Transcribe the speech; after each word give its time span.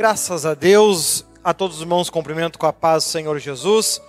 Graças 0.00 0.46
a 0.46 0.54
Deus, 0.54 1.26
a 1.44 1.52
todos 1.52 1.76
os 1.76 1.82
irmãos 1.82 2.08
cumprimento 2.08 2.58
com 2.58 2.64
a 2.64 2.72
paz 2.72 3.04
do 3.04 3.10
Senhor 3.10 3.38
Jesus. 3.38 4.00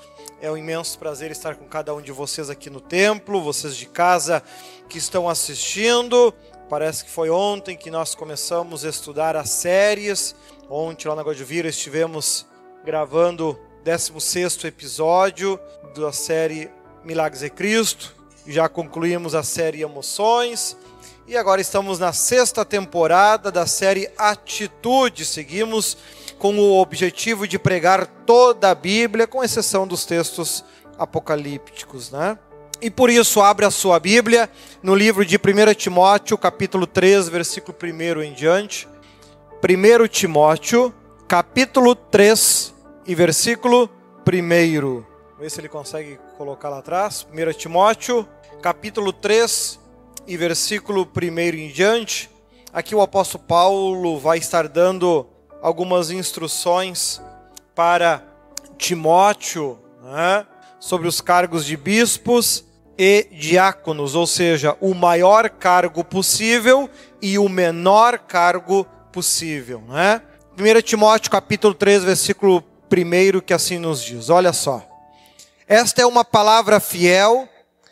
É 0.41 0.49
um 0.49 0.55
imenso 0.55 0.97
prazer 0.97 1.31
estar 1.31 1.55
com 1.55 1.65
cada 1.65 1.93
um 1.93 2.01
de 2.01 2.13
vocês 2.13 2.49
aqui 2.49 2.69
no 2.69 2.79
templo, 2.79 3.41
vocês 3.41 3.75
de 3.75 3.87
casa 3.87 4.41
que 4.87 4.97
estão 4.97 5.27
assistindo. 5.27 6.33
Parece 6.69 7.03
que 7.03 7.11
foi 7.11 7.29
ontem 7.29 7.75
que 7.75 7.91
nós 7.91 8.15
começamos 8.15 8.85
a 8.85 8.89
estudar 8.89 9.35
as 9.35 9.49
séries. 9.49 10.33
Ontem 10.69 11.09
lá 11.09 11.15
na 11.15 11.23
Godvira 11.23 11.67
estivemos 11.67 12.45
gravando 12.85 13.49
o 13.49 13.83
16 13.83 14.63
episódio 14.63 15.59
da 15.93 16.13
série 16.13 16.71
Milagres 17.03 17.41
de 17.41 17.49
Cristo. 17.49 18.15
Já 18.47 18.69
concluímos 18.69 19.35
a 19.35 19.43
série 19.43 19.81
Emoções. 19.81 20.77
E 21.31 21.37
agora 21.37 21.61
estamos 21.61 21.97
na 21.97 22.11
sexta 22.11 22.65
temporada 22.65 23.49
da 23.49 23.65
série 23.65 24.11
Atitude. 24.17 25.23
Seguimos 25.23 25.95
com 26.37 26.59
o 26.59 26.81
objetivo 26.81 27.47
de 27.47 27.57
pregar 27.57 28.05
toda 28.05 28.69
a 28.69 28.75
Bíblia, 28.75 29.25
com 29.25 29.41
exceção 29.41 29.87
dos 29.87 30.03
textos 30.03 30.61
apocalípticos, 30.99 32.11
né? 32.11 32.37
E 32.81 32.91
por 32.91 33.09
isso 33.09 33.41
abre 33.41 33.65
a 33.65 33.71
sua 33.71 33.97
Bíblia 33.97 34.49
no 34.83 34.93
livro 34.93 35.25
de 35.25 35.37
1 35.37 35.73
Timóteo, 35.73 36.37
capítulo 36.37 36.85
3, 36.85 37.29
versículo 37.29 37.77
1 37.81 38.23
em 38.23 38.33
diante. 38.33 38.85
1 39.63 40.07
Timóteo, 40.09 40.93
capítulo 41.29 41.95
3 41.95 42.73
e 43.07 43.15
versículo 43.15 43.89
1. 44.27 44.81
Vamos 44.81 45.05
ver 45.39 45.49
se 45.49 45.61
ele 45.61 45.69
consegue 45.69 46.19
colocar 46.37 46.67
lá 46.67 46.79
atrás. 46.79 47.25
1 47.31 47.53
Timóteo, 47.53 48.27
capítulo 48.61 49.13
3, 49.13 49.79
e 50.31 50.37
versículo 50.37 51.05
1 51.13 51.39
em 51.57 51.67
diante, 51.67 52.29
aqui 52.71 52.95
o 52.95 53.01
apóstolo 53.01 53.43
Paulo 53.43 54.17
vai 54.17 54.37
estar 54.37 54.65
dando 54.69 55.27
algumas 55.61 56.09
instruções 56.09 57.21
para 57.75 58.23
Timóteo 58.77 59.77
né, 60.01 60.47
sobre 60.79 61.05
os 61.09 61.19
cargos 61.19 61.65
de 61.65 61.75
bispos 61.75 62.63
e 62.97 63.27
diáconos, 63.29 64.15
ou 64.15 64.25
seja, 64.25 64.77
o 64.79 64.93
maior 64.93 65.49
cargo 65.49 66.01
possível 66.01 66.89
e 67.21 67.37
o 67.37 67.49
menor 67.49 68.17
cargo 68.17 68.85
possível. 69.11 69.83
Né? 69.85 70.21
1 70.57 70.81
Timóteo 70.81 71.29
capítulo 71.29 71.73
3, 71.73 72.05
versículo 72.05 72.63
1, 72.89 73.41
que 73.41 73.53
assim 73.53 73.79
nos 73.79 74.01
diz: 74.01 74.29
olha 74.29 74.53
só. 74.53 74.81
Esta 75.67 76.03
é 76.03 76.05
uma 76.05 76.23
palavra 76.23 76.79
fiel. 76.79 77.49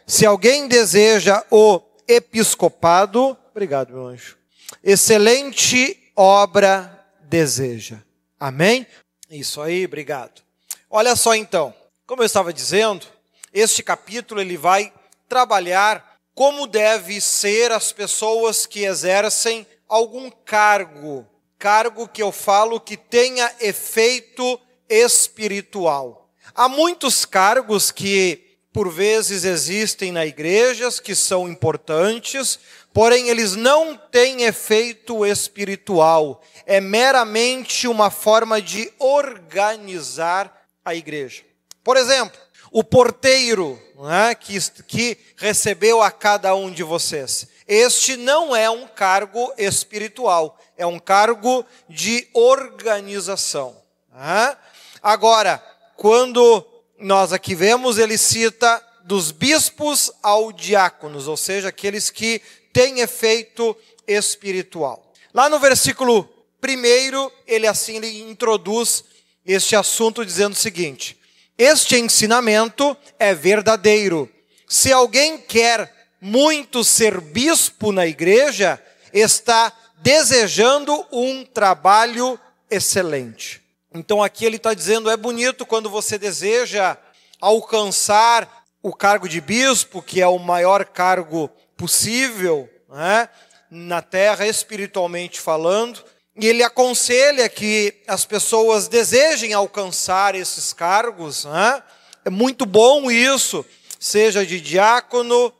Se 0.07 0.25
alguém 0.25 0.69
deseja 0.69 1.43
o 1.51 1.81
episcopado, 2.09 3.37
obrigado, 3.51 3.93
meu 3.93 4.07
anjo. 4.07 4.35
Excelente 4.83 6.11
obra 6.15 7.05
deseja. 7.21 7.99
Amém? 8.39 8.87
Isso 9.29 9.61
aí, 9.61 9.85
obrigado. 9.85 10.41
Olha 10.89 11.15
só 11.15 11.35
então, 11.35 11.71
como 12.07 12.23
eu 12.23 12.25
estava 12.25 12.51
dizendo, 12.51 13.05
este 13.53 13.83
capítulo 13.83 14.41
ele 14.41 14.57
vai 14.57 14.91
trabalhar 15.27 16.17
como 16.33 16.65
deve 16.65 17.21
ser 17.21 17.71
as 17.71 17.91
pessoas 17.91 18.65
que 18.65 18.85
exercem 18.85 19.67
algum 19.87 20.31
cargo, 20.31 21.27
cargo 21.59 22.07
que 22.07 22.23
eu 22.23 22.31
falo 22.31 22.79
que 22.79 22.97
tenha 22.97 23.53
efeito 23.59 24.59
espiritual. 24.89 26.31
Há 26.55 26.67
muitos 26.67 27.23
cargos 27.23 27.91
que 27.91 28.48
por 28.71 28.91
vezes 28.91 29.43
existem 29.43 30.11
na 30.11 30.25
igrejas 30.25 30.99
que 30.99 31.15
são 31.15 31.49
importantes, 31.49 32.59
porém 32.93 33.29
eles 33.29 33.55
não 33.55 33.97
têm 33.97 34.43
efeito 34.43 35.25
espiritual. 35.25 36.41
É 36.65 36.79
meramente 36.79 37.87
uma 37.87 38.11
forma 38.11 38.61
de 38.61 38.91
organizar 38.99 40.65
a 40.85 40.93
igreja. 40.93 41.43
Por 41.83 41.97
exemplo, 41.97 42.39
o 42.71 42.83
porteiro 42.83 43.81
né, 43.99 44.35
que, 44.35 44.59
que 44.83 45.17
recebeu 45.35 46.01
a 46.01 46.11
cada 46.11 46.53
um 46.55 46.71
de 46.71 46.83
vocês. 46.83 47.47
Este 47.67 48.15
não 48.15 48.55
é 48.55 48.69
um 48.69 48.87
cargo 48.87 49.51
espiritual, 49.57 50.57
é 50.77 50.85
um 50.85 50.99
cargo 50.99 51.65
de 51.87 52.27
organização. 52.33 53.75
Né? 54.13 54.57
Agora, 55.01 55.63
quando 55.95 56.65
nós 56.99 57.31
aqui 57.33 57.55
vemos, 57.55 57.97
ele 57.97 58.17
cita 58.17 58.83
dos 59.03 59.31
bispos 59.31 60.11
ao 60.21 60.51
diáconos, 60.51 61.27
ou 61.27 61.37
seja, 61.37 61.69
aqueles 61.69 62.09
que 62.09 62.41
têm 62.71 62.99
efeito 62.99 63.75
espiritual. 64.07 65.11
Lá 65.33 65.49
no 65.49 65.59
versículo 65.59 66.29
primeiro, 66.59 67.31
ele 67.47 67.67
assim 67.67 67.97
ele 67.97 68.21
introduz 68.21 69.03
este 69.45 69.75
assunto 69.75 70.25
dizendo 70.25 70.53
o 70.53 70.57
seguinte: 70.57 71.17
Este 71.57 71.97
ensinamento 71.97 72.95
é 73.17 73.33
verdadeiro. 73.33 74.29
Se 74.67 74.91
alguém 74.91 75.37
quer 75.37 75.91
muito 76.21 76.83
ser 76.83 77.19
bispo 77.19 77.91
na 77.91 78.05
igreja, 78.05 78.81
está 79.13 79.73
desejando 80.01 81.05
um 81.11 81.43
trabalho 81.43 82.39
excelente. 82.69 83.58
Então 83.93 84.21
aqui 84.21 84.45
ele 84.45 84.57
está 84.57 84.73
dizendo: 84.73 85.09
é 85.09 85.17
bonito 85.17 85.65
quando 85.65 85.89
você 85.89 86.17
deseja 86.17 86.97
alcançar 87.41 88.65
o 88.81 88.93
cargo 88.93 89.27
de 89.27 89.41
bispo, 89.41 90.01
que 90.01 90.21
é 90.21 90.27
o 90.27 90.37
maior 90.37 90.85
cargo 90.85 91.49
possível 91.75 92.69
né, 92.87 93.29
na 93.69 94.01
terra, 94.01 94.47
espiritualmente 94.47 95.39
falando. 95.39 96.03
E 96.35 96.47
ele 96.47 96.63
aconselha 96.63 97.49
que 97.49 98.01
as 98.07 98.23
pessoas 98.23 98.87
desejem 98.87 99.53
alcançar 99.53 100.35
esses 100.35 100.71
cargos. 100.71 101.43
Né? 101.43 101.83
É 102.23 102.29
muito 102.29 102.65
bom 102.65 103.11
isso, 103.11 103.65
seja 103.99 104.45
de 104.45 104.61
diácono, 104.61 105.51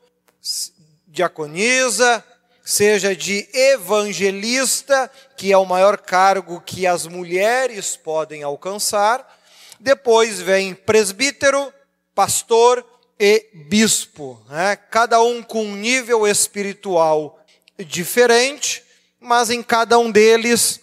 diaconisa, 1.08 2.24
seja 2.70 3.16
de 3.16 3.50
evangelista, 3.52 5.10
que 5.36 5.52
é 5.52 5.58
o 5.58 5.66
maior 5.66 5.98
cargo 5.98 6.62
que 6.62 6.86
as 6.86 7.08
mulheres 7.08 7.98
podem 7.98 8.44
alcançar. 8.44 9.28
Depois 9.80 10.40
vem 10.40 10.76
presbítero, 10.76 11.74
pastor 12.14 12.86
e 13.20 13.48
bispo, 13.68 14.40
né? 14.48 14.76
cada 14.76 15.20
um 15.20 15.42
com 15.42 15.64
um 15.64 15.76
nível 15.76 16.28
espiritual 16.28 17.44
diferente, 17.80 18.84
mas 19.20 19.50
em 19.50 19.64
cada 19.64 19.98
um 19.98 20.12
deles, 20.12 20.80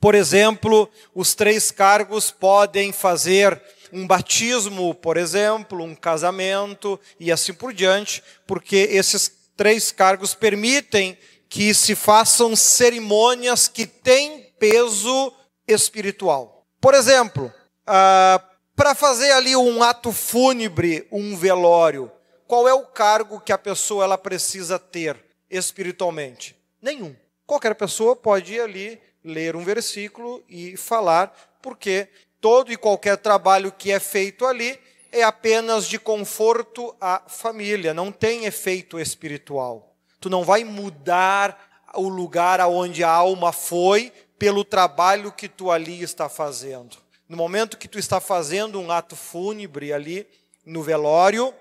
por 0.00 0.16
exemplo, 0.16 0.90
os 1.14 1.36
três 1.36 1.70
cargos 1.70 2.32
podem 2.32 2.90
fazer 2.92 3.62
um 3.92 4.08
batismo, 4.08 4.92
por 4.92 5.16
exemplo, 5.16 5.84
um 5.84 5.94
casamento 5.94 6.98
e 7.20 7.30
assim 7.30 7.54
por 7.54 7.72
diante, 7.72 8.24
porque 8.44 8.88
esses 8.90 9.37
três 9.58 9.90
cargos 9.90 10.34
permitem 10.34 11.18
que 11.48 11.74
se 11.74 11.96
façam 11.96 12.54
cerimônias 12.54 13.66
que 13.66 13.86
têm 13.86 14.54
peso 14.56 15.34
espiritual. 15.66 16.64
Por 16.80 16.94
exemplo, 16.94 17.52
ah, 17.84 18.40
para 18.76 18.94
fazer 18.94 19.32
ali 19.32 19.56
um 19.56 19.82
ato 19.82 20.12
fúnebre, 20.12 21.08
um 21.10 21.36
velório, 21.36 22.10
qual 22.46 22.68
é 22.68 22.72
o 22.72 22.86
cargo 22.86 23.40
que 23.40 23.52
a 23.52 23.58
pessoa 23.58 24.04
ela 24.04 24.16
precisa 24.16 24.78
ter 24.78 25.18
espiritualmente? 25.50 26.56
Nenhum. 26.80 27.16
Qualquer 27.44 27.74
pessoa 27.74 28.14
pode 28.14 28.54
ir 28.54 28.60
ali 28.60 29.00
ler 29.24 29.56
um 29.56 29.64
versículo 29.64 30.44
e 30.48 30.76
falar, 30.76 31.34
porque 31.60 32.08
todo 32.40 32.70
e 32.70 32.76
qualquer 32.76 33.16
trabalho 33.16 33.72
que 33.72 33.90
é 33.90 33.98
feito 33.98 34.46
ali 34.46 34.78
é 35.10 35.22
apenas 35.22 35.86
de 35.86 35.98
conforto 35.98 36.94
à 37.00 37.22
família, 37.26 37.94
não 37.94 38.12
tem 38.12 38.44
efeito 38.44 38.98
espiritual. 38.98 39.94
Tu 40.20 40.28
não 40.28 40.44
vai 40.44 40.64
mudar 40.64 41.86
o 41.94 42.08
lugar 42.08 42.60
aonde 42.60 43.02
a 43.02 43.10
alma 43.10 43.52
foi 43.52 44.12
pelo 44.38 44.64
trabalho 44.64 45.32
que 45.32 45.48
tu 45.48 45.70
ali 45.70 46.02
está 46.02 46.28
fazendo. 46.28 46.96
No 47.28 47.36
momento 47.36 47.76
que 47.76 47.88
tu 47.88 47.98
está 47.98 48.20
fazendo 48.20 48.80
um 48.80 48.90
ato 48.90 49.16
fúnebre 49.16 49.92
ali 49.92 50.26
no 50.64 50.82
velório, 50.82 51.54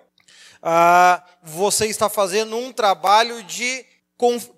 ah, 0.62 1.24
você 1.42 1.88
está 1.88 2.10
fazendo 2.10 2.56
um 2.58 2.72
trabalho 2.72 3.44
de 3.44 3.86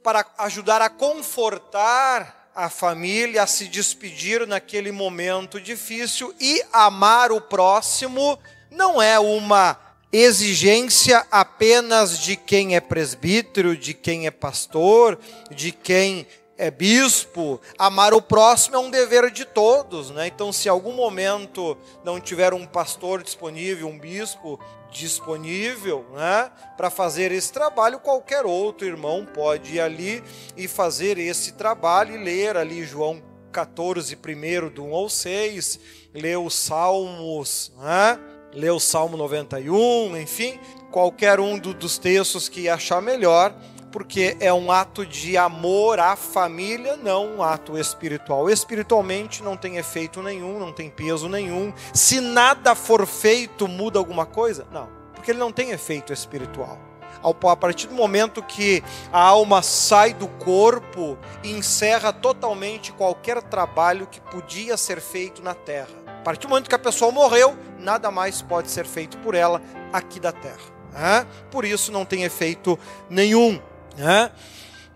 para 0.02 0.26
ajudar 0.38 0.82
a 0.82 0.90
confortar 0.90 2.52
a 2.56 2.70
família 2.70 3.44
a 3.44 3.48
se 3.48 3.68
despedir 3.68 4.48
naquele 4.48 4.92
momento 4.92 5.60
difícil 5.60 6.34
e 6.40 6.64
amar 6.72 7.32
o 7.32 7.42
próximo 7.42 8.40
não 8.72 9.02
é 9.02 9.20
uma 9.20 9.78
exigência 10.12 11.26
apenas 11.32 12.18
de 12.20 12.36
quem 12.36 12.76
é 12.76 12.80
presbítero, 12.80 13.78
de 13.78 13.94
quem 13.94 14.26
é 14.26 14.32
pastor, 14.32 15.20
de 15.52 15.72
quem 15.72 16.26
é 16.58 16.70
bispo. 16.70 17.62
Amar 17.78 18.14
o 18.14 18.22
próximo 18.22 18.76
é 18.76 18.80
um 18.80 18.90
dever 18.90 19.32
de 19.32 19.46
todos, 19.46 20.10
né? 20.10 20.28
Então, 20.28 20.52
se 20.52 20.68
algum 20.68 20.94
momento 20.94 21.78
não 22.04 22.20
tiver 22.20 22.54
um 22.54 22.66
pastor 22.66 23.24
disponível, 23.24 23.88
um 23.88 23.98
bispo 23.98 24.60
disponível, 24.92 26.06
né, 26.14 26.52
para 26.76 26.90
fazer 26.90 27.32
esse 27.32 27.54
trabalho, 27.54 28.00
qualquer 28.00 28.44
outro 28.44 28.88
irmão 28.88 29.24
pode 29.24 29.76
ir 29.76 29.80
ali 29.80 30.24
e 30.58 30.68
fazer 30.68 31.20
esse 31.20 31.52
trabalho 31.52 32.16
e 32.16 32.24
ler 32.24 32.58
ali 32.58 32.84
João 32.84 33.22
14, 33.52 34.16
primeiro 34.16 34.70
do 34.70 34.84
1 34.84 34.96
ao 34.96 35.08
6, 35.08 35.80
lê 36.14 36.36
os 36.36 36.56
Salmos, 36.56 37.72
né? 37.78 38.20
Lê 38.54 38.70
o 38.70 38.80
Salmo 38.80 39.18
91, 39.18 40.18
enfim, 40.18 40.60
qualquer 40.92 41.40
um 41.40 41.58
do, 41.58 41.74
dos 41.74 41.98
textos 41.98 42.50
que 42.50 42.68
achar 42.68 43.02
melhor, 43.02 43.54
porque 43.92 44.38
é 44.40 44.54
um 44.54 44.72
ato 44.72 45.06
de 45.06 45.36
amor 45.38 46.00
à 46.00 46.16
família, 46.16 46.96
não 46.96 47.38
um 47.38 47.44
ato 47.44 47.78
espiritual. 47.78 48.50
Espiritualmente 48.50 49.44
não 49.44 49.58
tem 49.58 49.78
efeito 49.78 50.22
nenhum, 50.22 50.60
não 50.60 50.72
tem 50.72 50.90
peso 50.90 51.28
nenhum. 51.28 51.74
Se 51.94 52.20
nada 52.22 52.76
for 52.76 53.06
feito, 53.08 53.68
muda 53.68 53.98
alguma 53.98 54.26
coisa? 54.26 54.68
Não, 54.72 54.88
porque 55.14 55.32
ele 55.32 55.40
não 55.40 55.52
tem 55.52 55.72
efeito 55.72 56.14
espiritual. 56.14 56.78
A 57.22 57.56
partir 57.56 57.88
do 57.88 57.94
momento 57.96 58.42
que 58.42 58.82
a 59.12 59.20
alma 59.20 59.62
sai 59.62 60.14
do 60.14 60.28
corpo, 60.28 61.18
encerra 61.44 62.14
totalmente 62.14 62.94
qualquer 62.94 63.42
trabalho 63.42 64.08
que 64.08 64.22
podia 64.22 64.78
ser 64.78 65.02
feito 65.02 65.42
na 65.42 65.54
terra. 65.54 66.09
A 66.20 66.22
partir 66.22 66.48
do 66.48 66.50
momento 66.50 66.68
que 66.68 66.76
a 66.76 66.80
pessoa 66.80 67.14
morreu, 67.14 67.58
nada 67.80 68.12
mais 68.12 68.42
pode 68.42 68.70
ser 68.70 68.86
feito 68.86 69.18
por 69.20 69.34
ela 69.34 69.62
aqui 69.92 70.20
da 70.20 70.34
terra. 70.34 71.26
Por 71.50 71.64
isso 71.64 71.94
não 71.94 72.04
tem 72.04 72.24
efeito 72.24 72.78
nenhum. 73.10 73.60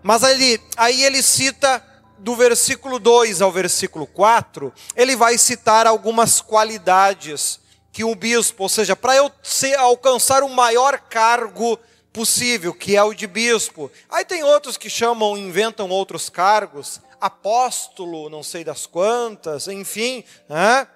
Mas 0.02 0.22
aí, 0.22 0.60
aí 0.76 1.02
ele 1.02 1.22
cita 1.22 1.82
do 2.18 2.36
versículo 2.36 2.98
2 2.98 3.40
ao 3.40 3.50
versículo 3.50 4.06
4, 4.06 4.72
ele 4.94 5.16
vai 5.16 5.38
citar 5.38 5.86
algumas 5.86 6.42
qualidades 6.42 7.58
que 7.90 8.04
um 8.04 8.14
bispo, 8.14 8.64
ou 8.64 8.68
seja, 8.68 8.94
para 8.94 9.16
eu 9.16 9.30
ser, 9.42 9.78
alcançar 9.78 10.42
o 10.42 10.48
maior 10.48 10.98
cargo 10.98 11.78
possível, 12.12 12.74
que 12.74 12.96
é 12.96 13.02
o 13.02 13.14
de 13.14 13.26
bispo. 13.26 13.90
Aí 14.10 14.26
tem 14.26 14.44
outros 14.44 14.76
que 14.76 14.90
chamam, 14.90 15.38
inventam 15.38 15.88
outros 15.88 16.28
cargos, 16.28 17.00
apóstolo, 17.18 18.28
não 18.28 18.42
sei 18.42 18.62
das 18.62 18.84
quantas, 18.84 19.68
enfim, 19.68 20.22
né? 20.48 20.86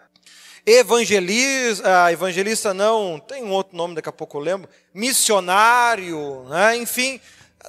Evangelista, 0.71 2.05
ah, 2.05 2.13
evangelista 2.13 2.75
não, 2.75 3.19
tem 3.19 3.43
um 3.43 3.51
outro 3.53 3.77
nome, 3.77 3.95
daqui 3.95 4.09
a 4.09 4.13
pouco 4.13 4.37
eu 4.37 4.43
lembro, 4.43 4.69
missionário, 4.93 6.45
né? 6.49 6.77
enfim, 6.77 7.21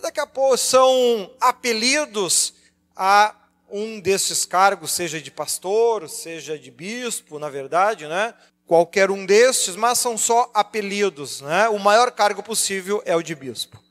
daqui 0.02 0.20
a 0.20 0.28
pouco 0.28 0.58
são 0.58 1.32
apelidos 1.40 2.54
a 2.96 3.34
um 3.72 4.00
desses 4.00 4.46
cargos, 4.46 4.92
seja 4.92 5.22
de 5.22 5.32
pastor, 5.32 6.10
seja 6.10 6.58
de 6.58 6.70
bispo, 6.70 7.40
na 7.40 7.50
verdade, 7.50 8.06
né? 8.06 8.34
qualquer 8.68 9.10
um 9.10 9.26
destes, 9.26 9.76
mas 9.76 9.98
são 9.98 10.18
só 10.18 10.52
apelidos. 10.54 11.42
Né? 11.42 11.70
O 11.70 11.80
maior 11.80 12.12
cargo 12.12 12.44
possível 12.44 13.02
é 13.06 13.16
o 13.16 13.24
de 13.24 13.34
bispo. 13.34 13.82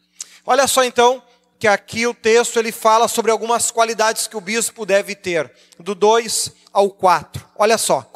Olha 0.45 0.67
só 0.67 0.85
então 0.85 1.23
que 1.59 1.67
aqui 1.67 2.07
o 2.07 2.15
texto 2.15 2.59
ele 2.59 2.71
fala 2.71 3.09
sobre 3.09 3.33
algumas 3.33 3.71
qualidades 3.71 4.29
que 4.29 4.37
o 4.37 4.41
bispo 4.41 4.87
deve 4.87 5.15
ter, 5.17 5.53
do 5.79 5.95
2 5.95 6.53
ao 6.73 6.89
4. 6.91 7.45
Olha 7.57 7.77
só, 7.77 8.09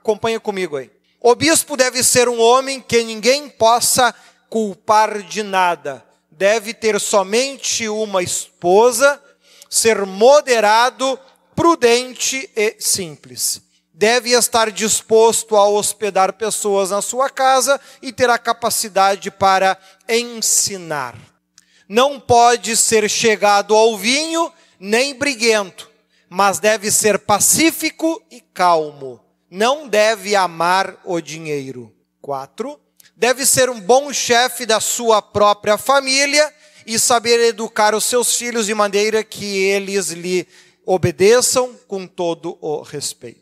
acompanha 0.00 0.40
comigo 0.40 0.76
aí. 0.76 0.90
O 1.20 1.34
bispo 1.34 1.76
deve 1.76 2.02
ser 2.02 2.28
um 2.28 2.40
homem 2.40 2.80
que 2.80 3.02
ninguém 3.04 3.48
possa 3.48 4.14
culpar 4.48 5.22
de 5.22 5.42
nada. 5.42 6.04
Deve 6.30 6.72
ter 6.72 6.98
somente 6.98 7.88
uma 7.88 8.22
esposa, 8.22 9.22
ser 9.68 10.04
moderado, 10.06 11.18
prudente 11.54 12.50
e 12.56 12.76
simples 12.78 13.62
deve 14.00 14.30
estar 14.30 14.70
disposto 14.70 15.54
a 15.54 15.68
hospedar 15.68 16.32
pessoas 16.32 16.88
na 16.88 17.02
sua 17.02 17.28
casa 17.28 17.78
e 18.00 18.10
ter 18.10 18.30
a 18.30 18.38
capacidade 18.38 19.30
para 19.30 19.76
ensinar. 20.08 21.14
Não 21.86 22.18
pode 22.18 22.78
ser 22.78 23.10
chegado 23.10 23.76
ao 23.76 23.98
vinho 23.98 24.50
nem 24.78 25.14
briguento, 25.14 25.90
mas 26.30 26.58
deve 26.58 26.90
ser 26.90 27.18
pacífico 27.18 28.22
e 28.30 28.40
calmo. 28.40 29.20
Não 29.50 29.88
deve 29.88 30.36
amar 30.36 30.96
o 31.04 31.20
dinheiro. 31.20 31.92
4. 32.22 32.78
Deve 33.16 33.44
ser 33.44 33.68
um 33.68 33.80
bom 33.80 34.12
chefe 34.12 34.64
da 34.64 34.78
sua 34.78 35.20
própria 35.20 35.76
família 35.76 36.54
e 36.86 36.98
saber 36.98 37.40
educar 37.40 37.94
os 37.94 38.04
seus 38.04 38.36
filhos 38.36 38.66
de 38.66 38.74
maneira 38.74 39.24
que 39.24 39.58
eles 39.58 40.10
lhe 40.10 40.46
obedeçam 40.86 41.74
com 41.88 42.06
todo 42.06 42.56
o 42.60 42.82
respeito. 42.82 43.40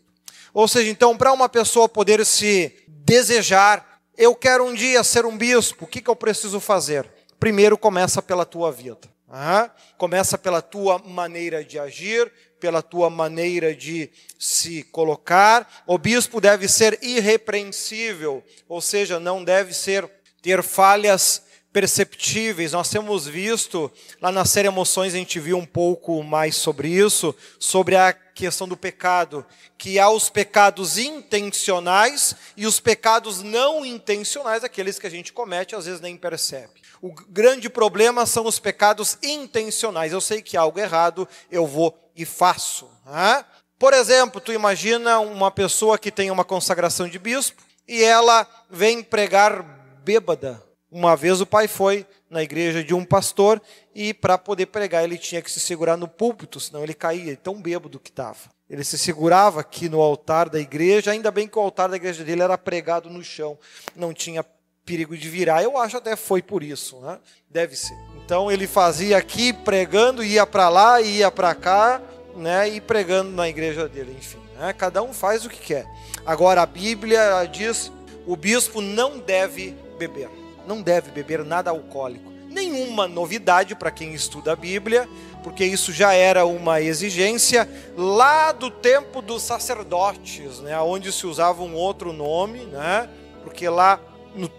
Ou 0.55 0.67
seja, 0.67 0.91
então, 0.91 1.17
para 1.17 1.33
uma 1.33 1.49
pessoa 1.49 1.89
poder 1.89 2.25
se 2.25 2.75
desejar, 2.89 4.01
eu 4.17 4.35
quero 4.35 4.65
um 4.65 4.75
dia 4.75 5.05
ser 5.05 5.27
um 5.27 5.37
bispo, 5.37 5.85
o 5.85 5.89
que, 5.89 6.01
que 6.01 6.11
eu 6.11 6.17
preciso 6.17 6.59
fazer? 6.59 7.09
Primeiro, 7.39 7.79
começa 7.79 8.21
pela 8.21 8.45
tua 8.45 8.73
vida. 8.73 9.09
Uhum. 9.29 9.71
Começa 9.99 10.39
pela 10.39 10.63
tua 10.63 10.99
maneira 10.99 11.63
de 11.63 11.79
agir, 11.79 12.33
pela 12.59 12.83
tua 12.83 13.09
maneira 13.09 13.75
de 13.75 14.11
se 14.39 14.83
colocar. 14.85 15.85
O 15.87 15.99
bispo 15.99 16.41
deve 16.41 16.69
ser 16.69 16.99
irrepreensível, 17.03 18.45
ou 18.69 18.81
seja, 18.81 19.19
não 19.19 19.43
deve 19.43 19.73
ser 19.73 20.09
ter 20.43 20.63
falhas 20.63 21.43
perceptíveis. 21.73 22.73
Nós 22.73 22.89
temos 22.89 23.27
visto, 23.27 23.91
lá 24.21 24.33
na 24.33 24.45
série 24.45 24.69
Emoções, 24.69 25.15
a 25.15 25.19
gente 25.19 25.39
viu 25.39 25.57
um 25.57 25.67
pouco 25.67 26.23
mais 26.23 26.57
sobre 26.57 26.89
isso, 26.89 27.35
sobre 27.59 27.95
a 27.95 28.13
questão 28.13 28.69
do 28.69 28.77
pecado, 28.77 29.45
que 29.77 29.99
há 29.99 30.09
os 30.11 30.31
pecados 30.31 30.99
intencionais 30.99 32.35
e 32.57 32.67
os 32.67 32.81
pecados 32.81 33.43
não 33.43 33.85
intencionais, 33.85 34.65
aqueles 34.65 34.99
que 34.99 35.07
a 35.07 35.11
gente 35.11 35.33
comete 35.33 35.75
às 35.75 35.87
vezes 35.87 36.01
nem 36.01 36.17
percebe. 36.17 36.73
O 37.01 37.13
grande 37.29 37.69
problema 37.69 38.27
são 38.27 38.45
os 38.47 38.59
pecados 38.59 39.17
intencionais. 39.23 40.13
Eu 40.13 40.21
sei 40.21 40.43
que 40.43 40.57
há 40.57 40.63
algo 40.63 40.81
errado, 40.81 41.29
eu 41.51 41.67
vou 41.67 41.93
e 42.19 42.27
faço. 42.27 42.91
Né? 43.07 43.45
Por 43.79 43.95
exemplo, 43.95 44.41
tu 44.41 44.53
imagina 44.53 45.19
uma 45.21 45.51
pessoa 45.51 45.99
que 45.99 46.11
tem 46.11 46.31
uma 46.31 46.45
consagração 46.45 47.09
de 47.09 47.19
bispo 47.19 47.63
e 47.87 48.03
ela 48.03 48.47
vem 48.69 49.03
pregar 49.03 49.63
bêbada 50.05 50.63
uma 50.91 51.15
vez 51.15 51.41
o 51.41 51.47
pai 51.47 51.69
foi 51.69 52.07
na 52.31 52.43
igreja 52.43 52.83
de 52.83 52.95
um 52.95 53.05
pastor 53.05 53.61
e 53.95 54.15
para 54.15 54.39
poder 54.39 54.67
pregar 54.67 55.05
ele 55.05 55.19
tinha 55.19 55.43
que 55.43 55.51
se 55.51 55.61
segurar 55.61 55.97
no 55.97 56.09
púlpito, 56.09 56.59
senão 56.59 56.83
ele 56.83 56.95
caía, 56.95 57.37
tão 57.37 57.61
bêbado 57.61 58.01
que 58.01 58.11
estava. 58.11 58.39
Ele 58.69 58.85
se 58.85 58.99
segurava 58.99 59.61
aqui 59.61 59.89
no 59.89 60.01
altar 60.01 60.49
da 60.49 60.61
igreja, 60.61 61.11
ainda 61.11 61.31
bem 61.31 61.49
que 61.49 61.59
o 61.59 61.63
altar 61.63 61.89
da 61.89 61.97
igreja 61.97 62.25
dele 62.25 62.43
era 62.43 62.57
pregado 62.57 63.09
no 63.09 63.23
chão, 63.23 63.59
não 63.97 64.13
tinha 64.13 64.45
perigo 64.89 65.17
de 65.17 65.29
virar. 65.29 65.63
Eu 65.63 65.77
acho 65.77 65.99
até 65.99 66.17
foi 66.17 66.41
por 66.41 66.63
isso, 66.63 66.99
né? 67.01 67.19
Deve 67.51 67.77
ser. 67.77 67.97
Então 68.25 68.51
ele 68.51 68.67
fazia 68.67 69.19
aqui 69.19 69.53
pregando, 69.53 70.25
ia 70.25 70.47
para 70.47 70.69
lá, 70.69 71.01
ia 71.01 71.31
para 71.31 71.55
cá, 71.55 72.01
né? 72.35 72.69
E 72.69 72.81
pregando 72.81 73.31
na 73.31 73.49
igreja 73.49 73.87
dele, 73.89 74.17
enfim. 74.19 74.39
Né? 74.59 74.73
Cada 74.73 75.03
um 75.03 75.13
faz 75.13 75.45
o 75.45 75.51
que 75.51 75.61
quer. 75.61 75.87
Agora 76.25 76.63
a 76.63 76.67
Bíblia 76.67 77.45
diz: 77.45 77.93
o 78.27 78.35
bispo 78.35 78.81
não 78.81 79.19
deve 79.19 79.77
beber 79.99 80.29
não 80.69 80.83
deve 80.83 81.11
beber 81.11 81.43
nada 81.45 81.71
alcoólico. 81.71 82.31
Nenhuma 82.51 83.09
novidade 83.09 83.75
para 83.75 83.91
quem 83.91 84.13
estuda 84.13 84.53
a 84.53 84.57
Bíblia, 84.57 85.09
porque 85.43 85.65
isso 85.65 85.93
já 85.93 86.13
era 86.13 86.45
uma 86.45 86.81
exigência 86.81 87.69
lá 87.97 88.53
do 88.53 88.71
tempo 88.71 89.23
dos 89.23 89.43
sacerdotes, 89.43 90.61
né, 90.61 90.79
onde 90.81 91.11
se 91.11 91.27
usava 91.27 91.63
um 91.63 91.75
outro 91.75 92.13
nome, 92.13 92.61
né, 92.67 93.09
porque 93.43 93.69
lá 93.69 93.99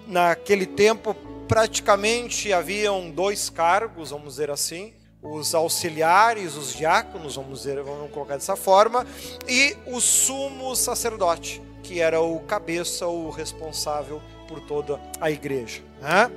naquele 0.07 0.65
tempo 0.65 1.15
praticamente 1.47 2.53
haviam 2.53 3.09
dois 3.09 3.49
cargos, 3.49 4.11
vamos 4.11 4.33
dizer 4.33 4.51
assim, 4.51 4.93
os 5.21 5.53
auxiliares, 5.53 6.55
os 6.55 6.73
diáconos, 6.73 7.35
vamos 7.35 7.59
dizer, 7.59 7.81
vamos 7.81 8.11
colocar 8.11 8.35
dessa 8.35 8.55
forma, 8.55 9.05
e 9.47 9.75
o 9.88 9.99
sumo 9.99 10.75
sacerdote, 10.75 11.61
que 11.83 11.99
era 11.99 12.21
o 12.21 12.39
cabeça, 12.41 13.07
o 13.07 13.29
responsável 13.29 14.21
por 14.47 14.61
toda 14.61 14.99
a 15.19 15.29
igreja. 15.29 15.81
Né? 16.01 16.31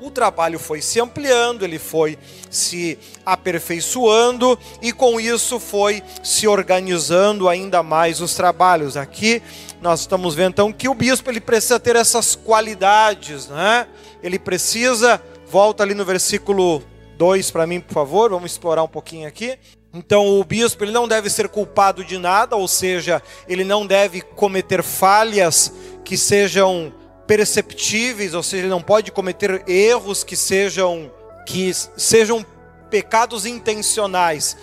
O 0.00 0.10
trabalho 0.10 0.58
foi 0.58 0.80
se 0.80 1.00
ampliando, 1.00 1.64
ele 1.64 1.78
foi 1.78 2.18
se 2.50 2.98
aperfeiçoando 3.24 4.58
e 4.82 4.92
com 4.92 5.20
isso 5.20 5.58
foi 5.58 6.02
se 6.22 6.46
organizando 6.46 7.48
ainda 7.48 7.82
mais 7.82 8.20
os 8.20 8.34
trabalhos. 8.34 8.96
Aqui 8.96 9.42
nós 9.80 10.00
estamos 10.00 10.34
vendo 10.34 10.52
então 10.52 10.72
que 10.72 10.88
o 10.88 10.94
bispo 10.94 11.30
ele 11.30 11.40
precisa 11.40 11.80
ter 11.80 11.96
essas 11.96 12.34
qualidades, 12.34 13.48
né? 13.48 13.86
Ele 14.22 14.38
precisa, 14.38 15.22
volta 15.46 15.82
ali 15.82 15.94
no 15.94 16.04
versículo 16.04 16.82
2 17.16 17.50
para 17.50 17.66
mim, 17.66 17.80
por 17.80 17.94
favor, 17.94 18.30
vamos 18.30 18.52
explorar 18.52 18.82
um 18.82 18.88
pouquinho 18.88 19.26
aqui. 19.26 19.58
Então 19.94 20.38
o 20.38 20.44
bispo 20.44 20.84
ele 20.84 20.92
não 20.92 21.08
deve 21.08 21.30
ser 21.30 21.48
culpado 21.48 22.04
de 22.04 22.18
nada, 22.18 22.54
ou 22.54 22.68
seja, 22.68 23.22
ele 23.48 23.64
não 23.64 23.86
deve 23.86 24.20
cometer 24.20 24.82
falhas 24.82 25.72
que 26.04 26.18
sejam 26.18 26.92
perceptíveis, 27.26 28.34
ou 28.34 28.42
seja, 28.42 28.62
ele 28.62 28.70
não 28.70 28.82
pode 28.82 29.10
cometer 29.10 29.68
erros 29.68 30.22
que 30.22 30.36
sejam 30.36 31.10
que 31.46 31.72
sejam 31.96 32.44
pecados 32.90 33.46
intencionais. 33.46 34.56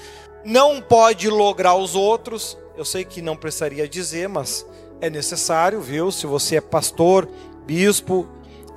Não 0.43 0.81
pode 0.81 1.29
lograr 1.29 1.75
os 1.75 1.95
outros. 1.95 2.57
Eu 2.75 2.83
sei 2.83 3.05
que 3.05 3.21
não 3.21 3.37
precisaria 3.37 3.87
dizer, 3.87 4.27
mas 4.27 4.65
é 4.99 5.09
necessário, 5.09 5.79
viu? 5.81 6.11
Se 6.11 6.25
você 6.25 6.57
é 6.57 6.61
pastor, 6.61 7.29
bispo, 7.65 8.27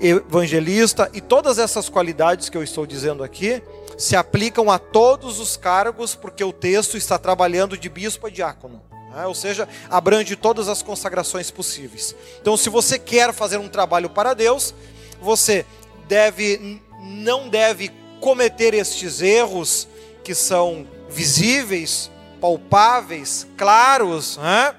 evangelista 0.01 1.11
e 1.13 1.21
todas 1.21 1.59
essas 1.59 1.89
qualidades 1.89 2.49
que 2.49 2.57
eu 2.57 2.63
estou 2.63 2.87
dizendo 2.87 3.25
aqui, 3.25 3.63
se 3.97 4.15
aplicam 4.15 4.71
a 4.71 4.79
todos 4.79 5.41
os 5.41 5.57
cargos, 5.57 6.15
porque 6.15 6.45
o 6.45 6.53
texto 6.53 6.97
está 6.97 7.19
trabalhando 7.19 7.77
de 7.77 7.89
bispo 7.89 8.27
a 8.27 8.31
diácono. 8.31 8.83
Né? 9.17 9.27
Ou 9.27 9.35
seja, 9.35 9.67
abrange 9.89 10.37
todas 10.37 10.69
as 10.69 10.83
consagrações 10.83 11.51
possíveis. 11.51 12.15
Então, 12.39 12.55
se 12.55 12.69
você 12.69 12.99
quer 12.99 13.33
fazer 13.33 13.57
um 13.57 13.67
trabalho 13.67 14.11
para 14.11 14.35
Deus, 14.35 14.75
você 15.23 15.65
deve, 16.07 16.83
não 17.01 17.49
deve 17.49 17.91
cometer 18.21 18.75
estes 18.75 19.23
erros 19.23 19.89
que 20.23 20.35
são 20.35 20.87
visíveis, 21.09 22.11
palpáveis, 22.43 23.47
claros, 23.57 24.37
né? 24.37 24.75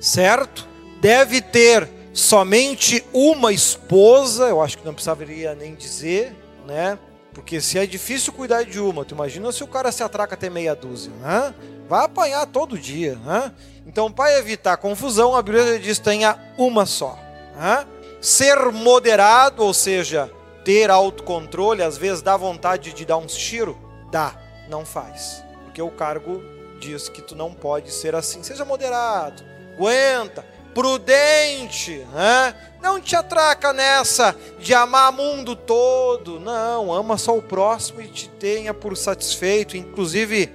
certo? 0.00 0.68
Deve 1.00 1.42
ter 1.42 1.88
somente 2.12 3.04
uma 3.12 3.52
esposa, 3.52 4.44
eu 4.44 4.62
acho 4.62 4.78
que 4.78 4.84
não 4.84 4.94
precisaria 4.94 5.56
nem 5.56 5.74
dizer, 5.74 6.36
né? 6.68 6.96
Porque 7.34 7.60
se 7.60 7.78
é 7.78 7.86
difícil 7.86 8.32
cuidar 8.32 8.64
de 8.64 8.78
uma, 8.78 9.04
tu 9.04 9.14
imagina 9.14 9.50
se 9.52 9.64
o 9.64 9.66
cara 9.66 9.90
se 9.90 10.02
atraca 10.02 10.34
até 10.34 10.50
meia 10.50 10.74
dúzia, 10.74 11.12
né? 11.20 11.54
Vai 11.88 12.04
apanhar 12.04 12.46
todo 12.46 12.78
dia, 12.78 13.16
né? 13.16 13.52
Então, 13.86 14.10
para 14.10 14.38
evitar 14.38 14.76
confusão, 14.76 15.34
a 15.34 15.42
Bíblia 15.42 15.78
diz 15.78 15.98
tenha 15.98 16.38
uma 16.56 16.86
só. 16.86 17.18
Né? 17.56 17.86
Ser 18.20 18.56
moderado, 18.70 19.64
ou 19.64 19.74
seja, 19.74 20.30
ter 20.64 20.90
autocontrole, 20.90 21.82
às 21.82 21.96
vezes 21.96 22.22
dá 22.22 22.36
vontade 22.36 22.92
de 22.92 23.04
dar 23.04 23.16
uns 23.16 23.34
tiro, 23.34 23.76
dá, 24.10 24.34
não 24.68 24.84
faz, 24.84 25.42
porque 25.64 25.82
o 25.82 25.90
cargo 25.90 26.42
diz 26.80 27.08
que 27.08 27.20
tu 27.20 27.34
não 27.34 27.52
pode 27.52 27.90
ser 27.92 28.14
assim. 28.14 28.42
Seja 28.42 28.64
moderado, 28.64 29.42
aguenta, 29.74 30.44
prudente, 30.74 32.04
né? 32.12 32.54
Não 32.80 33.00
te 33.00 33.14
atraca 33.14 33.72
nessa 33.72 34.34
de 34.58 34.74
amar 34.74 35.10
o 35.10 35.16
mundo 35.16 35.54
todo. 35.54 36.40
Não, 36.40 36.92
ama 36.92 37.16
só 37.16 37.36
o 37.36 37.42
próximo 37.42 38.00
e 38.00 38.08
te 38.08 38.28
tenha 38.28 38.74
por 38.74 38.96
satisfeito. 38.96 39.76
Inclusive, 39.76 40.52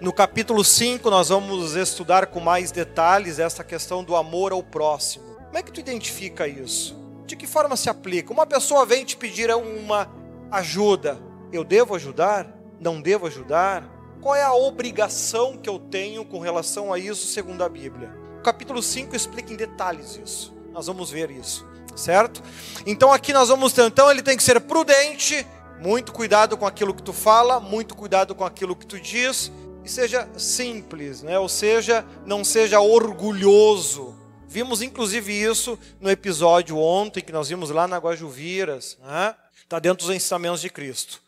no 0.00 0.12
capítulo 0.12 0.62
5, 0.62 1.08
nós 1.08 1.30
vamos 1.30 1.74
estudar 1.74 2.26
com 2.26 2.40
mais 2.40 2.70
detalhes 2.70 3.38
essa 3.38 3.64
questão 3.64 4.04
do 4.04 4.14
amor 4.14 4.52
ao 4.52 4.62
próximo. 4.62 5.24
Como 5.46 5.56
é 5.56 5.62
que 5.62 5.72
tu 5.72 5.80
identifica 5.80 6.46
isso? 6.46 6.94
De 7.24 7.34
que 7.34 7.46
forma 7.46 7.76
se 7.76 7.88
aplica? 7.88 8.32
Uma 8.32 8.44
pessoa 8.44 8.84
vem 8.84 9.04
te 9.04 9.16
pedir 9.16 9.50
uma 9.50 10.10
ajuda. 10.50 11.18
Eu 11.50 11.64
devo 11.64 11.94
ajudar? 11.94 12.46
Não 12.78 13.00
devo 13.00 13.26
ajudar? 13.26 13.82
Qual 14.20 14.34
é 14.34 14.42
a 14.42 14.52
obrigação 14.52 15.56
que 15.56 15.68
eu 15.68 15.78
tenho 15.78 16.24
com 16.24 16.38
relação 16.38 16.92
a 16.92 16.98
isso, 16.98 17.26
segundo 17.28 17.64
a 17.64 17.68
Bíblia? 17.68 18.25
Capítulo 18.46 18.80
5 18.80 19.16
explica 19.16 19.52
em 19.52 19.56
detalhes 19.56 20.20
isso. 20.24 20.54
Nós 20.70 20.86
vamos 20.86 21.10
ver 21.10 21.32
isso, 21.32 21.66
certo? 21.96 22.40
Então 22.86 23.12
aqui 23.12 23.32
nós 23.32 23.48
vamos 23.48 23.72
ter, 23.72 23.82
então 23.82 24.08
ele 24.08 24.22
tem 24.22 24.36
que 24.36 24.42
ser 24.44 24.60
prudente, 24.60 25.44
muito 25.80 26.12
cuidado 26.12 26.56
com 26.56 26.64
aquilo 26.64 26.94
que 26.94 27.02
tu 27.02 27.12
fala, 27.12 27.58
muito 27.58 27.96
cuidado 27.96 28.36
com 28.36 28.44
aquilo 28.44 28.76
que 28.76 28.86
tu 28.86 29.00
diz, 29.00 29.50
e 29.82 29.88
seja 29.88 30.28
simples, 30.38 31.22
né? 31.22 31.36
Ou 31.40 31.48
seja, 31.48 32.06
não 32.24 32.44
seja 32.44 32.78
orgulhoso. 32.78 34.14
Vimos 34.46 34.80
inclusive 34.80 35.32
isso 35.32 35.76
no 36.00 36.08
episódio 36.08 36.78
ontem 36.78 37.22
que 37.22 37.32
nós 37.32 37.48
vimos 37.48 37.70
lá 37.70 37.88
na 37.88 37.98
Guajuviras, 37.98 38.96
né? 39.02 39.34
Está 39.60 39.80
dentro 39.80 40.06
dos 40.06 40.14
ensinamentos 40.14 40.60
de 40.60 40.70
Cristo. 40.70 41.20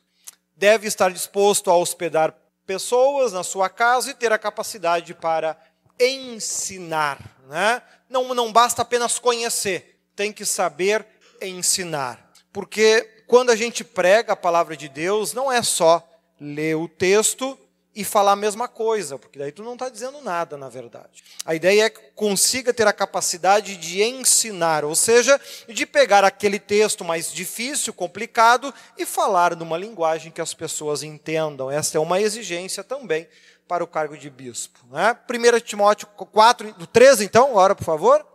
Deve 0.57 0.87
estar 0.87 1.11
disposto 1.11 1.69
a 1.69 1.77
hospedar 1.77 2.33
pessoas 2.65 3.33
na 3.33 3.43
sua 3.43 3.69
casa 3.69 4.13
e 4.13 4.15
ter 4.15 4.31
a 4.31 4.39
capacidade 4.39 5.15
para 5.15 5.57
ensinar. 6.01 7.37
Né? 7.49 7.83
Não, 8.09 8.35
não 8.35 8.53
basta 8.53 8.83
apenas 8.83 9.19
conhecer, 9.19 10.01
tem 10.15 10.33
que 10.33 10.45
saber 10.45 11.07
ensinar. 11.41 12.33
Porque 12.53 13.23
quando 13.27 13.51
a 13.51 13.57
gente 13.57 13.85
prega 13.85 14.33
a 14.33 14.37
palavra 14.37 14.77
de 14.77 14.89
Deus, 14.89 15.33
não 15.33 15.51
é 15.51 15.63
só 15.63 16.07
ler 16.41 16.77
o 16.77 16.89
texto 16.89 17.59
e 17.95 18.05
falar 18.05 18.33
a 18.33 18.37
mesma 18.37 18.69
coisa, 18.69 19.19
porque 19.19 19.41
daí 19.41 19.51
tu 19.51 19.65
não 19.65 19.73
está 19.73 19.89
dizendo 19.89 20.21
nada, 20.21 20.57
na 20.57 20.69
verdade. 20.69 21.25
A 21.45 21.55
ideia 21.55 21.87
é 21.87 21.91
que 21.91 22.01
consiga 22.15 22.73
ter 22.73 22.87
a 22.87 22.93
capacidade 22.93 23.77
de 23.77 24.03
ensinar, 24.03 24.85
ou 24.85 24.95
seja, 24.95 25.41
de 25.69 25.85
pegar 25.85 26.23
aquele 26.23 26.61
texto 26.61 27.05
mais 27.05 27.33
difícil, 27.33 27.93
complicado, 27.93 28.73
e 28.97 29.05
falar 29.05 29.57
numa 29.57 29.77
linguagem 29.77 30.31
que 30.31 30.41
as 30.41 30.55
pessoas 30.55 31.03
entendam. 31.03 31.71
Essa 31.71 31.99
é 31.99 32.01
uma 32.01 32.21
exigência 32.21 32.85
também 32.85 33.27
para 33.69 33.85
o 33.85 33.87
cargo 33.87 34.17
de 34.17 34.31
bispo. 34.31 34.81
Né? 34.91 35.15
1 35.29 35.61
Timóteo 35.61 36.09
4, 36.17 36.75
3, 36.91 37.21
então, 37.21 37.55
ora, 37.55 37.75
por 37.75 37.85
favor. 37.85 38.27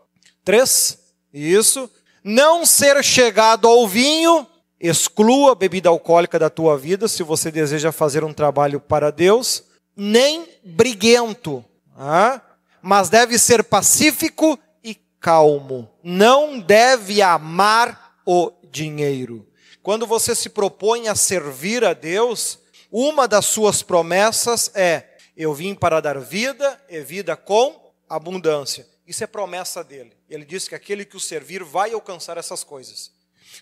3, 0.46 1.00
isso. 1.34 1.90
Não 2.24 2.66
ser 2.66 3.04
chegado 3.04 3.68
ao 3.68 3.88
vinho, 3.88 4.48
exclua 4.80 5.54
a 5.54 5.56
bebida 5.56 5.90
alcoólica 5.90 6.38
da 6.38 6.50
tua 6.50 6.78
vida, 6.78 7.08
se 7.08 7.24
você 7.24 7.52
deseja 7.52 7.92
fazer 7.92 8.24
um 8.24 8.32
trabalho 8.32 8.80
para 8.80 9.12
Deus, 9.12 9.64
nem 9.96 10.48
briguento, 10.64 11.66
né? 11.98 12.40
mas 12.82 13.10
deve 13.10 13.40
ser 13.40 13.64
pacífico 13.64 14.58
e 14.84 14.96
calmo. 15.20 15.90
Não 16.04 16.60
deve 16.60 17.22
amar 17.22 18.20
o 18.26 18.52
dinheiro. 18.70 19.48
Quando 19.82 20.06
você 20.08 20.34
se 20.34 20.50
propõe 20.50 21.10
a 21.10 21.16
servir 21.16 21.84
a 21.84 21.94
Deus, 21.94 22.60
uma 22.92 23.28
das 23.28 23.46
suas 23.46 23.82
promessas 23.82 24.72
é 24.76 25.13
eu 25.36 25.54
vim 25.54 25.74
para 25.74 26.00
dar 26.00 26.20
vida 26.20 26.80
e 26.90 27.02
vida 27.02 27.36
com 27.36 27.92
abundância. 28.08 28.88
Isso 29.06 29.24
é 29.24 29.28
promessa 29.28 29.84
dele. 29.84 30.16
Ele 30.30 30.46
disse 30.46 30.70
que 30.70 30.76
aquele 30.76 31.06
que 31.06 31.18
o 31.18 31.20
servir 31.20 31.64
vai 31.64 31.92
alcançar 31.94 32.38
essas 32.38 32.64
coisas. 32.64 33.12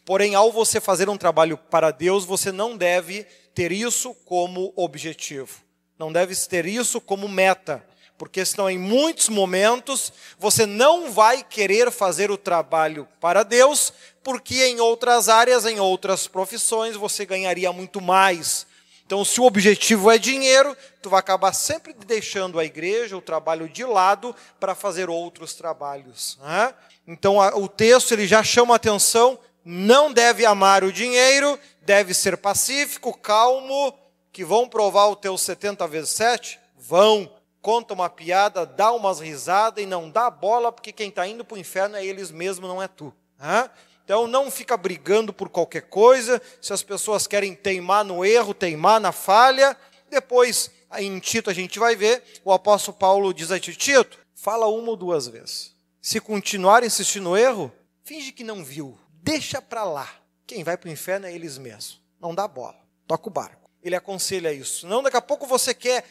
Porém, 0.05 0.35
ao 0.35 0.51
você 0.51 0.79
fazer 0.79 1.09
um 1.09 1.17
trabalho 1.17 1.57
para 1.57 1.91
Deus, 1.91 2.25
você 2.25 2.51
não 2.51 2.77
deve 2.77 3.23
ter 3.53 3.71
isso 3.71 4.13
como 4.25 4.71
objetivo. 4.75 5.61
Não 5.97 6.11
deve 6.11 6.35
ter 6.35 6.65
isso 6.65 7.01
como 7.01 7.27
meta. 7.27 7.85
Porque 8.17 8.45
senão, 8.45 8.69
em 8.69 8.77
muitos 8.77 9.29
momentos, 9.29 10.13
você 10.37 10.65
não 10.65 11.11
vai 11.11 11.43
querer 11.43 11.91
fazer 11.91 12.29
o 12.29 12.37
trabalho 12.37 13.07
para 13.19 13.41
Deus, 13.41 13.91
porque 14.23 14.63
em 14.67 14.79
outras 14.79 15.27
áreas, 15.27 15.65
em 15.65 15.79
outras 15.79 16.27
profissões, 16.27 16.95
você 16.95 17.25
ganharia 17.25 17.73
muito 17.73 17.99
mais 17.99 18.67
então, 19.11 19.25
se 19.25 19.41
o 19.41 19.43
objetivo 19.43 20.09
é 20.09 20.17
dinheiro, 20.17 20.73
tu 21.01 21.09
vai 21.09 21.19
acabar 21.19 21.51
sempre 21.51 21.91
deixando 21.91 22.57
a 22.57 22.63
igreja, 22.63 23.17
o 23.17 23.21
trabalho 23.21 23.67
de 23.67 23.83
lado 23.83 24.33
para 24.57 24.73
fazer 24.73 25.09
outros 25.09 25.53
trabalhos. 25.53 26.37
Né? 26.41 26.73
Então, 27.05 27.41
a, 27.41 27.49
o 27.57 27.67
texto 27.67 28.13
ele 28.13 28.25
já 28.25 28.41
chama 28.41 28.73
a 28.73 28.77
atenção. 28.77 29.37
Não 29.65 30.13
deve 30.13 30.45
amar 30.45 30.85
o 30.85 30.93
dinheiro, 30.93 31.59
deve 31.81 32.13
ser 32.13 32.37
pacífico, 32.37 33.13
calmo, 33.17 33.93
que 34.31 34.45
vão 34.45 34.65
provar 34.65 35.07
o 35.07 35.15
teu 35.17 35.37
70 35.37 35.85
vezes 35.89 36.11
7? 36.11 36.57
Vão. 36.77 37.29
Conta 37.61 37.93
uma 37.93 38.09
piada, 38.09 38.65
dá 38.65 38.93
umas 38.93 39.19
risadas 39.19 39.83
e 39.83 39.85
não 39.85 40.09
dá 40.09 40.29
bola, 40.29 40.71
porque 40.71 40.93
quem 40.93 41.09
está 41.09 41.27
indo 41.27 41.43
para 41.43 41.55
o 41.55 41.59
inferno 41.59 41.97
é 41.97 42.05
eles 42.05 42.31
mesmos, 42.31 42.69
não 42.69 42.81
é 42.81 42.87
tu. 42.87 43.13
Né? 43.37 43.69
Então 44.03 44.27
não 44.27 44.51
fica 44.51 44.75
brigando 44.75 45.31
por 45.31 45.49
qualquer 45.49 45.83
coisa. 45.83 46.41
Se 46.61 46.73
as 46.73 46.83
pessoas 46.83 47.27
querem 47.27 47.55
teimar 47.55 48.03
no 48.03 48.25
erro, 48.25 48.53
teimar 48.53 48.99
na 48.99 49.11
falha, 49.11 49.77
depois 50.09 50.71
em 50.97 51.19
Tito 51.19 51.49
a 51.49 51.53
gente 51.53 51.79
vai 51.79 51.95
ver, 51.95 52.23
o 52.43 52.51
apóstolo 52.51 52.97
Paulo 52.97 53.33
diz 53.33 53.51
a 53.51 53.59
Tito, 53.59 54.19
fala 54.35 54.67
uma 54.67 54.89
ou 54.89 54.97
duas 54.97 55.27
vezes. 55.27 55.75
Se 56.01 56.19
continuar 56.19 56.83
insistindo 56.83 57.23
no 57.23 57.37
erro, 57.37 57.71
finge 58.03 58.31
que 58.31 58.43
não 58.43 58.63
viu, 58.63 58.97
deixa 59.21 59.61
para 59.61 59.83
lá. 59.83 60.09
Quem 60.45 60.63
vai 60.63 60.75
para 60.75 60.89
o 60.89 60.91
inferno 60.91 61.27
é 61.27 61.33
eles 61.33 61.57
mesmos. 61.57 62.01
Não 62.19 62.35
dá 62.35 62.47
bola, 62.47 62.75
toca 63.07 63.29
o 63.29 63.31
barco. 63.31 63.69
Ele 63.81 63.95
aconselha 63.95 64.51
isso. 64.51 64.85
Não, 64.87 65.01
daqui 65.01 65.17
a 65.17 65.21
pouco 65.21 65.47
você 65.47 65.73
quer, 65.73 66.03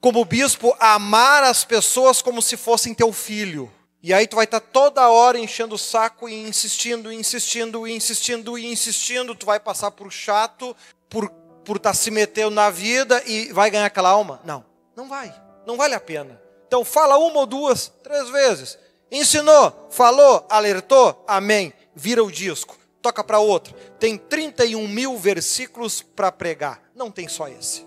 como 0.00 0.24
bispo, 0.24 0.74
amar 0.78 1.42
as 1.42 1.64
pessoas 1.64 2.22
como 2.22 2.40
se 2.40 2.56
fossem 2.56 2.94
teu 2.94 3.12
filho. 3.12 3.72
E 4.06 4.14
aí 4.14 4.24
tu 4.28 4.36
vai 4.36 4.44
estar 4.44 4.60
tá 4.60 4.68
toda 4.72 5.10
hora 5.10 5.36
enchendo 5.36 5.74
o 5.74 5.78
saco 5.78 6.28
e 6.28 6.34
insistindo, 6.48 7.10
insistindo, 7.10 7.88
insistindo 7.88 8.56
e 8.56 8.64
insistindo. 8.64 9.34
Tu 9.34 9.44
vai 9.44 9.58
passar 9.58 9.90
por 9.90 10.12
chato, 10.12 10.76
por 11.08 11.28
por 11.64 11.78
estar 11.78 11.90
tá 11.90 11.94
se 11.94 12.12
metendo 12.12 12.52
na 12.52 12.70
vida 12.70 13.20
e 13.26 13.52
vai 13.52 13.68
ganhar 13.68 13.86
aquela 13.86 14.08
alma? 14.10 14.40
Não, 14.44 14.64
não 14.94 15.08
vai. 15.08 15.34
Não 15.66 15.76
vale 15.76 15.96
a 15.96 16.00
pena. 16.00 16.40
Então 16.68 16.84
fala 16.84 17.18
uma 17.18 17.40
ou 17.40 17.46
duas, 17.46 17.92
três 18.04 18.30
vezes. 18.30 18.78
Ensinou, 19.10 19.88
falou, 19.90 20.46
alertou, 20.48 21.24
amém. 21.26 21.72
Vira 21.92 22.22
o 22.22 22.30
disco, 22.30 22.78
toca 23.06 23.22
para 23.22 23.38
outra. 23.38 23.72
Tem 24.00 24.18
31 24.18 24.88
mil 24.88 25.16
versículos 25.16 26.02
para 26.02 26.32
pregar. 26.32 26.82
Não 26.92 27.08
tem 27.10 27.28
só 27.28 27.46
esse. 27.46 27.86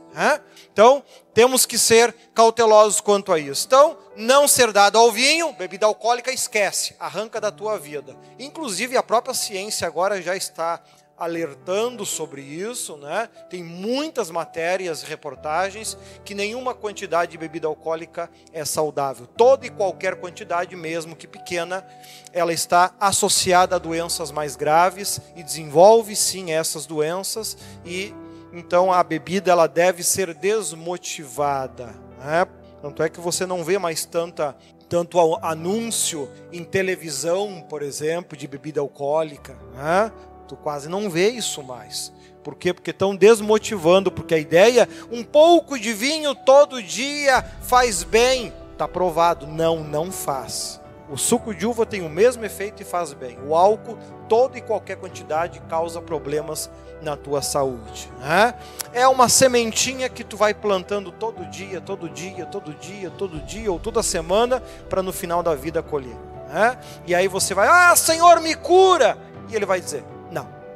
Então, 0.71 1.03
temos 1.33 1.65
que 1.65 1.77
ser 1.77 2.15
cautelosos 2.33 3.01
quanto 3.01 3.33
a 3.33 3.39
isso. 3.39 3.65
Então, 3.67 3.97
não 4.15 4.47
ser 4.47 4.71
dado 4.71 4.97
ao 4.97 5.11
vinho, 5.11 5.51
bebida 5.53 5.85
alcoólica, 5.85 6.31
esquece, 6.31 6.95
arranca 6.99 7.41
da 7.41 7.51
tua 7.51 7.77
vida. 7.77 8.15
Inclusive, 8.38 8.95
a 8.95 9.03
própria 9.03 9.33
ciência 9.33 9.85
agora 9.88 10.21
já 10.21 10.35
está 10.35 10.81
alertando 11.19 12.05
sobre 12.05 12.41
isso, 12.41 12.97
né? 12.97 13.29
Tem 13.49 13.63
muitas 13.63 14.31
matérias, 14.31 15.03
reportagens 15.03 15.97
que 16.23 16.33
nenhuma 16.33 16.73
quantidade 16.73 17.31
de 17.31 17.38
bebida 17.38 17.67
alcoólica 17.67 18.29
é 18.53 18.63
saudável. 18.63 19.27
Toda 19.27 19.65
e 19.65 19.69
qualquer 19.69 20.15
quantidade, 20.15 20.75
mesmo 20.75 21.15
que 21.15 21.27
pequena, 21.27 21.85
ela 22.31 22.53
está 22.53 22.93
associada 22.99 23.75
a 23.75 23.79
doenças 23.79 24.31
mais 24.31 24.55
graves 24.55 25.19
e 25.35 25.43
desenvolve 25.43 26.15
sim 26.15 26.51
essas 26.51 26.85
doenças 26.85 27.57
e 27.85 28.13
então 28.51 28.91
a 28.91 29.03
bebida 29.03 29.51
ela 29.51 29.67
deve 29.67 30.03
ser 30.03 30.33
desmotivada. 30.33 31.93
Né? 32.19 32.47
Tanto 32.81 33.03
é 33.03 33.09
que 33.09 33.19
você 33.19 33.45
não 33.45 33.63
vê 33.63 33.77
mais 33.77 34.05
tanta 34.05 34.55
tanto 34.89 35.19
anúncio 35.43 36.27
em 36.51 36.63
televisão, 36.63 37.63
por 37.69 37.83
exemplo, 37.83 38.35
de 38.35 38.47
bebida 38.47 38.81
alcoólica. 38.81 39.55
Né? 39.75 40.11
Tu 40.50 40.56
quase 40.56 40.89
não 40.89 41.12
vê 41.12 41.29
isso 41.29 41.62
mais. 41.62 42.12
Por 42.44 42.56
quê? 42.56 42.74
Porque 42.74 42.89
estão 42.89 43.15
desmotivando, 43.15 44.12
porque 44.12 44.34
a 44.34 44.39
ideia, 44.39 44.89
um 45.12 45.24
pouco 45.24 45.77
de 45.77 45.94
vinho 45.94 46.34
todo 46.34 46.82
dia 46.82 47.46
faz 47.62 48.01
bem. 48.03 48.51
Está 48.72 48.88
provado. 48.88 49.46
Não, 49.46 49.84
não 49.84 50.12
faz. 50.12 50.82
O 51.08 51.18
suco 51.18 51.53
de 51.53 51.68
uva 51.68 51.86
tem 51.86 52.01
o 52.01 52.10
mesmo 52.10 52.44
efeito 52.44 52.82
e 52.82 52.86
faz 52.86 53.13
bem. 53.13 53.38
O 53.46 53.56
álcool, 53.56 53.96
toda 54.27 54.58
e 54.58 54.62
qualquer 54.62 54.98
quantidade, 54.98 55.62
causa 55.70 56.01
problemas 56.01 56.68
na 57.00 57.15
tua 57.15 57.44
saúde. 57.44 58.12
Né? 58.20 58.56
É 58.91 59.08
uma 59.08 59.29
sementinha 59.29 60.10
que 60.10 60.24
tu 60.24 60.36
vai 60.36 60.56
plantando 60.56 61.12
todo 61.12 61.46
dia, 61.46 61.79
todo 61.79 62.10
dia, 62.10 62.48
todo 62.48 62.74
dia, 62.74 63.12
todo 63.12 63.39
dia, 63.39 63.72
ou 63.72 63.79
toda 63.79 64.01
semana, 64.01 64.63
para 64.89 65.03
no 65.03 65.13
final 65.13 65.44
da 65.44 65.53
vida 65.53 65.84
colher. 65.84 66.18
Né? 66.48 66.75
E 67.06 67.13
aí 67.13 67.27
você 67.27 67.53
vai, 67.53 67.68
ah, 67.68 67.96
Senhor, 67.96 68.41
me 68.41 68.56
cura! 68.56 69.15
E 69.48 69.56
ele 69.56 69.65
vai 69.65 69.79
dizer, 69.79 70.03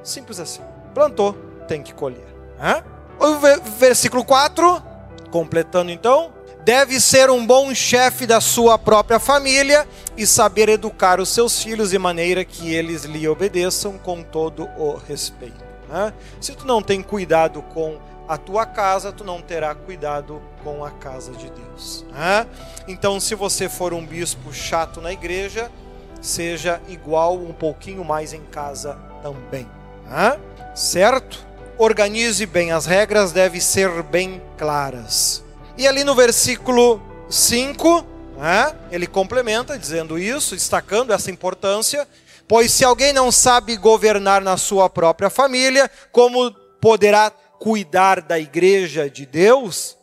simples 0.03 0.39
assim. 0.39 0.61
Plantou, 0.93 1.33
tem 1.67 1.81
que 1.81 1.93
colher. 1.93 2.25
Né? 2.59 2.83
O 3.19 3.37
versículo 3.77 4.23
4, 4.23 4.83
completando 5.31 5.91
então, 5.91 6.33
deve 6.63 6.99
ser 6.99 7.29
um 7.29 7.45
bom 7.45 7.73
chefe 7.73 8.25
da 8.25 8.39
sua 8.39 8.77
própria 8.77 9.19
família 9.19 9.87
e 10.15 10.25
saber 10.25 10.69
educar 10.69 11.19
os 11.19 11.29
seus 11.29 11.61
filhos 11.61 11.91
de 11.91 11.99
maneira 11.99 12.45
que 12.45 12.73
eles 12.73 13.03
lhe 13.03 13.27
obedeçam 13.27 13.97
com 13.97 14.21
todo 14.23 14.69
o 14.77 14.95
respeito. 14.95 15.63
Se 16.41 16.53
tu 16.53 16.65
não 16.65 16.81
tem 16.81 17.01
cuidado 17.01 17.61
com 17.61 17.99
a 18.27 18.37
tua 18.37 18.65
casa, 18.65 19.11
tu 19.11 19.23
não 19.23 19.41
terá 19.41 19.75
cuidado 19.75 20.41
com 20.63 20.83
a 20.83 20.89
casa 20.89 21.33
de 21.33 21.51
Deus. 21.51 22.05
Então, 22.87 23.19
se 23.19 23.35
você 23.35 23.69
for 23.69 23.93
um 23.93 24.05
bispo 24.05 24.53
chato 24.53 25.01
na 25.01 25.11
igreja, 25.11 25.69
seja 26.21 26.81
igual 26.87 27.35
um 27.35 27.53
pouquinho 27.53 28.03
mais 28.03 28.33
em 28.33 28.41
casa 28.45 28.97
também. 29.21 29.67
Certo? 30.75 31.45
Organize 31.77 32.45
bem, 32.45 32.71
as 32.71 32.85
regras 32.85 33.31
devem 33.31 33.59
ser 33.59 34.03
bem 34.03 34.41
claras. 34.57 35.43
E 35.77 35.87
ali 35.87 36.03
no 36.03 36.13
versículo 36.13 37.01
5, 37.29 38.05
né, 38.37 38.75
ele 38.91 39.07
complementa 39.07 39.77
dizendo 39.77 40.19
isso, 40.19 40.55
destacando 40.55 41.11
essa 41.11 41.31
importância. 41.31 42.07
Pois 42.47 42.71
se 42.71 42.83
alguém 42.85 43.11
não 43.13 43.31
sabe 43.31 43.75
governar 43.75 44.41
na 44.41 44.57
sua 44.57 44.89
própria 44.89 45.29
família, 45.29 45.89
como 46.11 46.51
poderá 46.79 47.31
cuidar 47.57 48.21
da 48.21 48.37
igreja 48.37 49.09
de 49.09 49.25
Deus? 49.25 49.97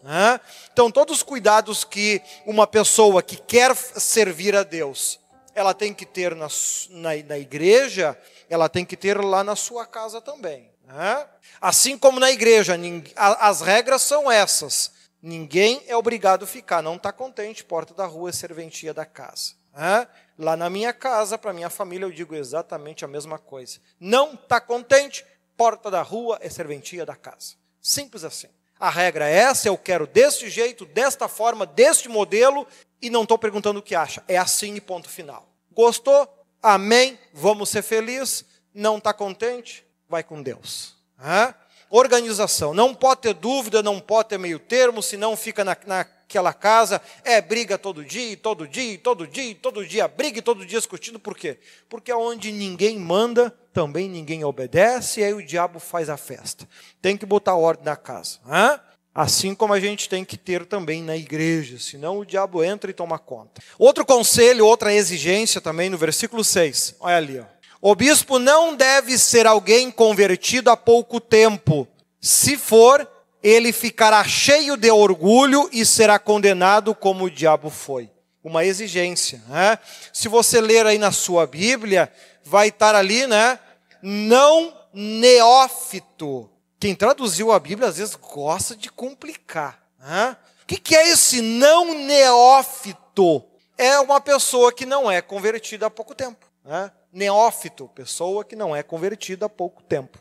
Então, 0.73 0.90
todos 0.90 1.19
os 1.19 1.23
cuidados 1.23 1.85
que 1.85 2.23
uma 2.47 2.66
pessoa 2.66 3.23
que 3.23 3.37
quer 3.37 3.76
servir 3.76 4.57
a 4.57 4.62
Deus, 4.62 5.21
ela 5.54 5.75
tem 5.75 5.92
que 5.92 6.07
ter 6.07 6.35
na, 6.35 6.49
na, 6.90 7.11
na 7.25 7.38
igreja, 7.38 8.19
ela 8.49 8.69
tem 8.69 8.85
que 8.85 8.97
ter 8.97 9.19
lá 9.19 9.42
na 9.45 9.57
sua 9.57 9.87
casa 9.87 10.21
também. 10.21 10.71
Né? 10.85 11.26
Assim 11.61 11.97
como 11.97 12.19
na 12.19 12.30
igreja, 12.30 12.76
as 13.16 13.61
regras 13.61 14.02
são 14.02 14.30
essas. 14.30 14.92
Ninguém 15.23 15.83
é 15.87 15.97
obrigado 15.97 16.45
a 16.45 16.47
ficar. 16.47 16.83
Não 16.83 16.97
está 16.97 17.12
contente, 17.12 17.64
porta 17.64 17.95
da 17.95 18.07
rua 18.07 18.33
serventia 18.33 18.95
da 18.95 19.04
casa. 19.04 19.52
É? 19.76 20.07
Lá 20.38 20.57
na 20.57 20.69
minha 20.69 20.92
casa, 20.92 21.38
para 21.38 21.52
minha 21.52 21.71
família, 21.71 22.04
eu 22.04 22.11
digo 22.11 22.35
exatamente 22.35 23.04
a 23.04 23.09
mesma 23.09 23.38
coisa. 23.38 23.78
Não 24.00 24.35
está 24.35 24.61
contente, 24.61 25.25
porta 25.57 25.90
da 25.90 26.02
rua 26.02 26.38
é 26.40 26.49
serventia 26.49 27.07
da 27.07 27.14
casa. 27.14 27.54
Simples 27.80 28.25
assim. 28.25 28.49
A 28.78 28.88
regra 28.88 29.28
é 29.28 29.35
essa, 29.35 29.69
eu 29.69 29.76
quero 29.76 30.07
deste 30.07 30.49
jeito, 30.49 30.87
desta 30.87 31.28
forma, 31.28 31.66
deste 31.66 32.09
modelo, 32.09 32.66
e 33.00 33.11
não 33.11 33.23
estou 33.23 33.38
perguntando 33.38 33.80
o 33.80 33.83
que 33.83 33.95
acha. 33.95 34.23
É 34.28 34.37
assim 34.37 34.75
e 34.75 34.80
ponto 34.80 35.09
final. 35.09 35.49
Gostou? 35.73 36.28
Amém. 36.62 37.19
Vamos 37.33 37.69
ser 37.71 37.83
felizes. 37.83 38.45
Não 38.75 38.99
está 38.99 39.13
contente? 39.13 39.84
Vai 40.08 40.23
com 40.23 40.43
Deus. 40.43 40.95
É? 41.23 41.54
organização. 41.91 42.73
Não 42.73 42.95
pode 42.95 43.23
ter 43.23 43.34
dúvida, 43.34 43.82
não 43.82 43.99
pode 44.00 44.30
ter 44.30 44.39
meio 44.39 44.58
termo, 44.58 45.02
senão 45.02 45.36
fica 45.36 45.65
na, 45.65 45.76
naquela 45.86 46.52
casa, 46.54 47.02
é 47.25 47.41
briga 47.43 47.76
todo 47.76 48.04
dia, 48.04 48.36
todo 48.36 48.67
dia, 48.67 48.99
todo 48.99 49.26
dia, 49.26 49.54
todo 49.60 49.84
dia 49.84 50.08
briga 50.08 50.39
e 50.39 50.43
todo 50.43 50.65
dia 50.65 50.78
discutindo. 50.78 51.19
Por 51.19 51.36
quê? 51.36 51.58
Porque 51.89 52.13
onde 52.13 52.52
ninguém 52.52 52.99
manda, 52.99 53.50
também 53.73 54.08
ninguém 54.08 54.45
obedece, 54.45 55.21
e 55.21 55.25
aí 55.25 55.34
o 55.34 55.45
diabo 55.45 55.80
faz 55.80 56.08
a 56.08 56.17
festa. 56.17 56.67
Tem 57.02 57.17
que 57.17 57.26
botar 57.26 57.56
ordem 57.56 57.84
na 57.84 57.97
casa. 57.97 58.39
Hein? 58.47 58.80
Assim 59.14 59.54
como 59.54 59.73
a 59.73 59.80
gente 59.80 60.08
tem 60.08 60.25
que 60.25 60.36
ter 60.36 60.64
também 60.64 61.02
na 61.02 61.16
igreja, 61.16 61.78
senão 61.78 62.18
o 62.18 62.25
diabo 62.25 62.62
entra 62.62 62.90
e 62.90 62.94
toma 62.94 63.18
conta. 63.18 63.60
Outro 63.76 64.06
conselho, 64.06 64.64
outra 64.64 64.94
exigência 64.94 65.60
também 65.60 65.90
no 65.90 65.99
versículo 65.99 66.44
6. 66.44 66.96
Olha 67.00 67.16
ali, 67.16 67.40
ó. 67.40 67.44
O 67.82 67.94
bispo 67.94 68.38
não 68.38 68.76
deve 68.76 69.18
ser 69.18 69.46
alguém 69.46 69.90
convertido 69.90 70.70
há 70.70 70.76
pouco 70.76 71.18
tempo. 71.18 71.88
Se 72.20 72.56
for, 72.56 73.08
ele 73.42 73.73
ficará 73.73 74.23
cheio 74.23 74.76
de 74.76 74.90
orgulho 74.90 75.68
e 75.73 75.84
será 75.84 76.18
condenado 76.18 76.94
como 76.94 77.25
o 77.25 77.30
diabo 77.30 77.70
foi. 77.70 78.10
Uma 78.44 78.64
exigência. 78.64 79.42
Né? 79.49 79.78
Se 80.12 80.28
você 80.28 80.60
ler 80.60 80.86
aí 80.86 80.99
na 80.99 81.10
sua 81.10 81.46
Bíblia, 81.46 82.12
vai 82.44 82.68
estar 82.68 82.94
ali, 82.94 83.26
né? 83.26 83.58
Não 84.02 84.75
neófito. 84.92 86.50
Quem 86.80 86.95
traduziu 86.95 87.52
a 87.52 87.60
Bíblia 87.60 87.88
às 87.88 87.99
vezes 87.99 88.16
gosta 88.16 88.75
de 88.75 88.90
complicar. 88.90 89.80
Né? 90.00 90.36
O 90.62 90.66
que 90.66 90.97
é 90.97 91.08
esse 91.10 91.40
não 91.40 91.95
neófito? 91.95 93.45
É 93.78 94.00
uma 94.00 94.21
pessoa 94.21 94.73
que 94.73 94.84
não 94.84 95.10
é 95.10 95.23
convertida 95.23 95.86
há 95.86 95.90
pouco 95.90 96.14
tempo. 96.14 96.47
Né? 96.64 96.90
neófito, 97.12 97.88
pessoa 97.88 98.45
que 98.45 98.54
não 98.54 98.75
é 98.75 98.82
convertida 98.82 99.47
há 99.47 99.49
pouco 99.49 99.82
tempo. 99.82 100.19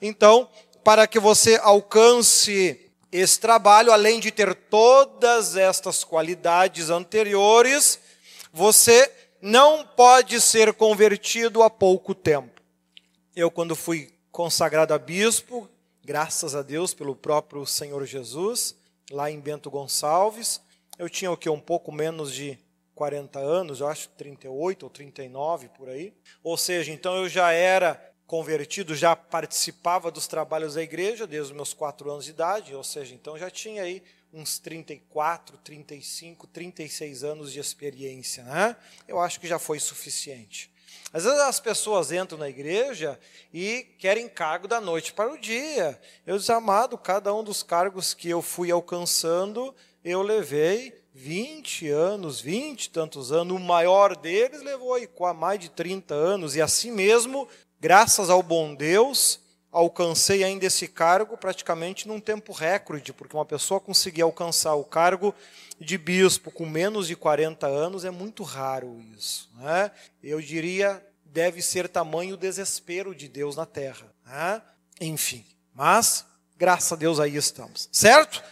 Então, 0.00 0.48
para 0.84 1.06
que 1.06 1.18
você 1.18 1.56
alcance 1.56 2.90
esse 3.10 3.40
trabalho, 3.40 3.92
além 3.92 4.20
de 4.20 4.30
ter 4.30 4.54
todas 4.54 5.56
estas 5.56 6.04
qualidades 6.04 6.90
anteriores, 6.90 7.98
você 8.52 9.10
não 9.40 9.86
pode 9.86 10.40
ser 10.40 10.74
convertido 10.74 11.62
há 11.62 11.70
pouco 11.70 12.14
tempo. 12.14 12.60
Eu, 13.34 13.50
quando 13.50 13.74
fui 13.74 14.12
consagrado 14.38 14.94
a 14.94 14.98
bispo, 14.98 15.68
graças 16.04 16.54
a 16.54 16.62
Deus 16.62 16.94
pelo 16.94 17.16
próprio 17.16 17.66
Senhor 17.66 18.06
Jesus, 18.06 18.76
lá 19.10 19.28
em 19.28 19.40
Bento 19.40 19.68
Gonçalves, 19.68 20.60
eu 20.96 21.10
tinha 21.10 21.32
o 21.32 21.36
que? 21.36 21.50
Um 21.50 21.58
pouco 21.58 21.90
menos 21.90 22.32
de 22.32 22.56
40 22.94 23.40
anos, 23.40 23.80
eu 23.80 23.88
acho 23.88 24.08
38 24.10 24.84
ou 24.84 24.90
39 24.90 25.70
por 25.70 25.88
aí. 25.88 26.14
Ou 26.40 26.56
seja, 26.56 26.92
então 26.92 27.16
eu 27.16 27.28
já 27.28 27.50
era 27.50 28.00
convertido, 28.28 28.94
já 28.94 29.16
participava 29.16 30.08
dos 30.08 30.28
trabalhos 30.28 30.74
da 30.74 30.82
igreja 30.84 31.26
desde 31.26 31.50
os 31.50 31.56
meus 31.56 31.74
4 31.74 32.08
anos 32.08 32.24
de 32.24 32.30
idade, 32.30 32.76
ou 32.76 32.84
seja, 32.84 33.16
então 33.16 33.36
já 33.36 33.50
tinha 33.50 33.82
aí 33.82 34.04
uns 34.32 34.60
34, 34.60 35.58
35, 35.58 36.46
36 36.46 37.24
anos 37.24 37.52
de 37.52 37.58
experiência, 37.58 38.44
né? 38.44 38.76
Eu 39.08 39.18
acho 39.18 39.40
que 39.40 39.48
já 39.48 39.58
foi 39.58 39.80
suficiente. 39.80 40.70
Às 41.12 41.24
vezes 41.24 41.38
as 41.38 41.58
pessoas 41.58 42.12
entram 42.12 42.38
na 42.38 42.48
igreja 42.48 43.18
e 43.52 43.86
querem 43.98 44.28
cargo 44.28 44.68
da 44.68 44.80
noite 44.80 45.12
para 45.12 45.32
o 45.32 45.38
dia. 45.38 45.98
Eu 46.26 46.36
disse, 46.36 46.52
amado, 46.52 46.98
cada 46.98 47.34
um 47.34 47.42
dos 47.42 47.62
cargos 47.62 48.12
que 48.12 48.28
eu 48.28 48.42
fui 48.42 48.70
alcançando, 48.70 49.74
eu 50.04 50.20
levei 50.20 50.92
20 51.14 51.88
anos, 51.88 52.40
20 52.40 52.84
e 52.84 52.90
tantos 52.90 53.32
anos, 53.32 53.56
o 53.56 53.58
maior 53.58 54.14
deles 54.14 54.62
levou 54.62 54.94
aí 54.94 55.08
mais 55.34 55.58
de 55.58 55.70
30 55.70 56.14
anos, 56.14 56.54
e 56.54 56.60
assim 56.60 56.92
mesmo, 56.92 57.48
graças 57.80 58.28
ao 58.28 58.42
bom 58.42 58.74
Deus, 58.74 59.40
alcancei 59.70 60.42
ainda 60.42 60.66
esse 60.66 60.88
cargo 60.88 61.36
praticamente 61.36 62.08
num 62.08 62.20
tempo 62.20 62.52
recorde, 62.52 63.12
porque 63.12 63.36
uma 63.36 63.44
pessoa 63.44 63.80
conseguir 63.80 64.22
alcançar 64.22 64.74
o 64.74 64.84
cargo 64.84 65.34
de 65.78 65.96
bispo 65.96 66.50
com 66.50 66.66
menos 66.66 67.06
de 67.06 67.14
40 67.14 67.66
anos 67.66 68.04
é 68.04 68.10
muito 68.10 68.42
raro 68.42 69.00
isso. 69.16 69.50
Né? 69.56 69.90
Eu 70.22 70.40
diria, 70.40 71.04
deve 71.24 71.62
ser 71.62 71.88
tamanho 71.88 72.34
o 72.34 72.38
desespero 72.38 73.14
de 73.14 73.28
Deus 73.28 73.56
na 73.56 73.66
terra. 73.66 74.06
Né? 74.26 74.62
Enfim, 75.00 75.44
mas 75.74 76.24
graças 76.56 76.92
a 76.92 76.96
Deus 76.96 77.20
aí 77.20 77.36
estamos, 77.36 77.88
certo? 77.92 78.42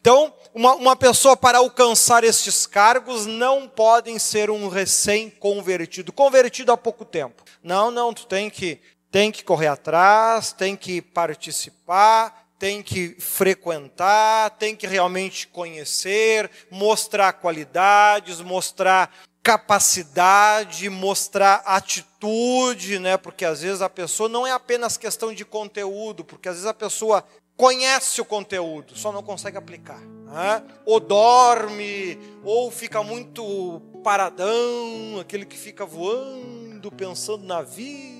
Então, 0.00 0.32
uma, 0.54 0.74
uma 0.74 0.94
pessoa 0.94 1.36
para 1.36 1.58
alcançar 1.58 2.22
estes 2.22 2.64
cargos 2.64 3.26
não 3.26 3.66
podem 3.68 4.20
ser 4.20 4.50
um 4.50 4.68
recém-convertido, 4.68 6.12
convertido 6.12 6.70
há 6.70 6.76
pouco 6.76 7.04
tempo. 7.04 7.42
Não, 7.62 7.90
não, 7.90 8.14
tu 8.14 8.24
tem 8.26 8.48
que, 8.48 8.80
tem 9.16 9.32
que 9.32 9.42
correr 9.42 9.68
atrás, 9.68 10.52
tem 10.52 10.76
que 10.76 11.00
participar, 11.00 12.50
tem 12.58 12.82
que 12.82 13.16
frequentar, 13.18 14.50
tem 14.58 14.76
que 14.76 14.86
realmente 14.86 15.46
conhecer, 15.46 16.50
mostrar 16.70 17.32
qualidades, 17.32 18.42
mostrar 18.42 19.10
capacidade, 19.42 20.90
mostrar 20.90 21.62
atitude, 21.64 22.98
né? 22.98 23.16
Porque 23.16 23.46
às 23.46 23.62
vezes 23.62 23.80
a 23.80 23.88
pessoa 23.88 24.28
não 24.28 24.46
é 24.46 24.52
apenas 24.52 24.98
questão 24.98 25.32
de 25.32 25.46
conteúdo, 25.46 26.22
porque 26.22 26.50
às 26.50 26.56
vezes 26.56 26.68
a 26.68 26.74
pessoa 26.74 27.24
conhece 27.56 28.20
o 28.20 28.24
conteúdo, 28.26 28.98
só 28.98 29.10
não 29.12 29.22
consegue 29.22 29.56
aplicar. 29.56 29.98
Né? 29.98 30.62
Ou 30.84 31.00
dorme, 31.00 32.18
ou 32.44 32.70
fica 32.70 33.02
muito 33.02 33.80
paradão, 34.04 35.18
aquele 35.18 35.46
que 35.46 35.56
fica 35.56 35.86
voando, 35.86 36.92
pensando 36.92 37.46
na 37.46 37.62
vida 37.62 38.15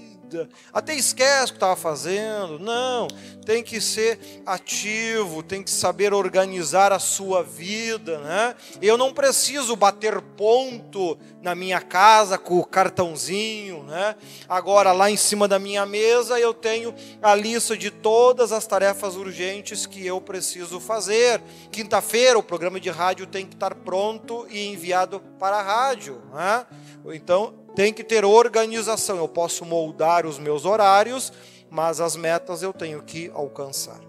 até 0.72 0.94
esquece 0.94 1.46
o 1.46 1.48
que 1.48 1.56
estava 1.56 1.76
fazendo. 1.76 2.58
Não, 2.58 3.08
tem 3.44 3.62
que 3.62 3.80
ser 3.80 4.18
ativo, 4.44 5.42
tem 5.42 5.62
que 5.62 5.70
saber 5.70 6.12
organizar 6.12 6.92
a 6.92 6.98
sua 6.98 7.42
vida, 7.42 8.18
né? 8.18 8.54
Eu 8.80 8.96
não 8.96 9.12
preciso 9.12 9.76
bater 9.76 10.20
ponto 10.20 11.18
na 11.42 11.54
minha 11.54 11.80
casa 11.80 12.36
com 12.36 12.58
o 12.58 12.64
cartãozinho, 12.64 13.82
né? 13.84 14.16
Agora 14.48 14.92
lá 14.92 15.10
em 15.10 15.16
cima 15.16 15.46
da 15.46 15.58
minha 15.58 15.86
mesa 15.86 16.40
eu 16.40 16.52
tenho 16.52 16.94
a 17.22 17.34
lista 17.34 17.76
de 17.76 17.90
todas 17.90 18.52
as 18.52 18.66
tarefas 18.66 19.16
urgentes 19.16 19.86
que 19.86 20.04
eu 20.04 20.20
preciso 20.20 20.80
fazer. 20.80 21.42
Quinta-feira 21.70 22.38
o 22.38 22.42
programa 22.42 22.80
de 22.80 22.90
rádio 22.90 23.26
tem 23.26 23.46
que 23.46 23.54
estar 23.54 23.74
pronto 23.74 24.46
e 24.50 24.66
enviado 24.66 25.20
para 25.38 25.56
a 25.56 25.62
rádio, 25.62 26.20
né? 26.32 26.66
Então 27.12 27.65
tem 27.76 27.92
que 27.92 28.02
ter 28.02 28.24
organização. 28.24 29.18
Eu 29.18 29.28
posso 29.28 29.64
moldar 29.64 30.26
os 30.26 30.38
meus 30.38 30.64
horários, 30.64 31.32
mas 31.70 32.00
as 32.00 32.16
metas 32.16 32.62
eu 32.62 32.72
tenho 32.72 33.02
que 33.02 33.30
alcançar. 33.34 34.00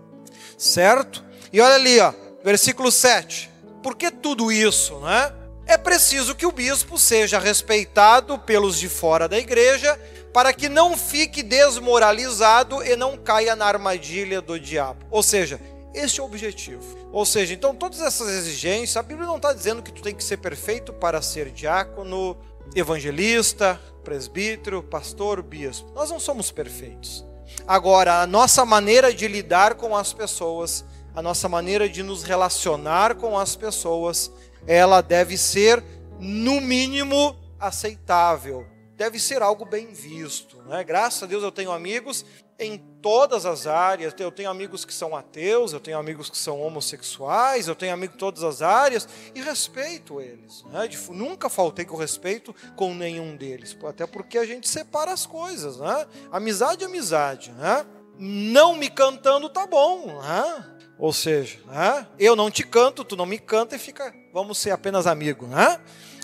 Certo? 0.57 1.23
E 1.51 1.61
olha 1.61 1.75
ali, 1.75 1.99
ó, 1.99 2.13
versículo 2.43 2.91
7. 2.91 3.51
Por 3.83 3.95
que 3.95 4.09
tudo 4.09 4.51
isso, 4.51 4.97
né? 4.99 5.33
É 5.67 5.77
preciso 5.77 6.33
que 6.33 6.45
o 6.45 6.51
bispo 6.51 6.97
seja 6.97 7.37
respeitado 7.37 8.39
pelos 8.39 8.79
de 8.79 8.87
fora 8.87 9.27
da 9.27 9.37
igreja, 9.37 9.99
para 10.33 10.53
que 10.53 10.69
não 10.69 10.97
fique 10.97 11.43
desmoralizado 11.43 12.81
e 12.83 12.95
não 12.95 13.17
caia 13.17 13.53
na 13.53 13.65
armadilha 13.65 14.41
do 14.41 14.57
diabo. 14.57 15.05
Ou 15.11 15.21
seja, 15.21 15.59
este 15.93 16.21
é 16.21 16.23
o 16.23 16.25
objetivo. 16.25 16.97
Ou 17.11 17.25
seja, 17.25 17.53
então 17.53 17.75
todas 17.75 17.99
essas 17.99 18.29
exigências, 18.29 18.95
a 18.95 19.03
Bíblia 19.03 19.27
não 19.27 19.37
está 19.37 19.51
dizendo 19.51 19.81
que 19.81 19.91
tu 19.91 20.01
tem 20.01 20.15
que 20.15 20.23
ser 20.23 20.37
perfeito 20.37 20.93
para 20.93 21.21
ser 21.21 21.49
diácono, 21.49 22.37
evangelista, 22.75 23.79
presbítero, 24.03 24.83
pastor, 24.83 25.41
bispo. 25.41 25.91
Nós 25.93 26.09
não 26.09 26.19
somos 26.19 26.51
perfeitos. 26.51 27.25
Agora, 27.67 28.21
a 28.21 28.27
nossa 28.27 28.65
maneira 28.65 29.13
de 29.13 29.27
lidar 29.27 29.75
com 29.75 29.95
as 29.95 30.13
pessoas, 30.13 30.85
a 31.15 31.21
nossa 31.21 31.49
maneira 31.49 31.89
de 31.89 32.03
nos 32.03 32.23
relacionar 32.23 33.15
com 33.15 33.37
as 33.37 33.55
pessoas, 33.55 34.31
ela 34.65 35.01
deve 35.01 35.37
ser, 35.37 35.83
no 36.19 36.61
mínimo, 36.61 37.35
aceitável. 37.59 38.65
Deve 38.95 39.19
ser 39.19 39.41
algo 39.41 39.65
bem 39.65 39.93
visto. 39.93 40.61
Né? 40.63 40.83
Graças 40.83 41.23
a 41.23 41.25
Deus 41.25 41.43
eu 41.43 41.51
tenho 41.51 41.71
amigos 41.71 42.25
em 42.59 42.77
todas 43.07 43.45
as 43.45 43.65
áreas. 43.65 44.13
Eu 44.19 44.29
tenho 44.29 44.49
amigos 44.49 44.83
que 44.83 44.93
são 44.93 45.15
ateus, 45.15 45.71
eu 45.71 45.79
tenho 45.79 45.97
amigos 45.97 46.29
que 46.29 46.37
são 46.37 46.61
homossexuais, 46.61 47.69
eu 47.69 47.75
tenho 47.75 47.93
amigos 47.93 48.15
em 48.15 48.19
todas 48.19 48.43
as 48.43 48.61
áreas 48.61 49.07
e 49.33 49.41
respeito 49.41 50.19
eles. 50.19 50.65
Né? 50.65 50.89
Nunca 51.11 51.47
faltei 51.47 51.85
com 51.85 51.95
respeito 51.95 52.53
com 52.75 52.93
nenhum 52.93 53.37
deles, 53.37 53.77
até 53.87 54.05
porque 54.05 54.37
a 54.37 54.45
gente 54.45 54.67
separa 54.67 55.13
as 55.13 55.25
coisas. 55.25 55.77
Né? 55.77 56.05
Amizade 56.29 56.83
é 56.83 56.87
amizade. 56.87 57.51
Né? 57.51 57.85
Não 58.19 58.75
me 58.75 58.89
cantando 58.89 59.47
tá 59.47 59.65
bom. 59.65 60.21
Né? 60.21 60.65
Ou 60.99 61.13
seja, 61.13 61.59
né? 61.65 62.05
eu 62.19 62.35
não 62.35 62.51
te 62.51 62.63
canto, 62.63 63.05
tu 63.05 63.15
não 63.15 63.25
me 63.25 63.39
canta 63.39 63.77
e 63.77 63.79
fica, 63.79 64.13
vamos 64.33 64.57
ser 64.57 64.71
apenas 64.71 65.07
amigos. 65.07 65.47
Né? 65.47 65.79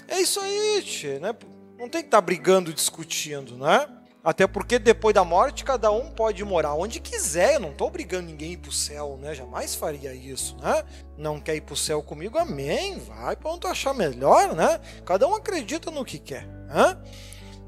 É 0.05 0.19
isso 0.19 0.37
aí, 0.41 0.83
tchê, 0.83 1.17
né? 1.17 1.33
Não 1.79 1.87
tem 1.87 2.01
que 2.01 2.07
estar 2.07 2.17
tá 2.17 2.21
brigando, 2.21 2.73
discutindo, 2.73 3.57
né? 3.57 3.87
Até 4.23 4.47
porque 4.47 4.79
depois 4.79 5.13
da 5.13 5.25
morte 5.25 5.65
cada 5.65 5.91
um 5.91 6.09
pode 6.09 6.41
morar 6.45 6.75
onde 6.75 7.01
quiser. 7.01 7.55
Eu 7.55 7.59
não 7.59 7.71
estou 7.71 7.87
obrigando 7.87 8.27
ninguém 8.27 8.51
a 8.51 8.53
ir 8.53 8.57
para 8.57 8.69
o 8.69 8.73
céu, 8.73 9.19
né? 9.21 9.35
Jamais 9.35 9.75
faria 9.75 10.15
isso, 10.15 10.55
né? 10.61 10.81
Não 11.17 11.41
quer 11.41 11.55
ir 11.57 11.61
para 11.61 11.73
o 11.73 11.77
céu 11.77 12.01
comigo? 12.01 12.37
Amém. 12.37 12.97
Vai 12.99 13.35
para 13.35 13.51
onde 13.51 13.67
achar 13.67 13.93
melhor, 13.93 14.55
né? 14.55 14.79
Cada 15.05 15.27
um 15.27 15.35
acredita 15.35 15.91
no 15.91 16.05
que 16.05 16.17
quer. 16.17 16.47
Né? 16.47 16.97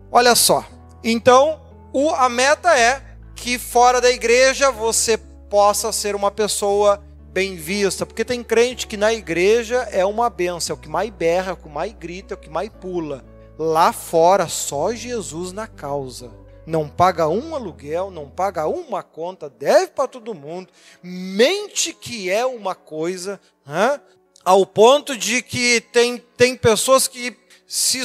Olha 0.10 0.34
só. 0.34 0.66
Então, 1.04 1.60
o, 1.92 2.10
a 2.12 2.30
meta 2.30 2.74
é 2.80 3.04
que 3.36 3.60
fora 3.60 4.00
da 4.00 4.10
igreja 4.10 4.72
você 4.72 5.18
possa 5.50 5.92
ser 5.92 6.16
uma 6.16 6.32
pessoa 6.32 7.04
bem 7.34 7.58
vista, 7.58 8.06
porque 8.06 8.24
tem 8.24 8.42
crente 8.42 8.88
que 8.88 8.96
na 8.96 9.14
igreja 9.14 9.90
é 9.92 10.06
uma 10.06 10.30
benção, 10.30 10.74
é 10.74 10.80
o 10.80 10.82
que 10.82 10.88
mais 10.88 11.10
berra, 11.10 11.50
é 11.50 11.54
o 11.54 11.58
que 11.58 11.68
mais 11.68 11.92
grita, 11.92 12.34
é 12.34 12.38
o 12.38 12.40
que 12.40 12.50
mais 12.50 12.70
pula. 12.70 13.26
Lá 13.60 13.92
fora, 13.92 14.48
só 14.48 14.94
Jesus 14.94 15.52
na 15.52 15.68
causa 15.68 16.45
não 16.66 16.90
paga 16.90 17.28
um 17.28 17.56
aluguel, 17.56 18.10
não 18.10 18.30
paga 18.30 18.68
uma 18.68 19.04
conta, 19.04 19.50
deve 19.50 19.88
para 19.88 20.08
todo 20.08 20.34
mundo, 20.34 20.70
mente 21.02 21.94
que 21.94 22.30
é 22.30 22.46
uma 22.46 22.74
coisa, 22.74 23.40
né? 23.66 24.00
ao 24.44 24.66
ponto 24.66 25.18
de 25.18 25.42
que 25.42 25.82
tem, 25.92 26.18
tem 26.38 26.56
pessoas 26.56 27.08
que, 27.08 27.36
se 27.68 28.02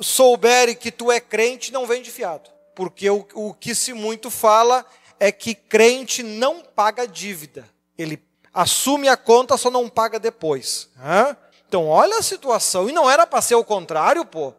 souberem 0.00 0.74
que 0.74 0.92
tu 0.92 1.10
é 1.10 1.18
crente, 1.18 1.72
não 1.72 1.86
vende 1.86 2.10
fiado. 2.10 2.50
Porque 2.74 3.08
o, 3.10 3.26
o 3.34 3.54
que 3.54 3.74
se 3.74 3.92
muito 3.92 4.30
fala 4.30 4.84
é 5.18 5.32
que 5.32 5.54
crente 5.54 6.22
não 6.22 6.60
paga 6.60 7.06
dívida. 7.06 7.68
Ele 7.96 8.22
assume 8.52 9.08
a 9.08 9.16
conta, 9.16 9.56
só 9.56 9.70
não 9.70 9.88
paga 9.88 10.20
depois. 10.20 10.88
Né? 10.96 11.36
Então, 11.66 11.88
olha 11.88 12.18
a 12.18 12.22
situação. 12.22 12.88
E 12.88 12.92
não 12.92 13.10
era 13.10 13.26
para 13.26 13.42
ser 13.42 13.56
o 13.56 13.64
contrário, 13.64 14.24
pô. 14.24 14.54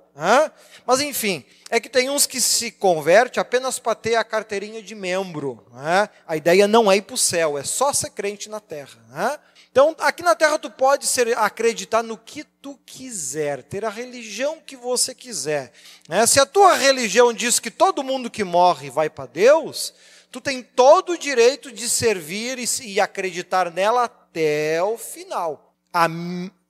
Mas 0.85 1.01
enfim, 1.01 1.45
é 1.69 1.79
que 1.79 1.87
tem 1.87 2.09
uns 2.09 2.25
que 2.25 2.41
se 2.41 2.71
converte 2.71 3.39
apenas 3.39 3.79
para 3.79 3.95
ter 3.95 4.15
a 4.15 4.23
carteirinha 4.23 4.81
de 4.81 4.95
membro. 4.95 5.65
Né? 5.71 6.09
A 6.27 6.35
ideia 6.35 6.67
não 6.67 6.91
é 6.91 6.97
ir 6.97 7.03
para 7.03 7.13
o 7.13 7.17
céu, 7.17 7.57
é 7.57 7.63
só 7.63 7.93
ser 7.93 8.09
crente 8.09 8.49
na 8.49 8.59
terra. 8.59 8.99
Né? 9.09 9.39
Então, 9.71 9.95
aqui 9.99 10.23
na 10.23 10.35
terra 10.35 10.57
tu 10.57 10.69
pode 10.69 11.05
ser, 11.05 11.37
acreditar 11.37 12.01
no 12.01 12.17
que 12.17 12.43
tu 12.43 12.77
quiser, 12.85 13.61
ter 13.63 13.85
a 13.85 13.89
religião 13.89 14.59
que 14.59 14.75
você 14.75 15.13
quiser. 15.13 15.71
Né? 16.07 16.25
Se 16.25 16.39
a 16.39 16.45
tua 16.45 16.73
religião 16.73 17.31
diz 17.31 17.59
que 17.59 17.69
todo 17.69 18.03
mundo 18.03 18.31
que 18.31 18.43
morre 18.43 18.89
vai 18.89 19.09
para 19.09 19.27
Deus, 19.27 19.93
tu 20.31 20.41
tem 20.41 20.63
todo 20.63 21.13
o 21.13 21.17
direito 21.17 21.71
de 21.71 21.87
servir 21.87 22.57
e, 22.57 22.65
e 22.81 22.99
acreditar 22.99 23.71
nela 23.71 24.05
até 24.05 24.81
o 24.81 24.97
final. 24.97 25.73
A, 25.93 26.07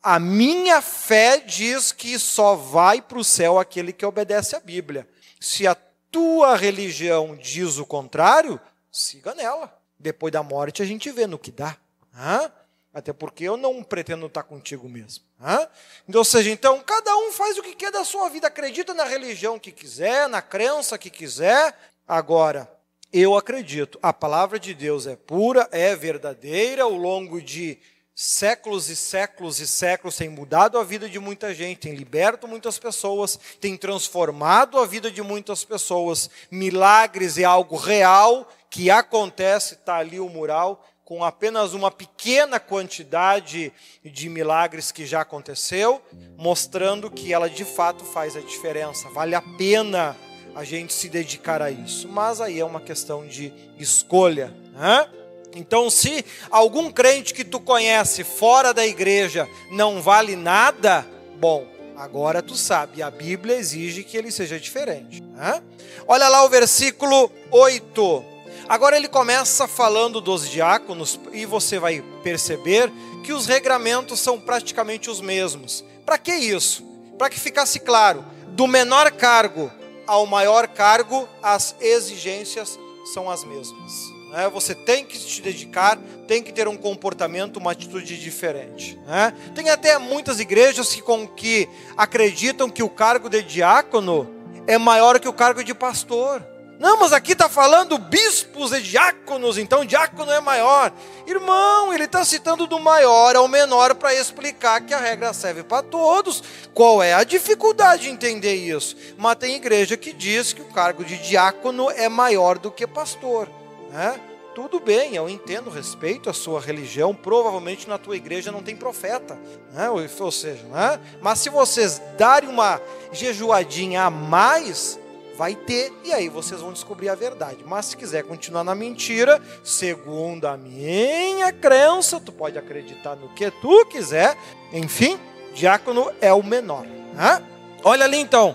a 0.02 0.20
minha 0.20 0.82
fé 0.82 1.40
diz 1.40 1.92
que 1.92 2.18
só 2.18 2.56
vai 2.56 3.02
para 3.02 3.20
o 3.20 3.24
céu 3.24 3.60
aquele 3.60 3.92
que 3.92 4.06
obedece 4.06 4.56
à 4.56 4.60
Bíblia. 4.60 5.08
Se 5.40 5.68
a 5.68 5.76
tua 6.12 6.56
religião 6.56 7.36
diz 7.36 7.78
o 7.78 7.86
contrário, 7.86 8.60
siga 8.92 9.36
nela. 9.36 9.78
Depois 9.98 10.32
da 10.32 10.42
morte 10.42 10.82
a 10.82 10.86
gente 10.86 11.12
vê 11.12 11.28
no 11.28 11.38
que 11.38 11.52
dá. 11.52 11.78
Hã? 12.16 12.52
Até 12.94 13.14
porque 13.14 13.44
eu 13.44 13.58
não 13.58 13.84
pretendo 13.84 14.26
estar 14.26 14.44
contigo 14.44 14.88
mesmo. 14.88 15.24
Hã? 15.42 15.68
Então, 16.08 16.20
ou 16.20 16.26
seja, 16.26 16.50
então 16.50 16.82
cada 16.82 17.16
um 17.18 17.32
faz 17.32 17.58
o 17.58 17.64
que 17.64 17.76
quer 17.76 17.92
da 17.92 18.04
sua 18.04 18.30
vida, 18.30 18.48
acredita 18.48 18.94
na 18.94 19.04
religião 19.04 19.60
que 19.60 19.72
quiser, 19.72 20.28
na 20.28 20.42
crença 20.42 20.98
que 20.98 21.10
quiser. 21.10 21.78
Agora, 22.08 22.72
eu 23.12 23.36
acredito, 23.36 24.00
a 24.02 24.14
palavra 24.14 24.60
de 24.60 24.74
Deus 24.74 25.06
é 25.06 25.16
pura, 25.16 25.68
é 25.72 25.96
verdadeira, 25.96 26.84
ao 26.84 26.94
longo 26.94 27.42
de 27.42 27.78
séculos 28.20 28.90
e 28.90 28.98
séculos 28.98 29.62
e 29.62 29.68
séculos 29.68 30.18
tem 30.18 30.28
mudado 30.28 30.78
a 30.78 30.84
vida 30.84 31.08
de 31.08 31.18
muita 31.18 31.54
gente, 31.54 31.80
tem 31.80 31.96
liberto 31.96 32.50
muitas 32.50 32.78
pessoas, 32.78 33.40
tem 33.62 33.78
transformado 33.78 34.78
a 34.78 34.86
vida 34.86 35.10
de 35.10 35.22
muitas 35.22 35.64
pessoas. 35.64 36.30
Milagres 36.52 37.38
é 37.38 37.46
algo 37.46 37.78
real 37.78 38.46
que 38.70 38.92
acontece, 38.92 39.76
está 39.76 39.96
ali 39.96 40.20
o 40.20 40.28
mural, 40.28 40.86
com 41.06 41.24
apenas 41.24 41.74
uma 41.74 41.90
pequena 41.90 42.60
quantidade 42.60 43.72
de 44.04 44.28
milagres 44.28 44.92
que 44.92 45.06
já 45.06 45.22
aconteceu, 45.22 46.02
mostrando 46.36 47.10
que 47.10 47.32
ela 47.32 47.50
de 47.50 47.64
fato 47.64 48.04
faz 48.04 48.36
a 48.36 48.42
diferença. 48.42 49.10
Vale 49.12 49.34
a 49.34 49.42
pena 49.42 50.18
a 50.54 50.66
gente 50.66 50.92
se 50.92 51.08
dedicar 51.08 51.62
a 51.62 51.72
isso. 51.72 52.10
Mas 52.10 52.42
aí 52.42 52.60
é 52.60 52.66
uma 52.66 52.82
questão 52.82 53.26
de 53.26 53.54
escolha. 53.78 54.54
Né? 54.74 55.19
Então, 55.56 55.90
se 55.90 56.24
algum 56.50 56.92
crente 56.92 57.34
que 57.34 57.44
tu 57.44 57.60
conhece 57.60 58.24
fora 58.24 58.74
da 58.74 58.86
igreja 58.86 59.48
não 59.72 60.02
vale 60.02 60.36
nada, 60.36 61.06
bom, 61.40 61.66
agora 61.98 62.42
tu 62.42 62.56
sabe, 62.56 63.02
a 63.02 63.10
Bíblia 63.10 63.58
exige 63.58 64.04
que 64.04 64.16
ele 64.16 64.32
seja 64.32 64.60
diferente. 64.60 65.22
Né? 65.22 65.62
Olha 66.08 66.30
lá 66.30 66.44
o 66.44 66.50
versículo 66.50 67.32
8. 67.52 68.26
Agora 68.68 68.96
ele 68.96 69.08
começa 69.08 69.68
falando 69.68 70.22
dos 70.22 70.48
diáconos 70.48 71.20
e 71.34 71.46
você 71.46 71.80
vai 71.80 72.04
perceber 72.24 72.92
que 73.24 73.34
os 73.34 73.48
regramentos 73.48 74.20
são 74.20 74.40
praticamente 74.40 75.10
os 75.10 75.20
mesmos. 75.20 75.84
Para 76.06 76.20
que 76.20 76.32
isso? 76.32 76.84
Para 77.18 77.30
que 77.30 77.40
ficasse 77.40 77.80
claro, 77.80 78.24
do 78.50 78.68
menor 78.68 79.12
cargo 79.12 79.72
ao 80.06 80.26
maior 80.26 80.68
cargo, 80.68 81.30
as 81.42 81.76
exigências 81.80 82.80
são 83.14 83.30
as 83.30 83.44
mesmas. 83.44 84.09
Né? 84.30 84.48
Você 84.50 84.76
tem 84.76 85.04
que 85.04 85.18
se 85.18 85.42
dedicar, 85.42 85.98
tem 86.28 86.42
que 86.42 86.54
ter 86.54 86.68
um 86.68 86.78
comportamento, 86.78 87.58
uma 87.58 87.72
atitude 87.72 88.18
diferente. 88.18 88.98
Né? 89.06 89.34
Tem 89.56 89.70
até 89.70 89.98
muitas 89.98 90.40
igrejas 90.40 90.94
que, 90.94 91.02
com, 91.02 91.28
que 91.28 91.68
acreditam 91.98 92.70
que 92.70 92.84
o 92.84 92.90
cargo 92.90 93.30
de 93.30 93.42
diácono 93.42 94.30
é 94.68 94.78
maior 94.78 95.20
que 95.20 95.28
o 95.28 95.34
cargo 95.34 95.64
de 95.64 95.74
pastor. 95.74 96.46
Não, 96.80 96.98
mas 96.98 97.12
aqui 97.12 97.34
está 97.34 97.50
falando 97.50 97.98
bispos 97.98 98.72
e 98.72 98.80
diáconos, 98.80 99.58
então 99.58 99.84
diácono 99.84 100.32
é 100.32 100.40
maior. 100.40 100.94
Irmão, 101.28 101.94
ele 101.94 102.06
está 102.06 102.24
citando 102.24 102.66
do 102.66 102.80
maior 102.80 103.36
ao 103.36 103.50
menor 103.50 103.96
para 103.96 104.16
explicar 104.16 104.80
que 104.80 104.94
a 104.94 104.98
regra 104.98 105.34
serve 105.34 105.62
para 105.62 105.84
todos. 105.84 106.42
Qual 106.74 107.04
é 107.04 107.14
a 107.14 107.26
dificuldade 107.26 108.04
de 108.04 108.10
entender 108.10 108.56
isso? 108.56 108.96
Mas 109.18 109.36
tem 109.36 109.56
igreja 109.56 109.98
que 109.98 110.14
diz 110.14 110.54
que 110.54 110.62
o 110.62 110.72
cargo 110.72 111.04
de 111.04 111.18
diácono 111.18 111.92
é 111.92 112.08
maior 112.08 112.58
do 112.58 112.72
que 112.72 112.88
pastor. 112.88 113.59
Né? 113.92 114.20
Tudo 114.56 114.80
bem, 114.80 115.16
eu 115.16 115.30
entendo, 115.30 115.70
respeito 115.70 116.30
a 116.30 116.34
sua 116.34 116.60
religião. 116.60 117.14
Provavelmente 117.14 117.88
na 117.88 117.98
tua 117.98 118.16
igreja 118.16 118.52
não 118.52 118.64
tem 118.64 118.76
profeta, 118.76 119.38
né? 119.74 119.90
ou 119.90 120.32
seja, 120.32 120.64
né? 120.64 121.00
mas 121.22 121.40
se 121.40 121.50
vocês 121.50 122.02
darem 122.18 122.50
uma 122.50 122.82
jejuadinha 123.12 124.04
a 124.04 124.10
mais 124.10 125.00
vai 125.40 125.56
ter, 125.56 125.94
e 126.04 126.12
aí 126.12 126.28
vocês 126.28 126.60
vão 126.60 126.74
descobrir 126.74 127.08
a 127.08 127.16
verdade. 127.16 127.64
Mas 127.66 127.86
se 127.86 127.98
quiser 127.98 128.24
continuar 128.24 128.66
na 128.66 128.76
mentira, 128.76 129.42
segundo 129.64 130.46
a 130.46 130.58
minha 130.58 131.54
crença, 131.54 132.20
tu 132.20 132.34
pode 132.34 132.58
acreditar 132.58 133.16
no 133.16 133.30
que 133.30 133.50
tu 133.50 133.86
quiser, 133.86 134.38
enfim, 134.74 135.18
diácono 135.54 136.12
é 136.20 136.34
o 136.34 136.44
menor. 136.44 136.86
Né? 137.14 137.42
Olha 137.86 138.04
ali 138.04 138.18
então, 138.18 138.54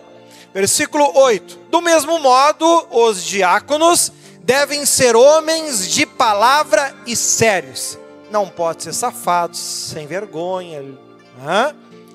versículo 0.53 1.11
8: 1.19 1.59
Do 1.71 1.81
mesmo 1.81 2.19
modo, 2.19 2.87
os 2.91 3.25
diáconos 3.25 4.13
devem 4.45 4.85
ser 4.85 5.17
homens 5.17 5.89
de 5.89 6.05
palavra 6.05 6.95
e 7.07 7.17
sérios, 7.17 7.99
não 8.31 8.47
pode 8.47 8.83
ser 8.83 8.93
safados, 8.93 9.59
sem 9.59 10.07
vergonha. 10.07 10.85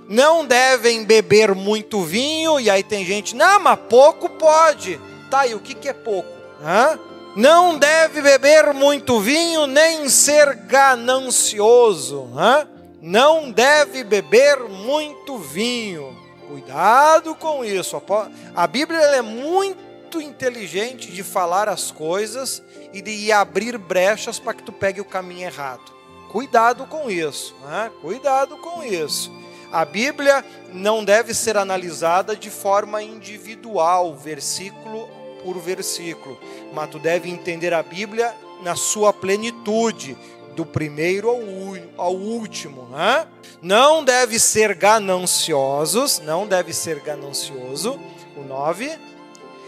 Não 0.07 0.45
devem 0.45 1.03
beber 1.03 1.55
muito 1.55 2.03
vinho, 2.03 2.59
e 2.59 2.69
aí 2.69 2.83
tem 2.83 3.03
gente, 3.03 3.35
não, 3.35 3.59
mas 3.59 3.79
pouco 3.89 4.29
pode. 4.29 4.99
Tá, 5.29 5.47
e 5.47 5.55
o 5.55 5.59
que, 5.59 5.73
que 5.73 5.89
é 5.89 5.93
pouco? 5.93 6.29
Não 7.35 7.77
deve 7.77 8.21
beber 8.21 8.73
muito 8.73 9.19
vinho, 9.19 9.65
nem 9.65 10.07
ser 10.07 10.53
ganancioso. 10.55 12.29
Não 13.01 13.49
deve 13.51 14.03
beber 14.03 14.59
muito 14.65 15.37
vinho. 15.37 16.15
Cuidado 16.47 17.33
com 17.35 17.63
isso. 17.63 18.01
A 18.55 18.67
Bíblia 18.67 18.99
é 18.99 19.21
muito 19.21 19.88
inteligente 20.21 21.11
de 21.11 21.23
falar 21.23 21.67
as 21.67 21.91
coisas 21.91 22.63
e 22.93 23.01
de 23.01 23.31
abrir 23.31 23.77
brechas 23.77 24.39
para 24.39 24.53
que 24.53 24.63
tu 24.63 24.71
pegue 24.71 25.01
o 25.01 25.05
caminho 25.05 25.45
errado. 25.45 25.91
Cuidado 26.31 26.85
com 26.85 27.09
isso. 27.09 27.55
Né? 27.63 27.91
Cuidado 28.01 28.57
com 28.57 28.83
isso. 28.83 29.31
A 29.71 29.85
Bíblia 29.85 30.43
não 30.73 31.03
deve 31.03 31.33
ser 31.33 31.57
analisada 31.57 32.35
de 32.35 32.49
forma 32.49 33.03
individual, 33.03 34.15
versículo 34.15 35.07
por 35.43 35.57
versículo, 35.57 36.37
mas 36.73 36.89
tu 36.89 36.99
deve 36.99 37.29
entender 37.29 37.73
a 37.73 37.81
Bíblia 37.81 38.35
na 38.61 38.75
sua 38.75 39.13
plenitude, 39.13 40.17
do 40.55 40.65
primeiro 40.65 41.29
ao, 41.29 41.39
ao 41.97 42.13
último. 42.13 42.87
Né? 42.89 43.25
Não 43.61 44.03
deve 44.03 44.37
ser 44.37 44.75
gananciosos, 44.75 46.19
não 46.19 46.45
deve 46.45 46.73
ser 46.73 46.99
ganancioso. 46.99 47.97
O 48.35 48.43
9. 48.43 48.99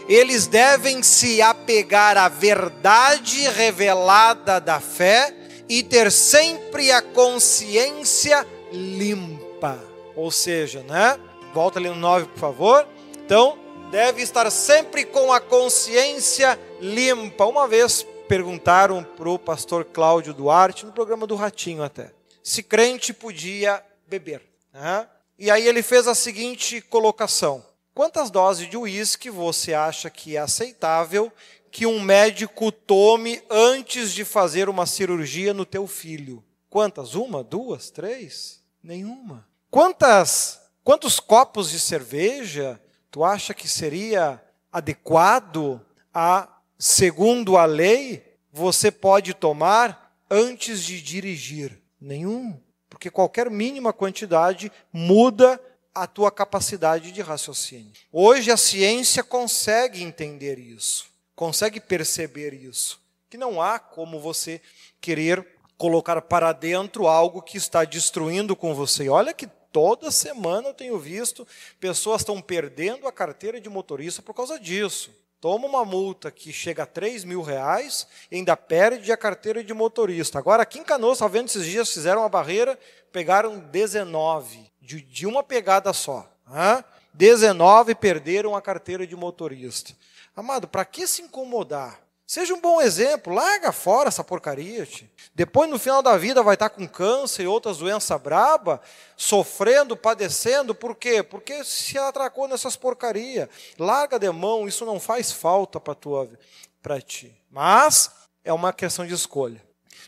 Eles 0.08 0.46
devem 0.46 1.02
se 1.02 1.40
apegar 1.40 2.16
à 2.16 2.28
verdade 2.28 3.48
revelada 3.48 4.60
da 4.60 4.80
fé 4.80 5.34
e 5.68 5.82
ter 5.82 6.10
sempre 6.10 6.90
a 6.90 7.00
consciência 7.00 8.46
limpa. 8.72 9.78
Ou 10.14 10.30
seja, 10.30 10.82
né? 10.82 11.18
Volta 11.54 11.78
ali 11.78 11.88
no 11.88 11.94
9, 11.94 12.26
por 12.26 12.38
favor. 12.38 12.86
Então, 13.24 13.58
deve 13.90 14.22
estar 14.22 14.50
sempre 14.50 15.04
com 15.04 15.32
a 15.32 15.40
consciência 15.40 16.58
limpa. 16.80 17.44
Uma 17.46 17.68
vez 17.68 18.06
perguntaram 18.26 19.04
para 19.04 19.28
o 19.28 19.38
pastor 19.38 19.84
Cláudio 19.84 20.32
Duarte, 20.32 20.86
no 20.86 20.92
programa 20.92 21.26
do 21.26 21.36
Ratinho 21.36 21.82
até, 21.82 22.10
se 22.42 22.62
crente 22.62 23.12
podia 23.12 23.82
beber. 24.06 24.42
Né? 24.72 25.06
E 25.38 25.50
aí 25.50 25.66
ele 25.66 25.82
fez 25.82 26.08
a 26.08 26.14
seguinte 26.14 26.80
colocação: 26.80 27.62
Quantas 27.94 28.30
doses 28.30 28.70
de 28.70 28.76
uísque 28.76 29.28
você 29.28 29.74
acha 29.74 30.08
que 30.08 30.36
é 30.36 30.40
aceitável 30.40 31.30
que 31.70 31.84
um 31.86 32.00
médico 32.00 32.72
tome 32.72 33.42
antes 33.50 34.12
de 34.12 34.24
fazer 34.24 34.68
uma 34.68 34.86
cirurgia 34.86 35.52
no 35.52 35.66
teu 35.66 35.86
filho? 35.86 36.42
Quantas? 36.70 37.14
Uma, 37.14 37.44
duas, 37.44 37.90
três? 37.90 38.62
Nenhuma. 38.82 39.46
Quantas, 39.70 40.60
quantos 40.82 41.20
copos 41.20 41.70
de 41.70 41.78
cerveja 41.78 42.80
tu 43.10 43.22
acha 43.22 43.52
que 43.52 43.68
seria 43.68 44.42
adequado 44.72 45.78
a, 46.14 46.48
segundo 46.78 47.58
a 47.58 47.66
lei, 47.66 48.38
você 48.50 48.90
pode 48.90 49.34
tomar 49.34 50.16
antes 50.30 50.82
de 50.82 51.02
dirigir? 51.02 51.78
Nenhum, 52.00 52.58
porque 52.88 53.10
qualquer 53.10 53.50
mínima 53.50 53.92
quantidade 53.92 54.72
muda 54.90 55.60
a 55.94 56.06
tua 56.06 56.30
capacidade 56.30 57.12
de 57.12 57.20
raciocínio. 57.20 57.92
Hoje 58.10 58.50
a 58.50 58.56
ciência 58.56 59.22
consegue 59.22 60.02
entender 60.02 60.58
isso, 60.58 61.06
consegue 61.34 61.80
perceber 61.80 62.54
isso, 62.54 63.00
que 63.28 63.36
não 63.36 63.60
há 63.60 63.78
como 63.78 64.20
você 64.20 64.60
querer 65.00 65.46
colocar 65.76 66.20
para 66.22 66.52
dentro 66.52 67.06
algo 67.08 67.42
que 67.42 67.56
está 67.56 67.84
destruindo 67.84 68.54
com 68.54 68.74
você. 68.74 69.08
Olha 69.08 69.34
que 69.34 69.46
toda 69.46 70.10
semana 70.10 70.68
eu 70.68 70.74
tenho 70.74 70.98
visto 70.98 71.46
pessoas 71.80 72.20
estão 72.20 72.40
perdendo 72.40 73.08
a 73.08 73.12
carteira 73.12 73.60
de 73.60 73.68
motorista 73.68 74.22
por 74.22 74.34
causa 74.34 74.58
disso. 74.58 75.10
Toma 75.40 75.66
uma 75.66 75.84
multa 75.84 76.30
que 76.30 76.52
chega 76.52 76.84
a 76.84 76.86
3 76.86 77.24
mil 77.24 77.42
reais 77.42 78.06
e 78.30 78.36
ainda 78.36 78.56
perde 78.56 79.10
a 79.10 79.16
carteira 79.16 79.64
de 79.64 79.74
motorista. 79.74 80.38
Agora, 80.38 80.62
aqui 80.62 80.78
em 80.78 80.84
Canoas, 80.84 81.14
está 81.14 81.26
vendo 81.26 81.48
esses 81.48 81.66
dias, 81.66 81.92
fizeram 81.92 82.20
uma 82.20 82.28
barreira, 82.28 82.78
pegaram 83.10 83.58
19, 83.58 84.71
de, 84.82 85.00
de 85.00 85.26
uma 85.26 85.42
pegada 85.42 85.92
só. 85.92 86.28
Hein? 86.48 86.84
19 87.14 87.94
perderam 87.94 88.56
a 88.56 88.60
carteira 88.60 89.06
de 89.06 89.14
motorista. 89.16 89.94
Amado, 90.34 90.66
para 90.66 90.84
que 90.84 91.06
se 91.06 91.22
incomodar? 91.22 92.00
Seja 92.26 92.54
um 92.54 92.60
bom 92.60 92.80
exemplo, 92.80 93.34
larga 93.34 93.72
fora 93.72 94.08
essa 94.08 94.24
porcaria. 94.24 94.88
Depois, 95.34 95.68
no 95.68 95.78
final 95.78 96.02
da 96.02 96.16
vida, 96.16 96.42
vai 96.42 96.54
estar 96.54 96.70
com 96.70 96.88
câncer 96.88 97.42
e 97.42 97.46
outras 97.46 97.76
doenças 97.76 98.18
braba, 98.18 98.80
sofrendo, 99.16 99.94
padecendo. 99.94 100.74
Por 100.74 100.96
quê? 100.96 101.22
Porque 101.22 101.62
se 101.62 101.98
atracou 101.98 102.48
nessas 102.48 102.74
porcarias. 102.74 103.50
Larga 103.78 104.18
de 104.18 104.30
mão, 104.30 104.66
isso 104.66 104.86
não 104.86 104.98
faz 104.98 105.30
falta 105.30 105.78
para 105.78 107.00
ti. 107.02 107.36
Mas 107.50 108.10
é 108.42 108.52
uma 108.52 108.72
questão 108.72 109.06
de 109.06 109.12
escolha. 109.12 109.62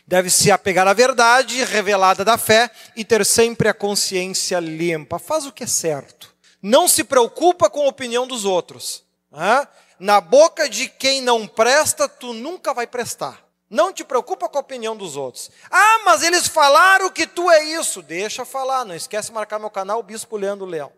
Deve 0.07 0.29
se 0.29 0.51
apegar 0.51 0.87
à 0.87 0.93
verdade 0.93 1.63
revelada 1.63 2.23
da 2.23 2.37
fé 2.37 2.69
e 2.95 3.03
ter 3.03 3.25
sempre 3.25 3.67
a 3.67 3.73
consciência 3.73 4.59
limpa. 4.59 5.17
Faz 5.17 5.45
o 5.45 5.51
que 5.51 5.63
é 5.63 5.67
certo. 5.67 6.33
Não 6.61 6.87
se 6.87 7.03
preocupa 7.03 7.69
com 7.69 7.83
a 7.83 7.89
opinião 7.89 8.27
dos 8.27 8.45
outros. 8.45 9.03
Hein? 9.33 9.67
na 9.99 10.19
boca 10.19 10.69
de 10.69 10.87
quem 10.87 11.21
não 11.21 11.47
presta, 11.47 12.07
tu 12.07 12.33
nunca 12.33 12.73
vai 12.73 12.87
prestar. 12.87 13.43
Não 13.69 13.91
te 13.91 14.03
preocupa 14.03 14.47
com 14.47 14.57
a 14.57 14.61
opinião 14.61 14.95
dos 14.95 15.17
outros. 15.17 15.49
Ah, 15.71 16.01
mas 16.05 16.21
eles 16.21 16.47
falaram 16.47 17.09
que 17.09 17.25
tu 17.25 17.49
é 17.49 17.63
isso. 17.63 18.01
Deixa 18.01 18.45
falar, 18.45 18.85
não 18.85 18.95
esquece 18.95 19.29
de 19.29 19.33
marcar 19.33 19.59
meu 19.59 19.69
canal, 19.69 20.03
Bispo 20.03 20.37
Leandro 20.37 20.65
Leão. 20.65 20.91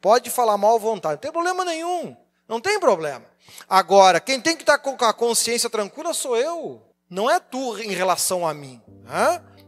Pode 0.00 0.30
falar 0.30 0.56
mal 0.56 0.76
à 0.76 0.78
vontade, 0.78 1.14
não 1.14 1.20
tem 1.20 1.32
problema 1.32 1.64
nenhum. 1.64 2.16
Não 2.48 2.60
tem 2.60 2.80
problema. 2.80 3.24
Agora, 3.68 4.20
quem 4.20 4.40
tem 4.40 4.56
que 4.56 4.62
estar 4.62 4.78
com 4.78 4.96
a 5.04 5.12
consciência 5.12 5.70
tranquila 5.70 6.12
sou 6.14 6.36
eu. 6.36 6.82
Não 7.10 7.30
é 7.30 7.40
tu 7.40 7.78
em 7.78 7.92
relação 7.92 8.46
a 8.46 8.52
mim. 8.52 8.80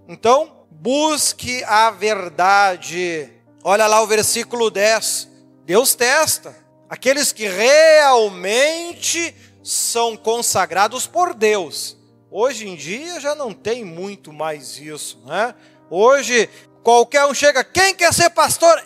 Então, 0.07 0.67
busque 0.71 1.65
a 1.65 1.91
verdade. 1.91 3.33
Olha 3.65 3.87
lá 3.87 4.03
o 4.03 4.07
versículo 4.07 4.71
10. 4.71 5.29
Deus 5.65 5.95
testa. 5.95 6.55
Aqueles 6.89 7.33
que 7.33 7.49
realmente 7.49 9.35
são 9.63 10.17
consagrados 10.17 11.07
por 11.07 11.33
Deus. 11.33 11.97
Hoje 12.31 12.69
em 12.69 12.77
dia 12.77 13.19
já 13.21 13.35
não 13.35 13.53
tem 13.53 13.85
muito 13.85 14.33
mais 14.33 14.79
isso, 14.79 15.23
né? 15.25 15.55
Hoje 15.89 16.49
qualquer 16.83 17.25
um 17.27 17.35
chega, 17.35 17.65
quem 17.65 17.95
quer 17.95 18.13
ser 18.13 18.31
pastor? 18.31 18.83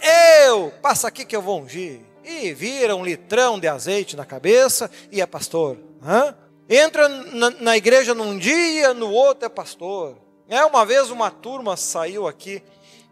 Eu! 0.47 0.73
Passa 0.81 1.09
aqui 1.09 1.25
que 1.25 1.35
eu 1.35 1.43
vou 1.43 1.63
ungir. 1.63 2.01
E 2.23 2.55
vira 2.55 2.97
um 2.97 3.05
litrão 3.05 3.59
de 3.59 3.69
azeite 3.69 4.17
na 4.17 4.25
cabeça 4.25 4.91
e 5.11 5.21
é 5.21 5.27
pastor. 5.27 5.77
Né? 6.01 6.35
Entra 6.69 7.09
na, 7.09 7.51
na 7.51 7.77
igreja 7.77 8.15
num 8.15 8.39
dia, 8.39 8.95
no 8.95 9.11
outro 9.11 9.47
é 9.47 9.49
pastor. 9.49 10.17
É 10.49 10.65
uma 10.65 10.85
vez 10.85 11.11
uma 11.11 11.31
turma 11.31 11.77
saiu 11.77 12.27
aqui 12.27 12.63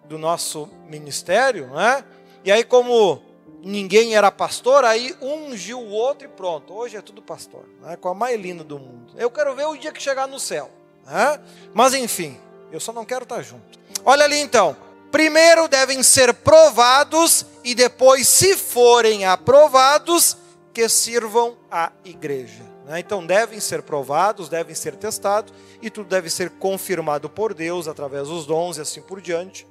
do 0.05 0.19
nosso 0.19 0.69
ministério, 0.87 1.69
né? 1.69 2.05
E 2.45 2.51
aí 2.51 2.65
como 2.65 3.23
ninguém 3.63 4.15
era 4.15 4.31
pastor, 4.31 4.85
aí 4.85 5.15
ungiu 5.21 5.79
o 5.79 5.91
outro 5.91 6.27
e 6.27 6.29
pronto. 6.29 6.75
Hoje 6.75 6.97
é 6.97 7.03
tudo 7.03 7.23
pastor, 7.23 7.65
né? 7.81 7.97
com 7.97 8.09
a 8.09 8.15
mais 8.15 8.39
linda 8.41 8.65
do 8.65 8.79
mundo. 8.79 9.13
Eu 9.17 9.31
quero 9.31 9.55
ver 9.55 9.67
o 9.67 9.77
dia 9.77 9.93
que 9.93 10.03
chegar 10.03 10.27
no 10.27 10.41
céu. 10.41 10.71
Né? 11.07 11.41
Mas 11.73 11.95
enfim, 11.95 12.39
eu 12.71 12.81
só 12.81 12.93
não 12.93 13.05
quero 13.05 13.23
estar 13.23 13.43
junto. 13.43 13.79
Olha 14.05 14.25
ali 14.25 14.39
então. 14.39 14.77
Primeiro 15.11 15.69
devem 15.69 16.03
ser 16.03 16.33
provados 16.33 17.45
e 17.63 17.75
depois, 17.75 18.27
se 18.27 18.57
forem 18.57 19.27
aprovados, 19.27 20.39
que 20.73 20.89
sirvam 20.89 21.55
à 21.71 21.93
igreja. 22.03 22.72
Né? 22.87 23.01
Então 23.01 23.25
devem 23.25 23.61
ser 23.61 23.83
provados, 23.83 24.49
devem 24.49 24.75
ser 24.75 24.97
testados 24.97 25.53
e 25.81 25.91
tudo 25.91 26.09
deve 26.09 26.31
ser 26.31 26.51
confirmado 26.51 27.29
por 27.29 27.55
Deus 27.55 27.89
através 27.89 28.29
dos 28.29 28.47
dons 28.47 28.77
e 28.77 28.81
assim 28.81 29.01
por 29.01 29.21
diante. 29.21 29.67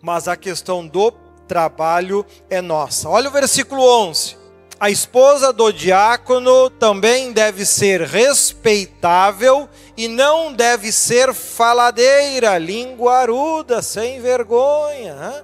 Mas 0.00 0.28
a 0.28 0.36
questão 0.36 0.86
do 0.86 1.12
trabalho 1.46 2.24
é 2.50 2.60
nossa. 2.60 3.08
Olha 3.08 3.28
o 3.28 3.32
versículo 3.32 3.82
11. 3.82 4.46
A 4.78 4.90
esposa 4.90 5.54
do 5.54 5.72
diácono 5.72 6.68
também 6.68 7.32
deve 7.32 7.64
ser 7.64 8.02
respeitável 8.02 9.66
e 9.96 10.06
não 10.06 10.52
deve 10.52 10.92
ser 10.92 11.32
faladeira, 11.32 12.58
linguaruda, 12.58 13.80
sem 13.80 14.20
vergonha. 14.20 15.42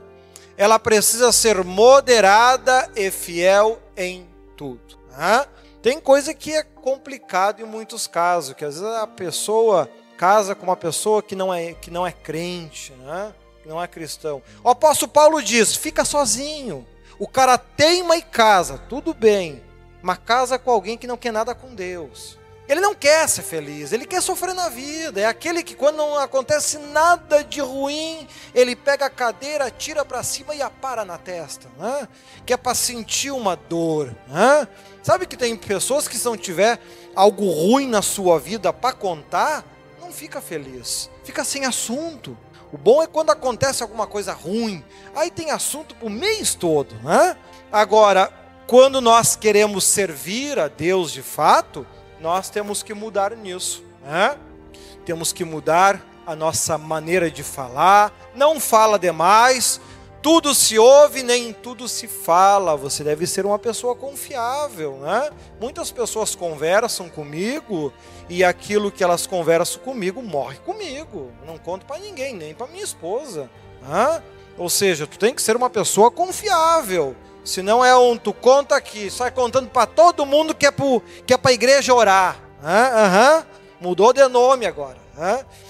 Ela 0.54 0.78
precisa 0.78 1.32
ser 1.32 1.64
moderada 1.64 2.90
e 2.94 3.10
fiel 3.10 3.78
em 3.96 4.28
tudo. 4.54 4.98
Tem 5.82 5.98
coisa 5.98 6.32
que 6.32 6.52
é 6.52 6.62
complicado 6.62 7.60
em 7.60 7.64
muitos 7.64 8.06
casos, 8.06 8.54
que 8.54 8.64
às 8.64 8.78
vezes 8.78 8.96
a 8.96 9.06
pessoa 9.06 9.90
casa 10.16 10.54
com 10.54 10.64
uma 10.64 10.76
pessoa 10.76 11.20
que 11.20 11.34
não 11.34 11.52
é, 11.52 11.74
que 11.74 11.90
não 11.90 12.06
é 12.06 12.12
crente, 12.12 12.92
né? 12.92 13.34
que 13.62 13.68
não 13.68 13.82
é 13.82 13.88
cristão. 13.88 14.42
O 14.62 14.68
apóstolo 14.68 15.10
Paulo 15.10 15.42
diz: 15.42 15.74
fica 15.74 16.04
sozinho. 16.04 16.86
O 17.18 17.26
cara 17.26 17.58
teima 17.58 18.16
e 18.16 18.22
casa, 18.22 18.78
tudo 18.88 19.12
bem, 19.12 19.62
mas 20.00 20.18
casa 20.18 20.58
com 20.58 20.70
alguém 20.70 20.96
que 20.96 21.06
não 21.06 21.16
quer 21.16 21.32
nada 21.32 21.54
com 21.54 21.74
Deus. 21.74 22.38
Ele 22.68 22.80
não 22.80 22.94
quer 22.94 23.28
ser 23.28 23.42
feliz, 23.42 23.92
ele 23.92 24.06
quer 24.06 24.22
sofrer 24.22 24.54
na 24.54 24.68
vida. 24.68 25.20
É 25.20 25.26
aquele 25.26 25.62
que, 25.62 25.74
quando 25.74 25.96
não 25.96 26.16
acontece 26.16 26.78
nada 26.78 27.42
de 27.42 27.60
ruim, 27.60 28.26
ele 28.54 28.76
pega 28.76 29.06
a 29.06 29.10
cadeira, 29.10 29.70
tira 29.70 30.04
para 30.04 30.22
cima 30.22 30.54
e 30.54 30.62
apara 30.62 31.04
na 31.04 31.18
testa, 31.18 31.68
né? 31.76 32.08
que 32.46 32.52
é 32.52 32.56
para 32.56 32.74
sentir 32.74 33.32
uma 33.32 33.56
dor. 33.56 34.14
Né? 34.28 34.68
Sabe 35.02 35.26
que 35.26 35.36
tem 35.36 35.56
pessoas 35.56 36.06
que, 36.06 36.16
se 36.16 36.24
não 36.24 36.36
tiver 36.36 36.78
algo 37.16 37.50
ruim 37.50 37.88
na 37.88 38.00
sua 38.00 38.38
vida 38.38 38.72
para 38.72 38.94
contar, 38.94 39.64
não 40.00 40.12
fica 40.12 40.40
feliz, 40.40 41.10
fica 41.24 41.44
sem 41.44 41.64
assunto. 41.64 42.38
O 42.72 42.78
bom 42.78 43.02
é 43.02 43.06
quando 43.06 43.30
acontece 43.30 43.82
alguma 43.82 44.06
coisa 44.06 44.32
ruim, 44.32 44.82
aí 45.14 45.30
tem 45.30 45.50
assunto 45.50 45.94
para 45.94 46.06
o 46.06 46.10
mês 46.10 46.54
todo. 46.54 46.94
Né? 47.02 47.36
Agora, 47.72 48.32
quando 48.66 49.00
nós 49.00 49.36
queremos 49.36 49.84
servir 49.84 50.58
a 50.58 50.68
Deus 50.68 51.12
de 51.12 51.20
fato, 51.20 51.86
nós 52.22 52.48
temos 52.48 52.82
que 52.82 52.94
mudar 52.94 53.36
nisso. 53.36 53.84
Né? 54.04 54.38
Temos 55.04 55.32
que 55.32 55.44
mudar 55.44 56.00
a 56.24 56.36
nossa 56.36 56.78
maneira 56.78 57.28
de 57.28 57.42
falar. 57.42 58.12
Não 58.34 58.60
fala 58.60 58.96
demais, 58.98 59.80
tudo 60.22 60.54
se 60.54 60.78
ouve, 60.78 61.24
nem 61.24 61.52
tudo 61.52 61.88
se 61.88 62.06
fala. 62.06 62.76
Você 62.76 63.02
deve 63.02 63.26
ser 63.26 63.44
uma 63.44 63.58
pessoa 63.58 63.96
confiável, 63.96 64.98
né? 64.98 65.30
Muitas 65.60 65.90
pessoas 65.90 66.36
conversam 66.36 67.08
comigo 67.08 67.92
e 68.28 68.44
aquilo 68.44 68.92
que 68.92 69.02
elas 69.02 69.26
conversam 69.26 69.82
comigo 69.82 70.22
morre 70.22 70.58
comigo. 70.64 71.32
Não 71.44 71.58
conto 71.58 71.84
para 71.84 71.98
ninguém, 71.98 72.34
nem 72.36 72.54
para 72.54 72.68
minha 72.68 72.84
esposa. 72.84 73.50
Né? 73.82 74.22
Ou 74.56 74.70
seja, 74.70 75.08
tu 75.08 75.18
tem 75.18 75.34
que 75.34 75.42
ser 75.42 75.56
uma 75.56 75.68
pessoa 75.68 76.08
confiável. 76.08 77.16
Se 77.44 77.62
não 77.62 77.84
é 77.84 77.96
um, 77.96 78.16
tu 78.16 78.32
conta 78.32 78.76
aqui, 78.76 79.10
sai 79.10 79.30
contando 79.30 79.68
para 79.68 79.86
todo 79.86 80.24
mundo 80.24 80.54
que 80.54 80.66
é 80.66 80.70
para 80.70 80.84
que 81.26 81.34
é 81.34 81.38
a 81.42 81.52
igreja 81.52 81.92
orar. 81.92 82.36
Uhum. 82.62 83.44
Mudou 83.80 84.12
de 84.12 84.26
nome 84.28 84.66
agora. 84.66 84.98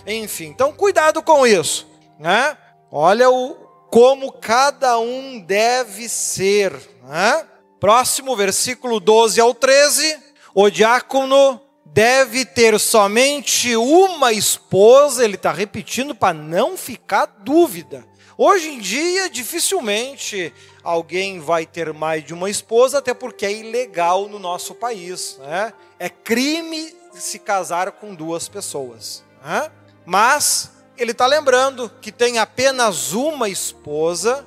Enfim, 0.06 0.46
então 0.46 0.72
cuidado 0.72 1.22
com 1.22 1.46
isso. 1.46 1.88
Né? 2.18 2.56
Olha 2.90 3.30
o, 3.30 3.54
como 3.90 4.32
cada 4.32 4.98
um 4.98 5.40
deve 5.40 6.08
ser. 6.08 6.72
Né? 7.04 7.46
Próximo, 7.80 8.36
versículo 8.36 9.00
12 9.00 9.40
ao 9.40 9.54
13. 9.54 10.18
O 10.54 10.68
diácono 10.68 11.60
deve 11.86 12.44
ter 12.44 12.78
somente 12.78 13.74
uma 13.76 14.32
esposa, 14.32 15.24
ele 15.24 15.34
está 15.34 15.52
repetindo 15.52 16.14
para 16.14 16.32
não 16.32 16.76
ficar 16.76 17.26
dúvida. 17.26 18.04
Hoje 18.36 18.70
em 18.70 18.78
dia, 18.78 19.28
dificilmente 19.28 20.52
alguém 20.82 21.38
vai 21.38 21.66
ter 21.66 21.92
mais 21.92 22.24
de 22.24 22.32
uma 22.32 22.48
esposa, 22.48 22.98
até 22.98 23.12
porque 23.12 23.44
é 23.44 23.52
ilegal 23.52 24.28
no 24.28 24.38
nosso 24.38 24.74
país. 24.74 25.38
Né? 25.38 25.72
É 25.98 26.08
crime 26.08 26.94
se 27.14 27.38
casar 27.38 27.92
com 27.92 28.14
duas 28.14 28.48
pessoas. 28.48 29.22
Né? 29.44 29.70
Mas 30.04 30.70
ele 30.96 31.12
está 31.12 31.26
lembrando 31.26 31.90
que 32.00 32.10
tem 32.10 32.38
apenas 32.38 33.12
uma 33.12 33.48
esposa 33.48 34.44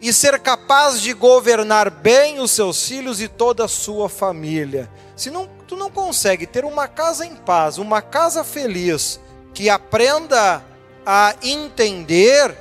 e 0.00 0.12
ser 0.12 0.38
capaz 0.38 1.00
de 1.00 1.12
governar 1.12 1.90
bem 1.90 2.38
os 2.38 2.50
seus 2.50 2.86
filhos 2.86 3.20
e 3.20 3.28
toda 3.28 3.64
a 3.64 3.68
sua 3.68 4.08
família. 4.08 4.90
Se 5.16 5.30
não, 5.30 5.48
tu 5.66 5.76
não 5.76 5.90
consegue 5.90 6.46
ter 6.46 6.64
uma 6.64 6.86
casa 6.86 7.24
em 7.24 7.34
paz, 7.34 7.78
uma 7.78 8.02
casa 8.02 8.44
feliz, 8.44 9.18
que 9.54 9.70
aprenda 9.70 10.62
a 11.06 11.34
entender 11.42 12.54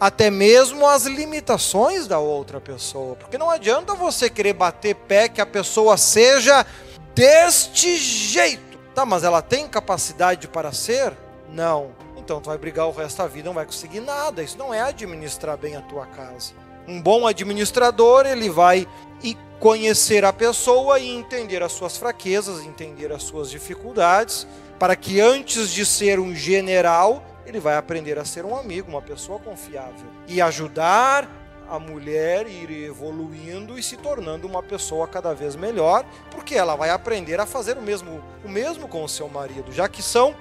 até 0.00 0.30
mesmo 0.30 0.86
as 0.86 1.04
limitações 1.04 2.06
da 2.06 2.18
outra 2.18 2.60
pessoa, 2.60 3.16
porque 3.16 3.38
não 3.38 3.50
adianta 3.50 3.94
você 3.94 4.28
querer 4.28 4.52
bater 4.52 4.94
pé 4.94 5.28
que 5.28 5.40
a 5.40 5.46
pessoa 5.46 5.96
seja 5.96 6.66
deste 7.14 7.96
jeito. 7.96 8.78
Tá, 8.94 9.04
mas 9.04 9.24
ela 9.24 9.42
tem 9.42 9.66
capacidade 9.68 10.46
para 10.48 10.72
ser? 10.72 11.12
Não 11.48 12.04
então 12.24 12.40
tu 12.40 12.46
vai 12.46 12.56
brigar 12.56 12.88
o 12.88 12.90
resto 12.90 13.18
da 13.18 13.26
vida, 13.26 13.46
não 13.46 13.54
vai 13.54 13.66
conseguir 13.66 14.00
nada. 14.00 14.42
Isso 14.42 14.56
não 14.56 14.72
é 14.72 14.80
administrar 14.80 15.58
bem 15.58 15.76
a 15.76 15.82
tua 15.82 16.06
casa. 16.06 16.52
Um 16.88 17.00
bom 17.00 17.26
administrador, 17.26 18.26
ele 18.26 18.48
vai 18.48 18.88
e 19.22 19.36
conhecer 19.60 20.24
a 20.24 20.32
pessoa 20.32 20.98
e 20.98 21.08
entender 21.08 21.62
as 21.62 21.72
suas 21.72 21.96
fraquezas, 21.96 22.64
entender 22.64 23.12
as 23.12 23.22
suas 23.22 23.50
dificuldades, 23.50 24.46
para 24.78 24.96
que 24.96 25.20
antes 25.20 25.70
de 25.70 25.84
ser 25.84 26.18
um 26.18 26.34
general, 26.34 27.22
ele 27.46 27.60
vai 27.60 27.76
aprender 27.76 28.18
a 28.18 28.24
ser 28.24 28.44
um 28.44 28.56
amigo, 28.56 28.90
uma 28.90 29.02
pessoa 29.02 29.38
confiável 29.38 30.06
e 30.26 30.40
ajudar 30.40 31.28
a 31.68 31.78
mulher 31.78 32.46
ir 32.46 32.70
evoluindo 32.84 33.78
e 33.78 33.82
se 33.82 33.96
tornando 33.96 34.46
uma 34.46 34.62
pessoa 34.62 35.08
cada 35.08 35.34
vez 35.34 35.56
melhor, 35.56 36.04
porque 36.30 36.54
ela 36.54 36.76
vai 36.76 36.90
aprender 36.90 37.40
a 37.40 37.46
fazer 37.46 37.76
o 37.78 37.82
mesmo, 37.82 38.22
o 38.44 38.48
mesmo 38.48 38.86
com 38.86 39.02
o 39.02 39.08
seu 39.08 39.28
marido, 39.28 39.72
já 39.72 39.88
que 39.88 40.02
são 40.02 40.34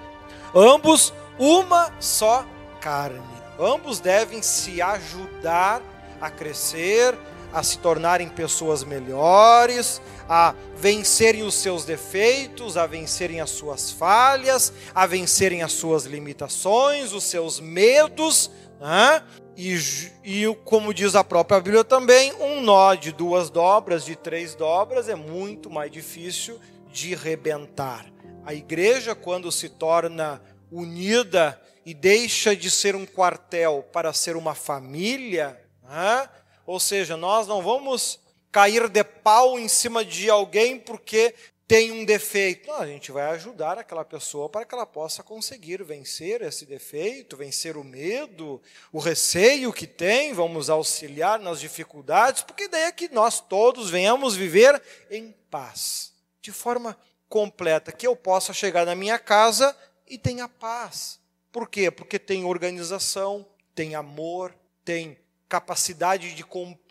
ambos 0.54 1.14
uma 1.40 1.92
só 2.00 2.46
carne. 2.82 3.22
Ambos 3.60 4.00
devem 4.00 4.42
se 4.42 4.82
ajudar 4.82 5.82
a 6.20 6.30
crescer, 6.30 7.18
a 7.54 7.62
se 7.62 7.78
tornarem 7.78 8.28
pessoas 8.28 8.84
melhores, 8.84 10.02
a 10.28 10.56
vencerem 10.76 11.44
os 11.44 11.54
seus 11.54 11.86
defeitos, 11.86 12.76
a 12.76 12.88
vencerem 12.88 13.40
as 13.40 13.52
suas 13.52 13.92
falhas, 13.92 14.74
a 14.94 15.06
vencerem 15.06 15.62
as 15.62 15.72
suas 15.72 16.06
limitações, 16.06 17.14
os 17.14 17.24
seus 17.24 17.60
medos. 17.60 18.50
Né? 18.82 19.24
E, 19.56 19.78
e, 20.24 20.56
como 20.66 20.92
diz 20.92 21.14
a 21.16 21.24
própria 21.24 21.60
Bíblia 21.60 21.84
também, 21.84 22.34
um 22.40 22.60
nó 22.60 22.96
de 22.96 23.12
duas 23.12 23.52
dobras, 23.52 24.04
de 24.04 24.16
três 24.16 24.56
dobras, 24.56 25.08
é 25.08 25.16
muito 25.16 25.70
mais 25.70 25.92
difícil 25.92 26.60
de 26.92 27.14
rebentar. 27.14 28.12
A 28.44 28.54
igreja, 28.54 29.14
quando 29.14 29.52
se 29.52 29.70
torna 29.70 30.42
unida 30.72 31.62
e 31.86 31.94
deixa 31.94 32.56
de 32.56 32.72
ser 32.72 32.96
um 32.96 33.06
quartel 33.06 33.88
para 33.94 34.12
ser 34.12 34.36
uma 34.36 34.56
família, 34.56 35.60
né? 35.84 36.28
Ou 36.66 36.80
seja, 36.80 37.18
nós 37.18 37.48
não 37.48 37.62
vamos 37.62 38.20
cair 38.52 38.88
de 38.88 39.04
pau 39.04 39.60
em 39.60 39.68
cima 39.68 40.06
de 40.06 40.30
alguém 40.30 40.80
porque 40.80 41.34
tem 41.68 41.92
um 41.92 42.06
defeito. 42.06 42.68
Não, 42.68 42.76
a 42.76 42.86
gente 42.86 43.12
vai 43.12 43.26
ajudar 43.32 43.80
aquela 43.80 44.06
pessoa 44.06 44.48
para 44.48 44.66
que 44.66 44.76
ela 44.76 44.86
possa 44.86 45.24
conseguir 45.24 45.84
vencer 45.84 46.42
esse 46.42 46.66
defeito, 46.66 47.38
vencer 47.38 47.78
o 47.78 47.84
medo, 47.84 48.62
o 48.92 49.00
receio 49.00 49.74
que 49.74 49.88
tem, 49.88 50.34
vamos 50.34 50.70
auxiliar 50.70 51.40
nas 51.40 51.60
dificuldades, 51.60 52.44
porque 52.44 52.68
daí 52.68 52.84
é 52.84 52.92
que 52.92 53.10
nós 53.10 53.40
todos 53.40 53.90
venhamos 53.90 54.36
viver 54.36 54.82
em 55.10 55.34
paz, 55.50 56.14
de 56.42 56.52
forma 56.52 56.98
completa, 57.28 57.92
que 57.92 58.06
eu 58.06 58.16
possa 58.16 58.54
chegar 58.54 58.86
na 58.86 58.94
minha 58.94 59.18
casa 59.18 59.76
e 60.08 60.18
tenha 60.18 60.48
paz. 60.48 61.20
Por 61.52 61.68
quê? 61.68 61.90
Porque 61.90 62.20
tem 62.20 62.44
organização, 62.44 63.46
tem 63.74 63.96
amor, 63.96 64.54
tem 64.86 65.18
capacidade 65.54 66.34
de, 66.34 66.44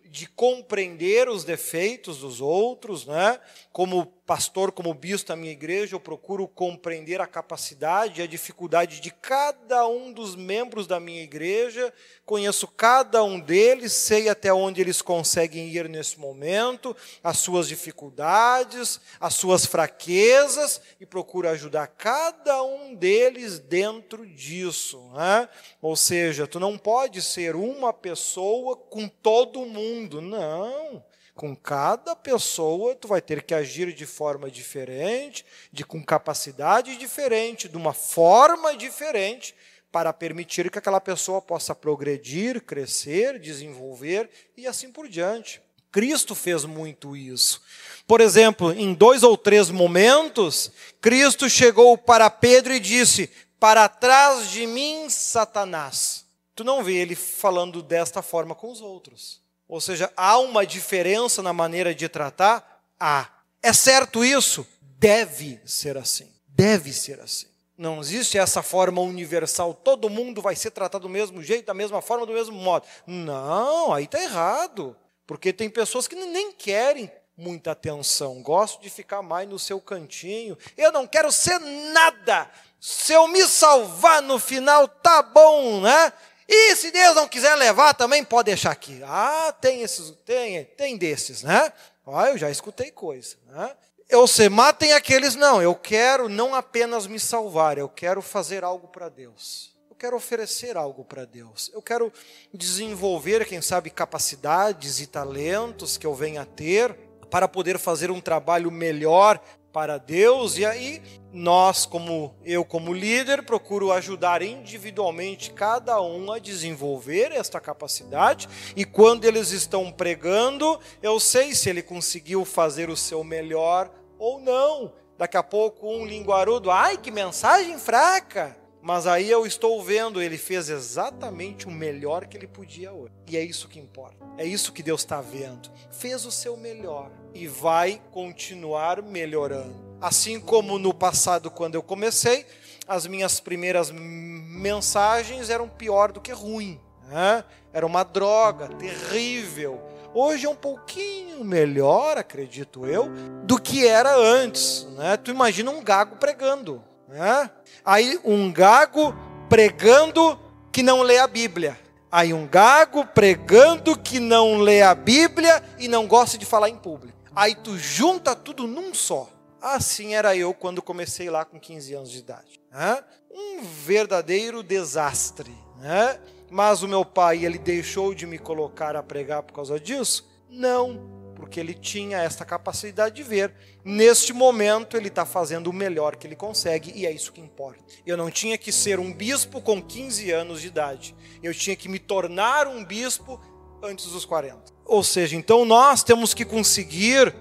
de 0.05 0.27
compreender 0.29 1.29
os 1.29 1.43
defeitos 1.43 2.19
dos 2.19 2.41
outros, 2.41 3.05
né? 3.05 3.41
Como 3.73 4.07
pastor, 4.33 4.73
como 4.73 4.95
bispo 4.95 5.29
da 5.29 5.37
minha 5.37 5.53
igreja, 5.53 5.95
eu 5.95 6.01
procuro 6.01 6.49
compreender 6.49 7.21
a 7.21 7.27
capacidade 7.27 8.19
e 8.19 8.25
a 8.25 8.27
dificuldade 8.27 8.99
de 8.99 9.11
cada 9.11 9.87
um 9.87 10.11
dos 10.11 10.35
membros 10.35 10.87
da 10.87 10.99
minha 10.99 11.23
igreja, 11.23 11.93
conheço 12.25 12.67
cada 12.67 13.23
um 13.23 13.39
deles, 13.39 13.93
sei 13.93 14.31
até 14.31 14.51
onde 14.51 14.81
eles 14.81 15.03
conseguem 15.03 15.69
ir 15.69 15.87
nesse 15.87 16.19
momento, 16.19 16.97
as 17.23 17.41
suas 17.41 17.69
dificuldades, 17.69 19.03
as 19.21 19.35
suas 19.35 19.67
fraquezas 19.67 20.81
e 20.99 21.05
procuro 21.05 21.51
ajudar 21.51 21.89
cada 21.89 22.63
um 22.63 22.95
deles 22.95 23.59
dentro 23.59 24.27
disso, 24.27 25.11
né? 25.13 25.47
Ou 25.83 25.95
seja, 25.95 26.47
tu 26.47 26.59
não 26.59 26.79
pode 26.79 27.21
ser 27.21 27.55
uma 27.55 27.93
pessoa 27.93 28.79
com 28.79 29.07
todo 29.07 29.67
mundo, 29.67 30.23
não. 30.23 31.05
Com 31.35 31.57
cada 31.57 32.15
pessoa, 32.15 32.95
tu 32.95 33.09
vai 33.09 33.21
ter 33.21 33.43
que 33.43 33.55
agir 33.55 33.93
de 33.93 34.05
forma 34.05 34.51
diferente, 34.51 35.45
de 35.73 35.85
com 35.85 36.05
capacidade 36.05 36.97
diferente, 36.97 37.69
de 37.69 37.77
uma 37.77 37.95
forma 37.95 38.77
diferente, 38.77 39.55
para 39.91 40.13
permitir 40.13 40.71
que 40.71 40.79
aquela 40.79 41.01
pessoa 41.01 41.41
possa 41.41 41.75
progredir, 41.75 42.63
crescer, 42.63 43.39
desenvolver 43.39 44.31
e 44.57 44.67
assim 44.67 44.91
por 44.91 45.09
diante. 45.09 45.61
Cristo 45.93 46.35
fez 46.35 46.65
muito 46.65 47.15
isso. 47.15 47.61
Por 48.07 48.23
exemplo, 48.23 48.73
em 48.73 48.95
dois 48.95 49.23
ou 49.23 49.37
três 49.37 49.69
momentos, 49.69 50.73
Cristo 51.03 51.51
chegou 51.51 51.99
para 51.99 52.31
Pedro 52.31 52.73
e 52.73 52.81
disse: 52.81 53.31
Para 53.61 53.87
trás 53.89 54.51
de 54.51 54.67
mim, 54.67 55.11
Satanás. 55.11 56.25
Tu 56.55 56.65
não 56.65 56.83
vê 56.83 56.95
ele 56.95 57.15
falando 57.15 57.83
desta 57.83 58.23
forma 58.23 58.55
com 58.55 58.73
os 58.73 58.81
outros. 58.81 59.43
Ou 59.73 59.81
seja, 59.81 60.13
há 60.15 60.37
uma 60.37 60.67
diferença 60.67 61.43
na 61.43 61.51
maneira 61.51 61.95
de 61.95 62.07
tratar? 62.07 62.85
Há. 63.01 63.27
É 63.63 63.73
certo 63.73 64.23
isso? 64.23 64.67
Deve 64.99 65.59
ser 65.65 65.97
assim. 65.97 66.31
Deve 66.47 66.93
ser 66.93 67.19
assim. 67.21 67.47
Não 67.79 67.99
existe 67.99 68.37
essa 68.37 68.63
forma 68.63 69.01
universal, 69.01 69.73
todo 69.73 70.11
mundo 70.11 70.43
vai 70.43 70.55
ser 70.55 70.73
tratado 70.73 71.05
do 71.05 71.09
mesmo 71.09 71.43
jeito, 71.43 71.65
da 71.65 71.73
mesma 71.73 72.03
forma, 72.03 72.27
do 72.27 72.35
mesmo 72.35 72.55
modo. 72.55 72.87
Não, 73.07 73.95
aí 73.95 74.05
está 74.05 74.23
errado. 74.23 74.95
Porque 75.27 75.55
tem 75.55 75.71
pessoas 75.71 76.07
que 76.07 76.17
nem 76.17 76.53
querem 76.53 77.11
muita 77.35 77.71
atenção, 77.71 78.43
gostam 78.43 78.83
de 78.83 78.91
ficar 78.91 79.23
mais 79.23 79.49
no 79.49 79.59
seu 79.59 79.81
cantinho. 79.81 80.55
Eu 80.77 80.93
não 80.93 81.07
quero 81.07 81.33
ser 81.33 81.59
nada. 81.59 82.51
Se 82.79 83.15
eu 83.15 83.27
me 83.27 83.43
salvar 83.47 84.21
no 84.21 84.39
final, 84.39 84.87
tá 84.87 85.23
bom, 85.23 85.81
né? 85.81 86.13
E 86.55 86.77
se 86.77 86.91
Deus 86.91 87.17
não 87.17 87.27
quiser 87.27 87.55
levar, 87.55 87.95
também 87.95 88.23
pode 88.23 88.45
deixar 88.45 88.73
aqui. 88.73 89.01
Ah, 89.05 89.57
tem 89.59 89.81
esses, 89.81 90.11
tem, 90.23 90.65
tem 90.65 90.99
desses, 90.99 91.43
né? 91.43 91.73
Ah, 92.07 92.29
eu 92.29 92.37
já 92.37 92.51
escutei 92.51 92.91
coisa, 92.91 93.37
né? 93.47 93.75
Eu 94.07 94.27
sei, 94.27 94.51
matem 94.51 94.93
aqueles, 94.93 95.35
não, 95.35 95.63
eu 95.63 95.75
quero 95.75 96.29
não 96.29 96.55
apenas 96.55 97.07
me 97.07 97.19
salvar, 97.19 97.79
eu 97.79 97.89
quero 97.89 98.21
fazer 98.21 98.65
algo 98.65 98.87
para 98.89 99.09
Deus. 99.09 99.75
Eu 99.89 99.97
quero 99.97 100.15
oferecer 100.15 100.77
algo 100.77 101.07
para 101.07 101.25
Deus. 101.25 101.71
Eu 101.73 101.81
quero 101.81 102.13
desenvolver, 102.53 103.47
quem 103.47 103.63
sabe, 103.63 103.89
capacidades 103.89 105.01
e 105.01 105.07
talentos 105.07 105.97
que 105.97 106.07
eu 106.07 106.15
venha 106.15 106.43
a 106.43 106.45
ter 106.47 106.95
para 107.31 107.49
poder 107.49 107.79
fazer 107.79 108.11
um 108.11 108.21
trabalho 108.21 108.71
melhor 108.71 109.41
para 109.73 109.99
Deus. 109.99 110.59
E 110.59 110.65
aí, 110.65 111.03
nós, 111.33 111.87
como 111.87 112.35
eu, 112.45 112.65
como 112.65 112.93
líder, 112.93 113.43
procuro 113.45 113.91
ajudar 113.91 114.43
individualmente 114.43 115.51
cada 115.51 116.01
um 116.01 116.31
a 116.31 116.39
desenvolver 116.39 117.33
esta 117.33 117.59
capacidade. 117.59 118.49
E 118.77 118.85
quando 118.85 119.25
eles 119.25 119.51
estão 119.51 119.91
pregando, 119.91 120.79
eu 121.03 121.19
sei 121.19 121.55
se 121.55 121.71
ele 121.71 121.83
conseguiu 121.83 122.45
fazer 122.45 122.91
o 122.91 122.97
seu 122.97 123.25
melhor 123.25 123.91
ou 124.19 124.39
não. 124.39 124.93
Daqui 125.17 125.37
a 125.37 125.43
pouco 125.43 125.89
um 125.89 126.05
linguarudo, 126.05 126.71
ai 126.71 126.97
que 126.97 127.11
mensagem 127.11 127.79
fraca. 127.79 128.57
Mas 128.85 129.07
aí 129.07 129.31
eu 129.31 129.47
estou 129.47 129.81
vendo, 129.81 130.21
ele 130.21 130.37
fez 130.37 130.69
exatamente 130.69 131.69
o 131.69 131.71
melhor 131.71 132.27
que 132.27 132.37
ele 132.37 132.49
podia 132.49 132.93
hoje. 132.93 133.15
E 133.29 133.37
é 133.37 133.45
isso 133.45 133.69
que 133.69 133.79
importa. 133.79 134.17
É 134.37 134.45
isso 134.45 134.73
que 134.73 134.83
Deus 134.83 135.03
está 135.03 135.21
vendo. 135.21 135.71
Fez 135.93 136.27
o 136.27 136.33
seu 136.33 136.57
melhor 136.57 137.09
e 137.35 137.47
vai 137.47 138.01
continuar 138.11 139.03
melhorando. 139.03 139.75
Assim 140.01 140.41
como 140.41 140.79
no 140.79 140.93
passado, 140.93 141.51
quando 141.51 141.75
eu 141.75 141.83
comecei, 141.83 142.45
as 142.87 143.07
minhas 143.07 143.41
primeiras 143.41 143.91
mensagens 143.91 145.51
eram 145.51 145.69
pior 145.69 146.13
do 146.13 146.21
que 146.21 146.33
ruim. 146.33 146.81
Né? 147.09 147.45
Era 147.73 147.87
uma 147.87 148.03
droga 148.03 148.69
terrível 148.69 149.81
Hoje 150.15 150.45
é 150.45 150.49
um 150.49 150.55
pouquinho 150.55 151.43
melhor, 151.43 152.19
acredito 152.19 152.87
eu, 152.87 153.09
do 153.45 153.59
que 153.59 153.87
era 153.87 154.15
antes. 154.15 154.87
Né? 154.91 155.17
Tu 155.17 155.31
imagina 155.31 155.71
um 155.71 155.83
gago 155.83 156.17
pregando. 156.17 156.83
Né? 157.09 157.51
Aí 157.83 158.21
um 158.23 158.53
gago 158.53 159.15
pregando 159.49 160.39
que 160.71 160.83
não 160.83 161.01
lê 161.01 161.19
a 161.19 161.27
Bíblia. 161.27 161.79
Aí 162.11 162.35
um 162.35 162.47
gago 162.47 163.07
pregando 163.07 163.99
que 163.99 164.21
não 164.21 164.59
lê 164.59 164.83
a 164.83 164.95
Bíblia 164.95 165.63
e 165.79 165.89
não 165.89 166.07
gosta 166.07 166.37
de 166.37 166.45
falar 166.45 166.69
em 166.69 166.77
público. 166.77 167.22
Aí 167.35 167.55
tu 167.55 167.79
junta 167.79 168.37
tudo 168.37 168.67
num 168.67 168.93
só. 168.93 169.29
Assim 169.61 170.15
era 170.15 170.37
eu 170.37 170.53
quando 170.53 170.83
comecei 170.83 171.31
lá 171.31 171.45
com 171.45 171.59
15 171.59 171.95
anos 171.95 172.11
de 172.11 172.19
idade. 172.19 172.61
Né? 172.71 173.03
Um 173.31 173.63
verdadeiro 173.63 174.63
desastre. 174.63 175.55
Né? 175.79 176.21
Mas 176.51 176.83
o 176.83 176.89
meu 176.89 177.05
pai, 177.05 177.45
ele 177.45 177.59
deixou 177.59 178.15
de 178.15 178.27
me 178.27 178.39
colocar 178.39 178.95
a 178.97 179.03
pregar 179.03 179.43
por 179.43 179.55
causa 179.55 179.81
disso? 179.81 180.31
Não, 180.51 181.33
porque 181.35 181.59
ele 181.59 181.73
tinha 181.73 182.19
essa 182.19 182.45
capacidade 182.45 183.15
de 183.17 183.23
ver. 183.23 183.55
Neste 183.83 184.35
momento, 184.35 184.97
ele 184.97 185.09
está 185.09 185.25
fazendo 185.25 185.69
o 185.69 185.73
melhor 185.73 186.17
que 186.17 186.27
ele 186.27 186.37
consegue 186.37 186.93
e 186.95 187.07
é 187.07 187.11
isso 187.11 187.33
que 187.33 187.41
importa. 187.41 187.83
Eu 188.05 188.19
não 188.19 188.31
tinha 188.31 188.59
que 188.59 188.71
ser 188.71 189.01
um 189.01 189.11
bispo 189.13 189.63
com 189.63 189.81
15 189.81 190.31
anos 190.31 190.61
de 190.61 190.67
idade. 190.67 191.17
Eu 191.43 191.55
tinha 191.55 191.75
que 191.75 191.89
me 191.89 191.99
tornar 191.99 192.67
um 192.67 192.85
bispo 192.85 193.41
antes 193.83 194.07
dos 194.07 194.25
40. 194.25 194.73
Ou 194.85 195.03
seja, 195.03 195.37
então 195.37 195.65
nós 195.65 196.03
temos 196.03 196.35
que 196.35 196.45
conseguir 196.45 197.35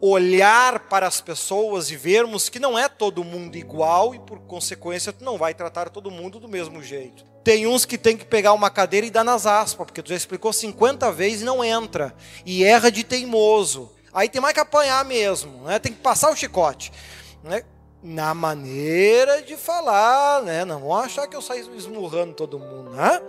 olhar 0.00 0.80
para 0.88 1.06
as 1.06 1.20
pessoas 1.20 1.90
e 1.90 1.96
vermos 1.96 2.48
que 2.48 2.58
não 2.58 2.76
é 2.76 2.88
todo 2.88 3.22
mundo 3.22 3.56
igual 3.56 4.12
e 4.14 4.18
por 4.18 4.40
consequência 4.40 5.12
tu 5.12 5.24
não 5.24 5.38
vai 5.38 5.54
tratar 5.54 5.90
todo 5.90 6.10
mundo 6.10 6.40
do 6.40 6.48
mesmo 6.48 6.82
jeito. 6.82 7.24
Tem 7.44 7.66
uns 7.66 7.84
que 7.84 7.96
tem 7.96 8.16
que 8.16 8.24
pegar 8.24 8.52
uma 8.52 8.68
cadeira 8.68 9.06
e 9.06 9.10
dar 9.10 9.24
nas 9.24 9.46
aspas, 9.46 9.86
porque 9.86 10.02
tu 10.02 10.08
já 10.08 10.16
explicou 10.16 10.52
50 10.52 11.10
vezes 11.12 11.42
e 11.42 11.44
não 11.44 11.62
entra. 11.62 12.14
E 12.44 12.64
erra 12.64 12.90
de 12.90 13.04
teimoso. 13.04 13.90
Aí 14.12 14.28
tem 14.28 14.40
mais 14.40 14.54
que 14.54 14.60
apanhar 14.60 15.04
mesmo, 15.04 15.62
né? 15.62 15.78
Tem 15.78 15.92
que 15.92 16.00
passar 16.00 16.30
o 16.30 16.36
chicote. 16.36 16.92
Né? 17.42 17.64
Na 18.02 18.34
maneira 18.34 19.42
de 19.42 19.56
falar, 19.56 20.42
né? 20.42 20.64
Não 20.64 20.80
vão 20.80 20.94
achar 20.94 21.26
que 21.28 21.36
eu 21.36 21.42
saio 21.42 21.74
esmurrando 21.76 22.34
todo 22.34 22.58
mundo, 22.58 22.90
né? 22.90 23.22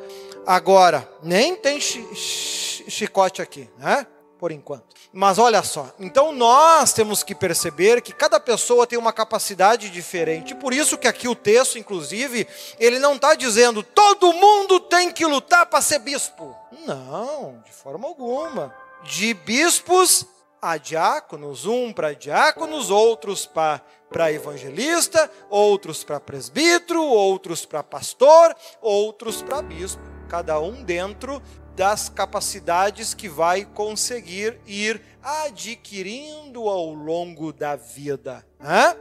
Agora, 0.46 1.08
nem 1.22 1.56
tem 1.56 1.80
chicote 1.80 3.42
aqui, 3.42 3.70
né? 3.78 4.08
por 4.44 4.52
enquanto. 4.52 4.94
Mas 5.14 5.38
olha 5.38 5.64
só, 5.64 5.90
então 5.98 6.34
nós 6.34 6.92
temos 6.92 7.24
que 7.24 7.34
perceber 7.34 8.02
que 8.02 8.12
cada 8.12 8.42
pessoa 8.42 8.86
tem 8.86 9.00
uma 9.00 9.14
capacidade 9.14 9.90
diferente. 9.90 10.54
Por 10.54 10.74
isso 10.74 10.98
que 10.98 11.08
aqui 11.08 11.30
o 11.30 11.36
texto, 11.36 11.80
inclusive, 11.80 12.46
ele 12.78 13.00
não 13.00 13.16
está 13.16 13.36
dizendo 13.36 13.82
todo 13.82 14.34
mundo 14.34 14.82
tem 14.82 15.14
que 15.14 15.26
lutar 15.26 15.66
para 15.68 15.80
ser 15.80 16.00
bispo. 16.00 16.54
Não, 16.86 17.64
de 17.66 17.72
forma 17.72 18.06
alguma. 18.06 18.76
De 19.04 19.34
bispos 19.34 20.26
a 20.62 20.76
diáconos, 20.76 21.66
um 21.66 21.94
para 21.94 22.14
diáconos, 22.14 22.92
outros 22.92 23.46
para 23.46 23.82
para 24.14 24.32
evangelista, 24.32 25.30
outros 25.50 26.04
para 26.04 26.20
presbítero, 26.20 27.04
outros 27.04 27.66
para 27.66 27.82
pastor, 27.82 28.56
outros 28.80 29.42
para 29.42 29.62
bispo, 29.62 30.04
cada 30.30 30.60
um 30.60 30.84
dentro 30.84 31.42
das 31.76 32.08
capacidades 32.08 33.16
que 33.16 33.28
vai 33.28 33.66
conseguir 33.66 34.60
ir 34.68 35.02
adquirindo 35.24 36.70
ao 36.70 36.94
longo 36.94 37.52
da 37.52 37.76
vida. 37.76 38.46
Né? 38.60 38.96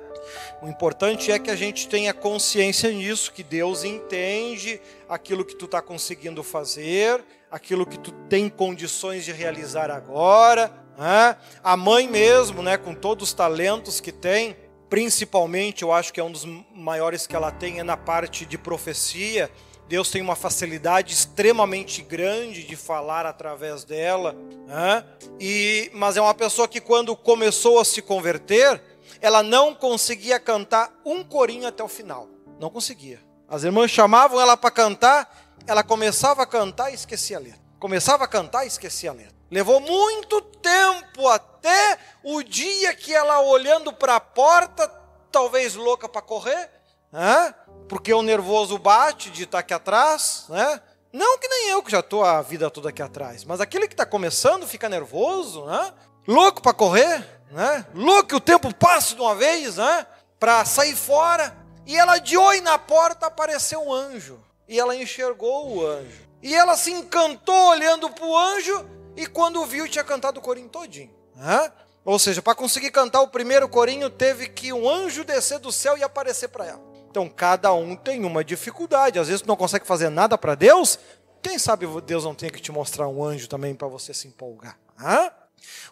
O 0.62 0.68
importante 0.68 1.30
é 1.30 1.38
que 1.38 1.50
a 1.50 1.56
gente 1.56 1.86
tenha 1.86 2.14
consciência 2.14 2.90
nisso, 2.90 3.32
que 3.32 3.42
Deus 3.42 3.84
entende 3.84 4.80
aquilo 5.08 5.44
que 5.44 5.54
tu 5.54 5.66
está 5.66 5.82
conseguindo 5.82 6.42
fazer, 6.42 7.22
aquilo 7.50 7.84
que 7.84 7.98
tu 7.98 8.10
tem 8.30 8.48
condições 8.48 9.24
de 9.24 9.32
realizar 9.32 9.90
agora. 9.90 10.72
Né? 10.96 11.36
A 11.62 11.76
mãe 11.76 12.08
mesmo, 12.08 12.62
né, 12.62 12.78
com 12.78 12.94
todos 12.94 13.28
os 13.28 13.34
talentos 13.34 14.00
que 14.00 14.12
tem, 14.12 14.56
principalmente 14.92 15.80
eu 15.80 15.90
acho 15.90 16.12
que 16.12 16.20
é 16.20 16.22
um 16.22 16.30
dos 16.30 16.44
maiores 16.74 17.26
que 17.26 17.34
ela 17.34 17.50
tem 17.50 17.80
é 17.80 17.82
na 17.82 17.96
parte 17.96 18.44
de 18.44 18.58
profecia 18.58 19.50
Deus 19.88 20.10
tem 20.10 20.20
uma 20.20 20.36
facilidade 20.36 21.14
extremamente 21.14 22.02
grande 22.02 22.62
de 22.62 22.76
falar 22.76 23.24
através 23.24 23.84
dela, 23.84 24.36
né? 24.66 25.02
e, 25.40 25.90
mas 25.94 26.18
é 26.18 26.20
uma 26.20 26.34
pessoa 26.34 26.68
que, 26.68 26.80
quando 26.80 27.14
começou 27.14 27.78
a 27.78 27.84
se 27.84 28.00
converter, 28.00 28.82
ela 29.20 29.42
não 29.42 29.74
conseguia 29.74 30.40
cantar 30.40 30.98
um 31.04 31.22
corinho 31.22 31.66
até 31.66 31.82
o 31.82 31.88
final. 31.88 32.28
Não 32.58 32.70
conseguia. 32.70 33.20
As 33.46 33.64
irmãs 33.64 33.90
chamavam 33.90 34.40
ela 34.40 34.56
para 34.56 34.70
cantar, 34.70 35.54
ela 35.66 35.82
começava 35.82 36.42
a 36.42 36.46
cantar 36.46 36.90
e 36.90 36.94
esquecia 36.94 37.36
a 37.36 37.40
letra. 37.40 37.60
Começava 37.78 38.24
a 38.24 38.28
cantar 38.28 38.64
e 38.64 38.68
esquecia 38.68 39.10
a 39.10 39.14
letra. 39.14 39.41
Levou 39.52 39.80
muito 39.80 40.40
tempo 40.40 41.28
até 41.28 41.98
o 42.24 42.42
dia 42.42 42.94
que 42.94 43.14
ela, 43.14 43.42
olhando 43.42 43.92
para 43.92 44.16
a 44.16 44.20
porta, 44.20 44.88
talvez 45.30 45.74
louca 45.74 46.08
para 46.08 46.22
correr, 46.22 46.70
né? 47.12 47.54
porque 47.86 48.14
o 48.14 48.22
nervoso 48.22 48.78
bate 48.78 49.28
de 49.28 49.42
estar 49.42 49.58
aqui 49.58 49.74
atrás, 49.74 50.46
né? 50.48 50.80
Não 51.12 51.38
que 51.38 51.46
nem 51.46 51.68
eu 51.68 51.82
que 51.82 51.90
já 51.92 52.00
estou 52.00 52.24
a 52.24 52.40
vida 52.40 52.70
toda 52.70 52.88
aqui 52.88 53.02
atrás, 53.02 53.44
mas 53.44 53.60
aquele 53.60 53.86
que 53.86 53.92
está 53.92 54.06
começando 54.06 54.66
fica 54.66 54.88
nervoso, 54.88 55.66
né? 55.66 55.92
Louco 56.26 56.62
para 56.62 56.72
correr, 56.72 57.22
né? 57.50 57.84
Louco 57.94 58.28
que 58.28 58.34
o 58.34 58.40
tempo 58.40 58.74
passe 58.74 59.14
de 59.14 59.20
uma 59.20 59.34
vez, 59.34 59.76
né? 59.76 60.06
Para 60.40 60.64
sair 60.64 60.96
fora. 60.96 61.54
E 61.84 61.94
ela 61.94 62.16
de 62.16 62.38
oi 62.38 62.62
na 62.62 62.78
porta 62.78 63.26
apareceu 63.26 63.86
um 63.86 63.92
anjo. 63.92 64.40
E 64.66 64.80
ela 64.80 64.96
enxergou 64.96 65.76
o 65.76 65.86
anjo. 65.86 66.26
E 66.42 66.54
ela 66.54 66.74
se 66.74 66.90
encantou 66.90 67.68
olhando 67.68 68.08
para 68.08 68.24
o 68.24 68.34
anjo 68.34 69.01
E 69.16 69.26
quando 69.26 69.64
viu, 69.66 69.88
tinha 69.88 70.04
cantado 70.04 70.40
o 70.40 70.42
corinho 70.42 70.68
todinho. 70.68 71.14
Né? 71.34 71.72
Ou 72.04 72.18
seja, 72.18 72.42
para 72.42 72.54
conseguir 72.54 72.90
cantar 72.90 73.20
o 73.20 73.28
primeiro 73.28 73.68
corinho, 73.68 74.10
teve 74.10 74.48
que 74.48 74.72
um 74.72 74.88
anjo 74.88 75.24
descer 75.24 75.58
do 75.58 75.70
céu 75.70 75.96
e 75.96 76.02
aparecer 76.02 76.48
para 76.48 76.66
ela. 76.66 76.82
Então, 77.10 77.28
cada 77.28 77.72
um 77.74 77.94
tem 77.94 78.24
uma 78.24 78.42
dificuldade. 78.42 79.18
Às 79.18 79.28
vezes, 79.28 79.42
tu 79.42 79.48
não 79.48 79.56
consegue 79.56 79.86
fazer 79.86 80.08
nada 80.08 80.38
para 80.38 80.54
Deus. 80.54 80.98
Quem 81.42 81.58
sabe 81.58 81.86
Deus 82.02 82.24
não 82.24 82.34
tem 82.34 82.50
que 82.50 82.60
te 82.60 82.72
mostrar 82.72 83.06
um 83.08 83.22
anjo 83.22 83.48
também 83.48 83.74
para 83.74 83.86
você 83.88 84.14
se 84.14 84.28
empolgar. 84.28 84.78
Né? 84.98 85.30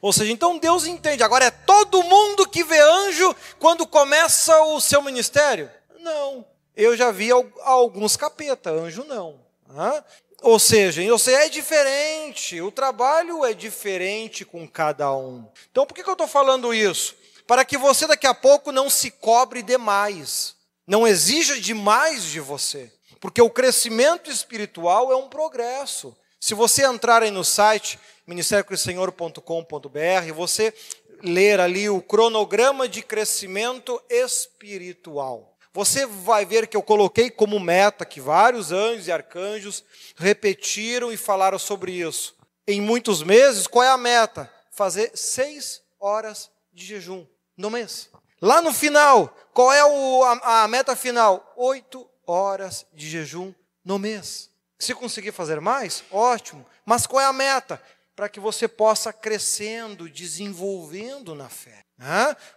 Ou 0.01 0.13
seja, 0.13 0.33
então 0.33 0.59
Deus 0.59 0.87
entende. 0.87 1.23
Agora, 1.23 1.45
é 1.45 1.51
todo 1.51 2.03
mundo 2.03 2.49
que 2.49 2.65
vê 2.65 2.81
anjo 2.81 3.35
quando 3.59 3.87
começa 3.87 4.59
o 4.63 4.81
seu 4.81 5.03
ministério? 5.03 5.71
Não. 6.01 6.45
Eu 6.77 6.97
já 6.97 7.11
vi 7.11 7.31
alguns 7.63 8.17
capeta, 8.17 8.71
anjo 8.71 9.05
não. 9.05 9.41
Né? 9.69 10.05
Ou 10.43 10.59
seja, 10.59 11.07
você 11.07 11.35
é 11.35 11.49
diferente, 11.49 12.61
o 12.61 12.71
trabalho 12.71 13.45
é 13.45 13.53
diferente 13.53 14.45
com 14.45 14.67
cada 14.67 15.15
um. 15.15 15.47
Então 15.71 15.85
por 15.85 15.95
que, 15.95 16.01
eu 16.01 16.13
estou 16.13 16.27
falando 16.27 16.73
isso? 16.73 17.15
Para 17.47 17.65
que 17.65 17.77
você 17.77 18.07
daqui 18.07 18.27
a 18.27 18.35
pouco 18.35 18.73
não 18.73 18.89
se 18.89 19.11
cobre 19.11 19.63
demais, 19.63 20.55
não 20.87 21.07
exija 21.07 21.61
demais 21.61 22.25
de 22.25 22.41
você, 22.41 22.91
porque 23.21 23.43
o 23.43 23.51
crescimento 23.51 24.31
espiritual 24.31 25.13
é 25.13 25.17
um 25.17 25.29
progresso. 25.29 26.17
Se 26.41 26.55
você 26.55 26.87
entrar 26.87 27.23
aí 27.23 27.31
no 27.31 27.45
site 27.45 27.99
ministériocrissenhor.com.br, 28.27 30.33
você 30.35 30.73
ler 31.23 31.61
ali 31.61 31.91
o 31.91 32.01
cronograma 32.01 32.89
de 32.89 33.03
crescimento 33.03 34.01
espiritual. 34.09 35.50
Você 35.73 36.05
vai 36.05 36.45
ver 36.45 36.67
que 36.67 36.77
eu 36.77 36.83
coloquei 36.83 37.31
como 37.31 37.61
meta 37.61 38.05
que 38.05 38.21
vários 38.21 38.73
anjos 38.73 39.07
e 39.07 39.13
arcanjos 39.13 39.85
repetiram 40.17 41.13
e 41.13 41.17
falaram 41.17 41.59
sobre 41.59 41.93
isso. 41.93 42.37
Em 42.67 42.81
muitos 42.81 43.23
meses, 43.23 43.67
qual 43.67 43.85
é 43.85 43.89
a 43.89 43.97
meta? 43.97 44.53
Fazer 44.73 45.13
seis 45.15 45.81
horas 45.99 46.51
de 46.73 46.85
jejum 46.85 47.25
no 47.57 47.71
mês. 47.71 48.11
Lá 48.43 48.61
no 48.61 48.73
final, 48.73 49.37
qual 49.53 49.73
é 49.73 49.85
o, 49.85 50.25
a, 50.25 50.65
a 50.65 50.69
meta 50.69 50.97
final? 50.97 51.53
Oito 51.57 52.09
horas 52.27 52.87
de 52.93 53.09
jejum 53.09 53.55
no 53.85 53.99
mês. 53.99 54.51
Se 54.79 54.95
conseguir 54.95 55.33
fazer 55.33 55.61
mais, 55.61 56.03
ótimo. 56.11 56.67
Mas 56.87 57.07
qual 57.07 57.21
é 57.21 57.27
a 57.27 57.33
meta? 57.33 57.81
Para 58.21 58.29
que 58.29 58.39
você 58.39 58.69
possa 58.69 59.15
crescendo, 59.15 60.07
desenvolvendo 60.07 61.35
na 61.35 61.49
fé. 61.49 61.87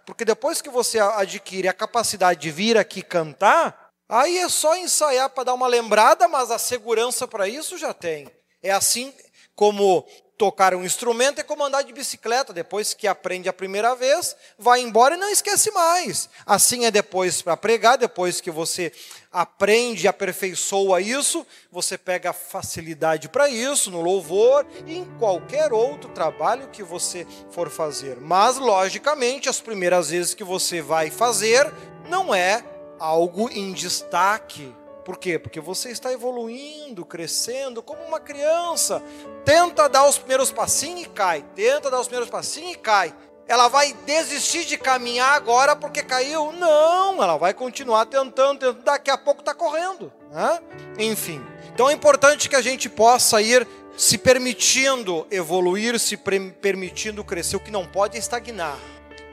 Porque 0.05 0.25
depois 0.25 0.61
que 0.61 0.69
você 0.69 0.99
adquire 0.99 1.69
a 1.69 1.73
capacidade 1.73 2.41
de 2.41 2.51
vir 2.51 2.77
aqui 2.77 3.01
cantar, 3.01 3.91
aí 4.09 4.39
é 4.39 4.49
só 4.49 4.75
ensaiar 4.75 5.29
para 5.29 5.45
dar 5.45 5.53
uma 5.53 5.67
lembrada, 5.67 6.27
mas 6.27 6.51
a 6.51 6.59
segurança 6.59 7.25
para 7.25 7.47
isso 7.47 7.77
já 7.77 7.93
tem. 7.93 8.29
É 8.61 8.71
assim 8.71 9.13
como 9.55 10.05
tocar 10.37 10.75
um 10.75 10.83
instrumento 10.83 11.39
é 11.39 11.43
como 11.43 11.63
andar 11.63 11.83
de 11.83 11.93
bicicleta. 11.93 12.51
Depois 12.51 12.93
que 12.93 13.07
aprende 13.07 13.47
a 13.47 13.53
primeira 13.53 13.95
vez, 13.95 14.35
vai 14.59 14.81
embora 14.81 15.15
e 15.15 15.17
não 15.17 15.29
esquece 15.29 15.71
mais. 15.71 16.27
Assim 16.45 16.83
é 16.83 16.91
depois 16.91 17.41
para 17.41 17.55
pregar, 17.55 17.97
depois 17.97 18.41
que 18.41 18.51
você 18.51 18.91
aprende 19.33 20.05
e 20.05 20.07
aperfeiçoa 20.07 21.01
isso, 21.01 21.45
você 21.71 21.97
pega 21.97 22.31
facilidade 22.31 23.27
para 23.27 23.49
isso, 23.49 23.89
no 23.89 24.01
louvor 24.01 24.65
e 24.85 24.97
em 24.97 25.05
qualquer 25.17 25.73
outro 25.73 26.09
trabalho 26.11 26.69
que 26.69 26.83
você 26.83 27.25
for 27.49 27.69
fazer. 27.69 28.17
Mas, 28.21 28.57
logicamente, 28.57 29.49
as 29.49 29.59
primeiras 29.59 30.11
vezes 30.11 30.33
que 30.33 30.43
você 30.43 30.81
vai 30.81 31.09
fazer, 31.09 31.73
não 32.07 32.33
é 32.33 32.63
algo 32.99 33.49
em 33.49 33.73
destaque 33.73 34.73
por 35.03 35.17
quê? 35.17 35.37
Porque 35.37 35.59
você 35.59 35.89
está 35.89 36.13
evoluindo, 36.13 37.05
crescendo 37.05 37.83
como 37.83 38.01
uma 38.03 38.19
criança. 38.19 39.03
Tenta 39.43 39.89
dar 39.89 40.07
os 40.07 40.17
primeiros 40.17 40.51
passinhos 40.51 41.01
e 41.01 41.09
cai. 41.09 41.43
Tenta 41.53 41.91
dar 41.91 41.99
os 41.99 42.07
primeiros 42.07 42.29
passinhos 42.29 42.73
e 42.73 42.77
cai. 42.77 43.13
Ela 43.47 43.67
vai 43.67 43.93
desistir 44.05 44.65
de 44.65 44.77
caminhar 44.77 45.33
agora 45.35 45.75
porque 45.75 46.01
caiu? 46.01 46.51
Não, 46.53 47.21
ela 47.21 47.37
vai 47.37 47.53
continuar 47.53 48.05
tentando, 48.05 48.59
tentando 48.59 48.83
daqui 48.83 49.11
a 49.11 49.17
pouco 49.17 49.41
está 49.41 49.53
correndo. 49.53 50.11
Né? 50.31 50.59
Enfim. 50.97 51.45
Então 51.73 51.89
é 51.89 51.93
importante 51.93 52.49
que 52.49 52.55
a 52.55 52.61
gente 52.61 52.87
possa 52.87 53.41
ir 53.41 53.67
se 53.97 54.17
permitindo 54.17 55.27
evoluir, 55.29 55.99
se 55.99 56.17
permitindo 56.17 57.23
crescer. 57.23 57.55
O 57.55 57.59
que 57.59 57.71
não 57.71 57.85
pode 57.85 58.15
é 58.15 58.19
estagnar. 58.19 58.77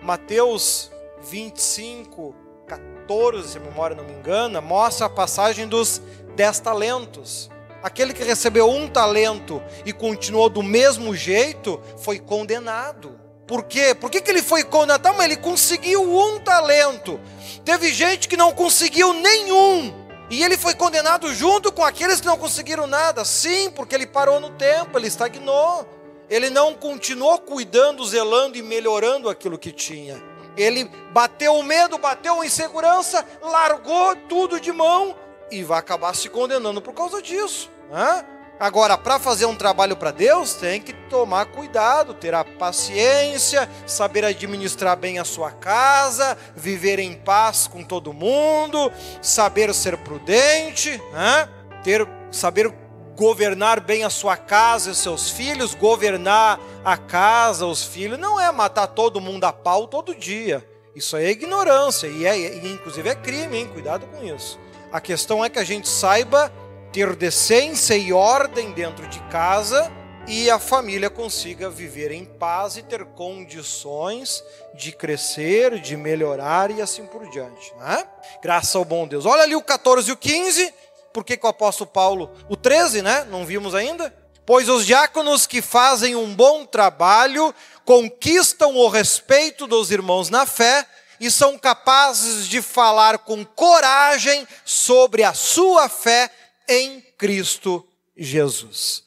Mateus 0.03 0.91
25, 1.23 2.35
14, 2.67 3.49
se 3.49 3.59
a 3.59 3.61
memória 3.61 3.97
não 3.97 4.05
me 4.05 4.13
engana, 4.13 4.61
mostra 4.61 5.07
a 5.07 5.11
passagem 5.11 5.69
dos 5.69 6.01
dez 6.35 6.59
talentos. 6.59 7.51
Aquele 7.83 8.13
que 8.13 8.23
recebeu 8.23 8.69
um 8.69 8.89
talento 8.89 9.63
e 9.85 9.93
continuou 9.93 10.49
do 10.49 10.63
mesmo 10.63 11.15
jeito 11.15 11.81
foi 11.99 12.19
condenado. 12.19 13.20
Por 13.51 13.65
quê? 13.65 13.97
Por 13.97 14.09
que, 14.09 14.21
que 14.21 14.31
ele 14.31 14.45
foi 14.45 14.63
condenado? 14.63 15.03
Tá, 15.03 15.13
mas 15.13 15.25
ele 15.25 15.37
conseguiu 15.37 16.05
um 16.05 16.39
talento. 16.39 17.19
Teve 17.65 17.93
gente 17.93 18.29
que 18.29 18.37
não 18.37 18.53
conseguiu 18.53 19.13
nenhum. 19.13 19.93
E 20.31 20.45
ele 20.45 20.57
foi 20.57 20.73
condenado 20.73 21.35
junto 21.35 21.73
com 21.73 21.83
aqueles 21.83 22.21
que 22.21 22.29
não 22.29 22.39
conseguiram 22.39 22.87
nada. 22.87 23.25
Sim, 23.25 23.69
porque 23.73 23.93
ele 23.93 24.07
parou 24.07 24.39
no 24.39 24.51
tempo, 24.51 24.97
ele 24.97 25.09
estagnou. 25.09 25.85
Ele 26.29 26.49
não 26.49 26.75
continuou 26.75 27.41
cuidando, 27.41 28.07
zelando 28.07 28.57
e 28.57 28.63
melhorando 28.63 29.29
aquilo 29.29 29.59
que 29.59 29.73
tinha. 29.73 30.23
Ele 30.57 30.85
bateu 31.13 31.57
o 31.57 31.65
medo, 31.65 31.99
bateu 31.99 32.41
a 32.41 32.47
insegurança, 32.47 33.27
largou 33.43 34.15
tudo 34.29 34.61
de 34.61 34.71
mão 34.71 35.17
e 35.51 35.65
vai 35.65 35.81
acabar 35.81 36.15
se 36.15 36.29
condenando 36.29 36.81
por 36.81 36.95
causa 36.95 37.21
disso. 37.21 37.69
Né? 37.91 38.25
Agora, 38.61 38.99
para 38.99 39.19
fazer 39.19 39.47
um 39.47 39.57
trabalho 39.57 39.97
para 39.97 40.11
Deus, 40.11 40.53
tem 40.53 40.83
que 40.83 40.93
tomar 40.93 41.47
cuidado, 41.47 42.13
ter 42.13 42.35
a 42.35 42.45
paciência, 42.45 43.67
saber 43.87 44.23
administrar 44.23 44.99
bem 44.99 45.19
a 45.19 45.25
sua 45.25 45.51
casa, 45.51 46.37
viver 46.55 46.99
em 46.99 47.15
paz 47.15 47.67
com 47.67 47.83
todo 47.83 48.13
mundo, 48.13 48.93
saber 49.23 49.73
ser 49.73 49.97
prudente, 49.97 51.01
né? 51.11 51.49
ter, 51.83 52.07
saber 52.31 52.71
governar 53.17 53.81
bem 53.81 54.05
a 54.05 54.11
sua 54.11 54.37
casa 54.37 54.91
e 54.91 54.93
os 54.93 54.99
seus 54.99 55.31
filhos, 55.31 55.75
governar 55.75 56.61
a 56.85 56.99
casa, 56.99 57.65
os 57.65 57.83
filhos, 57.83 58.19
não 58.19 58.39
é 58.39 58.53
matar 58.53 58.89
todo 58.89 59.23
mundo 59.23 59.45
a 59.45 59.55
pau 59.55 59.89
todo 59.89 60.15
dia. 60.15 60.63
Isso 60.95 61.17
é 61.17 61.31
ignorância 61.31 62.09
e, 62.09 62.27
é, 62.27 62.37
e 62.37 62.73
inclusive 62.73 63.09
é 63.09 63.15
crime, 63.15 63.57
hein? 63.57 63.71
Cuidado 63.73 64.07
com 64.09 64.23
isso. 64.23 64.61
A 64.93 65.01
questão 65.01 65.43
é 65.43 65.49
que 65.49 65.59
a 65.59 65.65
gente 65.65 65.89
saiba 65.89 66.53
ter 66.93 67.15
decência 67.15 67.97
e 67.97 68.13
ordem 68.13 68.73
dentro 68.73 69.07
de 69.07 69.21
casa 69.31 69.91
e 70.27 70.51
a 70.51 70.59
família 70.59 71.09
consiga 71.09 71.71
viver 71.71 72.11
em 72.13 72.25
paz 72.25 72.77
e 72.77 72.83
ter 72.83 73.05
condições 73.05 74.45
de 74.75 74.93
crescer, 74.93 75.81
de 75.81 75.97
melhorar 75.97 76.71
e 76.71 76.81
assim 76.81 77.07
por 77.07 77.29
diante. 77.31 77.73
Né? 77.77 78.05
Graças 78.43 78.75
ao 78.77 78.85
bom 78.85 79.07
Deus. 79.07 79.27
Olha 79.27 79.43
ali 79.43 79.57
o 79.57 79.63
14 79.63 80.11
e 80.11 80.13
o 80.13 80.17
15 80.17 80.75
por 81.13 81.25
que, 81.25 81.37
que 81.37 81.45
o 81.47 81.49
apóstolo 81.49 81.91
Paulo, 81.91 82.31
o 82.49 82.57
13, 82.57 83.03
né? 83.03 83.27
Não 83.29 83.45
vimos 83.45 83.75
ainda? 83.75 84.15
Pois 84.47 84.69
os 84.69 84.87
diáconos 84.87 85.47
que 85.47 85.61
fazem 85.61 86.15
um 86.17 86.35
bom 86.35 86.65
trabalho 86.65 87.55
conquistam 87.85 88.77
o 88.77 88.89
respeito 88.89 89.67
dos 89.67 89.91
irmãos 89.91 90.31
na 90.31 90.47
fé 90.47 90.87
e 91.19 91.31
são 91.31 91.59
capazes 91.59 92.47
de 92.47 92.63
falar 92.63 93.19
com 93.19 93.45
coragem 93.45 94.47
sobre 94.65 95.23
a 95.23 95.35
sua 95.35 95.89
fé 95.89 96.31
em 96.71 97.01
Cristo 97.19 97.87
Jesus. 98.17 99.03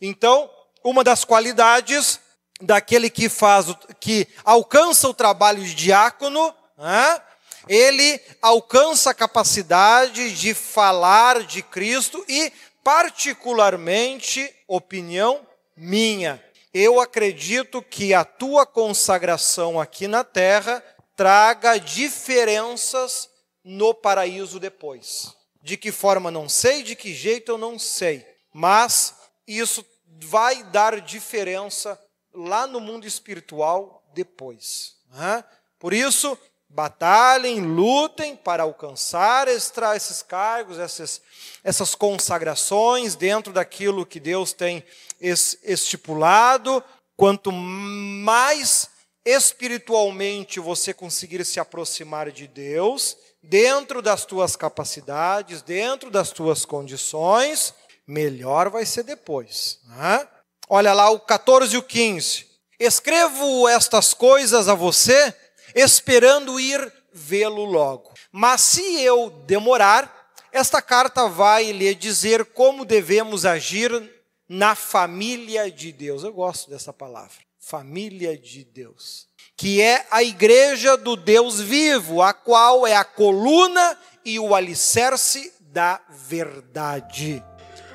Então, 0.00 0.48
uma 0.84 1.02
das 1.02 1.24
qualidades 1.24 2.20
daquele 2.60 3.10
que 3.10 3.28
faz, 3.28 3.66
que 4.00 4.28
alcança 4.44 5.08
o 5.08 5.14
trabalho 5.14 5.62
de 5.62 5.74
diácono, 5.74 6.54
né, 6.76 7.22
ele 7.68 8.20
alcança 8.40 9.10
a 9.10 9.14
capacidade 9.14 10.32
de 10.32 10.54
falar 10.54 11.42
de 11.42 11.60
Cristo 11.60 12.24
e, 12.28 12.52
particularmente, 12.84 14.54
opinião 14.66 15.46
minha, 15.76 16.42
eu 16.72 17.00
acredito 17.00 17.82
que 17.82 18.14
a 18.14 18.24
tua 18.24 18.64
consagração 18.64 19.80
aqui 19.80 20.06
na 20.06 20.22
terra 20.22 20.82
traga 21.16 21.78
diferenças 21.78 23.28
no 23.64 23.92
paraíso 23.92 24.60
depois. 24.60 25.37
De 25.60 25.76
que 25.76 25.90
forma 25.90 26.30
não 26.30 26.48
sei, 26.48 26.82
de 26.82 26.94
que 26.94 27.12
jeito 27.12 27.52
eu 27.52 27.58
não 27.58 27.78
sei, 27.78 28.26
mas 28.52 29.14
isso 29.46 29.84
vai 30.24 30.62
dar 30.64 31.00
diferença 31.00 32.00
lá 32.32 32.66
no 32.66 32.80
mundo 32.80 33.06
espiritual 33.06 34.02
depois. 34.14 34.96
Né? 35.12 35.44
Por 35.78 35.92
isso, 35.92 36.38
batalhem, 36.68 37.60
lutem 37.60 38.36
para 38.36 38.62
alcançar 38.62 39.48
esses 39.48 40.22
cargos, 40.22 40.78
essas, 40.78 41.20
essas 41.64 41.94
consagrações 41.94 43.14
dentro 43.14 43.52
daquilo 43.52 44.06
que 44.06 44.20
Deus 44.20 44.52
tem 44.52 44.84
estipulado. 45.20 46.82
Quanto 47.16 47.50
mais 47.50 48.90
espiritualmente 49.24 50.60
você 50.60 50.94
conseguir 50.94 51.44
se 51.44 51.58
aproximar 51.58 52.30
de 52.30 52.46
Deus, 52.46 53.16
dentro 53.48 54.02
das 54.02 54.26
tuas 54.26 54.54
capacidades, 54.54 55.62
dentro 55.62 56.10
das 56.10 56.30
tuas 56.30 56.66
condições, 56.66 57.72
melhor 58.06 58.68
vai 58.68 58.84
ser 58.84 59.02
depois. 59.02 59.80
Né? 59.86 60.28
Olha 60.68 60.92
lá 60.92 61.10
o 61.10 61.18
14 61.18 61.74
e 61.74 61.78
o 61.78 61.82
15. 61.82 62.46
Escrevo 62.78 63.66
estas 63.66 64.12
coisas 64.12 64.68
a 64.68 64.74
você, 64.74 65.34
esperando 65.74 66.60
ir 66.60 66.92
vê-lo 67.12 67.64
logo. 67.64 68.12
Mas 68.30 68.60
se 68.60 69.02
eu 69.02 69.30
demorar, 69.46 70.30
esta 70.52 70.82
carta 70.82 71.26
vai 71.26 71.72
lhe 71.72 71.94
dizer 71.94 72.44
como 72.44 72.84
devemos 72.84 73.46
agir 73.46 73.90
na 74.46 74.74
família 74.74 75.70
de 75.70 75.90
Deus. 75.90 76.22
Eu 76.22 76.34
gosto 76.34 76.68
dessa 76.70 76.92
palavra, 76.92 77.38
família 77.58 78.36
de 78.36 78.62
Deus. 78.62 79.27
Que 79.58 79.82
é 79.82 80.06
a 80.08 80.22
igreja 80.22 80.96
do 80.96 81.16
Deus 81.16 81.60
vivo, 81.60 82.22
a 82.22 82.32
qual 82.32 82.86
é 82.86 82.94
a 82.94 83.02
coluna 83.02 83.98
e 84.24 84.38
o 84.38 84.54
alicerce 84.54 85.52
da 85.72 86.00
verdade. 86.08 87.44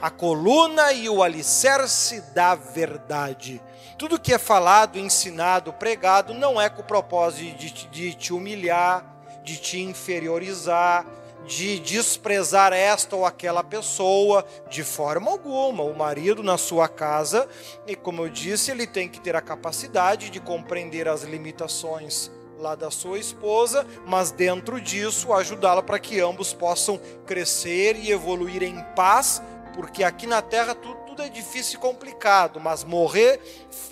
A 0.01 0.09
coluna 0.09 0.91
e 0.91 1.07
o 1.07 1.23
alicerce 1.23 2.19
da 2.33 2.53
verdade. 2.53 3.61
Tudo 3.97 4.19
que 4.19 4.33
é 4.33 4.37
falado, 4.37 4.99
ensinado, 4.99 5.71
pregado, 5.71 6.33
não 6.33 6.59
é 6.59 6.69
com 6.69 6.81
o 6.81 6.85
propósito 6.85 7.57
de, 7.57 7.71
de 7.87 8.13
te 8.13 8.33
humilhar, 8.33 9.05
de 9.45 9.55
te 9.55 9.79
inferiorizar, 9.79 11.05
de 11.45 11.79
desprezar 11.79 12.73
esta 12.73 13.15
ou 13.15 13.25
aquela 13.25 13.63
pessoa, 13.63 14.45
de 14.69 14.83
forma 14.83 15.31
alguma. 15.31 15.83
O 15.83 15.95
marido 15.95 16.41
na 16.41 16.57
sua 16.57 16.87
casa, 16.87 17.47
e 17.87 17.95
como 17.95 18.23
eu 18.23 18.29
disse, 18.29 18.71
ele 18.71 18.87
tem 18.87 19.09
que 19.09 19.19
ter 19.19 19.35
a 19.35 19.41
capacidade 19.41 20.29
de 20.29 20.39
compreender 20.39 21.07
as 21.07 21.23
limitações 21.23 22.31
lá 22.57 22.75
da 22.75 22.89
sua 22.89 23.19
esposa, 23.19 23.85
mas 24.05 24.31
dentro 24.31 24.79
disso 24.79 25.33
ajudá-la 25.33 25.83
para 25.83 25.99
que 25.99 26.21
ambos 26.21 26.53
possam 26.53 26.99
crescer 27.25 27.97
e 27.97 28.11
evoluir 28.11 28.63
em 28.63 28.81
paz, 28.95 29.41
porque 29.75 30.03
aqui 30.03 30.25
na 30.25 30.41
terra 30.41 30.73
tudo, 30.73 30.95
tudo 31.07 31.21
é 31.23 31.29
difícil 31.29 31.77
e 31.77 31.81
complicado, 31.81 32.59
mas 32.59 32.83
morrer 32.83 33.41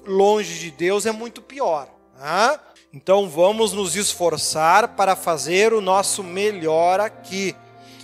longe 0.05 0.57
de 0.57 0.71
Deus 0.71 1.05
é 1.05 1.11
muito 1.11 1.41
pior. 1.41 1.89
Né? 2.17 2.59
Então 2.93 3.29
vamos 3.29 3.71
nos 3.71 3.95
esforçar 3.95 4.89
para 4.89 5.15
fazer 5.15 5.71
o 5.71 5.79
nosso 5.79 6.21
melhor 6.21 6.99
aqui. 6.99 7.55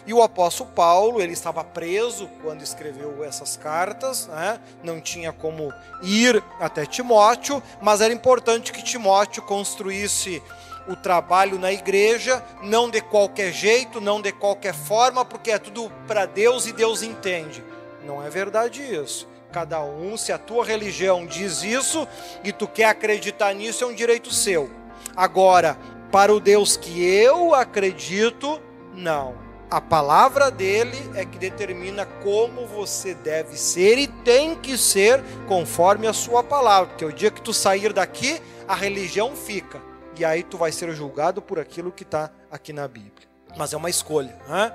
E 0.06 0.14
o 0.14 0.24
apóstolo 0.24 0.70
Paulo, 0.70 1.22
ele 1.22 1.34
estava 1.34 1.62
preso 1.62 2.30
quando 2.42 2.62
escreveu 2.62 3.22
essas 3.26 3.58
cartas, 3.58 4.28
né? 4.28 4.62
não 4.82 5.02
tinha 5.02 5.34
como 5.34 5.74
ir 6.02 6.42
até 6.62 6.86
Timóteo, 6.86 7.62
mas 7.82 8.00
era 8.00 8.14
importante 8.14 8.72
que 8.72 8.82
Timóteo 8.82 9.44
construísse 9.44 10.42
o 10.88 10.96
trabalho 10.96 11.60
na 11.60 11.74
igreja, 11.74 12.42
não 12.64 12.90
de 12.90 13.02
qualquer 13.02 13.52
jeito, 13.52 14.00
não 14.00 14.22
de 14.22 14.32
qualquer 14.32 14.74
forma, 14.74 15.26
porque 15.26 15.52
é 15.52 15.60
tudo 15.60 15.92
para 16.08 16.26
Deus 16.26 16.66
e 16.66 16.72
Deus 16.72 17.04
entende. 17.04 17.62
Não 18.06 18.24
é 18.24 18.30
verdade 18.30 18.82
isso. 18.82 19.28
Cada 19.52 19.82
um, 19.82 20.16
se 20.16 20.32
a 20.32 20.38
tua 20.38 20.64
religião 20.64 21.26
diz 21.26 21.64
isso 21.64 22.08
e 22.42 22.54
tu 22.54 22.66
quer 22.66 22.86
acreditar 22.86 23.54
nisso, 23.54 23.84
é 23.84 23.88
um 23.88 23.94
direito 23.94 24.34
seu. 24.34 24.77
Agora, 25.18 25.76
para 26.12 26.32
o 26.32 26.40
Deus 26.40 26.78
que 26.78 27.04
eu 27.04 27.56
acredito, 27.56 28.62
não. 28.94 29.36
A 29.70 29.82
palavra 29.82 30.52
dele 30.52 30.98
é 31.16 31.26
que 31.26 31.40
determina 31.40 32.06
como 32.06 32.68
você 32.68 33.16
deve 33.16 33.58
ser 33.58 33.98
e 33.98 34.06
tem 34.06 34.56
que 34.56 34.78
ser 34.78 35.22
conforme 35.48 36.06
a 36.06 36.14
sua 36.14 36.44
palavra. 36.44 36.90
Porque 36.90 37.04
o 37.04 37.12
dia 37.12 37.32
que 37.32 37.42
tu 37.42 37.52
sair 37.52 37.92
daqui, 37.92 38.40
a 38.68 38.76
religião 38.76 39.36
fica. 39.36 39.82
E 40.16 40.24
aí 40.24 40.44
tu 40.44 40.56
vai 40.56 40.72
ser 40.72 40.94
julgado 40.94 41.42
por 41.42 41.60
aquilo 41.60 41.92
que 41.92 42.04
está 42.04 42.32
aqui 42.52 42.72
na 42.72 42.88
Bíblia. 42.88 43.28
Mas 43.58 43.74
é 43.74 43.78
uma 43.78 43.90
escolha. 43.90 44.38
Né? 44.48 44.72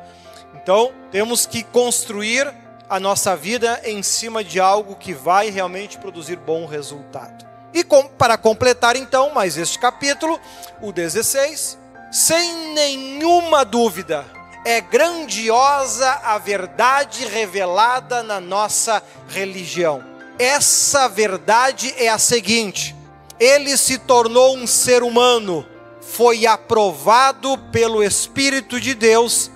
Então, 0.61 0.93
temos 1.13 1.47
que 1.47 1.63
construir 1.63 2.53
a 2.89 2.99
nossa 2.99 3.35
vida 3.37 3.81
em 3.85 4.03
cima 4.03 4.43
de 4.43 4.59
algo 4.59 4.97
que 4.97 5.15
vai 5.15 5.51
realmente 5.51 5.99
produzir 5.99 6.37
bom 6.37 6.67
resultado. 6.67 7.52
E 7.73 7.83
com, 7.83 8.05
para 8.05 8.37
completar 8.37 8.97
então 8.97 9.33
mais 9.33 9.57
este 9.57 9.79
capítulo, 9.79 10.41
o 10.81 10.93
16, 10.93 11.79
sem 12.11 12.75
nenhuma 12.75 13.65
dúvida, 13.65 14.27
é 14.65 14.81
grandiosa 14.81 16.11
a 16.23 16.39
verdade 16.39 17.27
revelada 17.27 18.23
na 18.23 18.41
nossa 18.41 19.03
religião. 19.29 20.05
Essa 20.39 21.09
verdade 21.09 21.95
é 21.97 22.09
a 22.09 22.19
seguinte: 22.19 22.95
ele 23.41 23.77
se 23.77 23.99
tornou 23.99 24.57
um 24.57 24.67
ser 24.67 25.03
humano, 25.03 25.67
foi 26.01 26.47
aprovado 26.47 27.57
pelo 27.73 28.03
Espírito 28.03 28.81
de 28.81 28.95
Deus, 28.95 29.51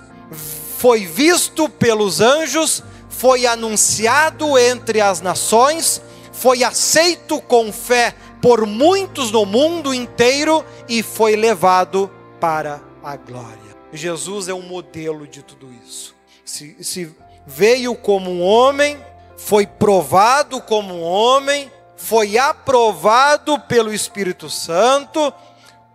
foi 0.79 1.05
visto 1.05 1.69
pelos 1.69 2.19
anjos 2.19 2.83
foi 3.17 3.47
anunciado 3.47 4.59
entre 4.59 5.01
as 5.01 5.21
nações, 5.21 5.99
foi 6.39 6.63
aceito 6.63 7.41
com 7.41 7.73
fé 7.73 8.13
por 8.39 8.67
muitos 8.67 9.31
no 9.31 9.43
mundo 9.43 9.91
inteiro 9.91 10.63
e 10.87 11.01
foi 11.01 11.35
levado 11.35 12.11
para 12.39 12.79
a 13.03 13.15
glória. 13.15 13.57
Jesus 13.91 14.47
é 14.47 14.53
um 14.53 14.61
modelo 14.61 15.25
de 15.25 15.41
tudo 15.41 15.73
isso. 15.83 16.15
Se, 16.45 16.77
se 16.83 17.11
veio 17.45 17.95
como 17.95 18.29
um 18.29 18.43
homem, 18.43 19.03
foi 19.35 19.65
provado 19.65 20.61
como 20.61 20.93
um 20.93 21.01
homem, 21.01 21.71
foi 21.95 22.37
aprovado 22.37 23.59
pelo 23.61 23.91
Espírito 23.91 24.47
Santo. 24.47 25.33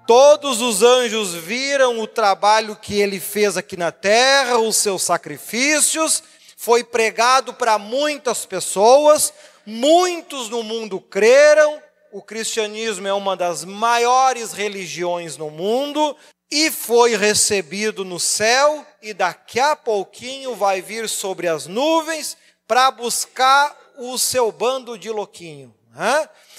Todos 0.09 0.61
os 0.61 0.83
anjos 0.83 1.35
viram 1.35 2.01
o 2.01 2.07
trabalho 2.09 2.75
que 2.75 3.01
ele 3.01 3.21
fez 3.21 3.57
aqui 3.57 3.77
na 3.77 3.93
terra, 3.93 4.59
os 4.59 4.75
seus 4.75 5.05
sacrifícios, 5.05 6.21
foi 6.57 6.83
pregado 6.83 7.55
para 7.55 7.79
muitas 7.79 8.45
pessoas, 8.45 9.33
muitos 9.67 10.49
no 10.49 10.63
mundo 10.63 11.01
creram. 11.01 11.83
O 12.11 12.23
cristianismo 12.23 13.09
é 13.09 13.13
uma 13.13 13.37
das 13.37 13.65
maiores 13.65 14.53
religiões 14.53 15.37
no 15.37 15.51
mundo 15.51 16.17
e 16.51 16.71
foi 16.71 17.17
recebido 17.17 18.05
no 18.05 18.21
céu 18.21 18.87
e 19.01 19.15
daqui 19.15 19.59
a 19.59 19.75
pouquinho 19.75 20.55
vai 20.55 20.83
vir 20.83 21.09
sobre 21.09 21.49
as 21.49 21.67
nuvens 21.67 22.37
para 22.69 22.91
buscar 22.91 23.75
o 23.97 24.19
seu 24.19 24.53
bando 24.53 24.99
de 24.99 25.09
louquinho. 25.09 25.75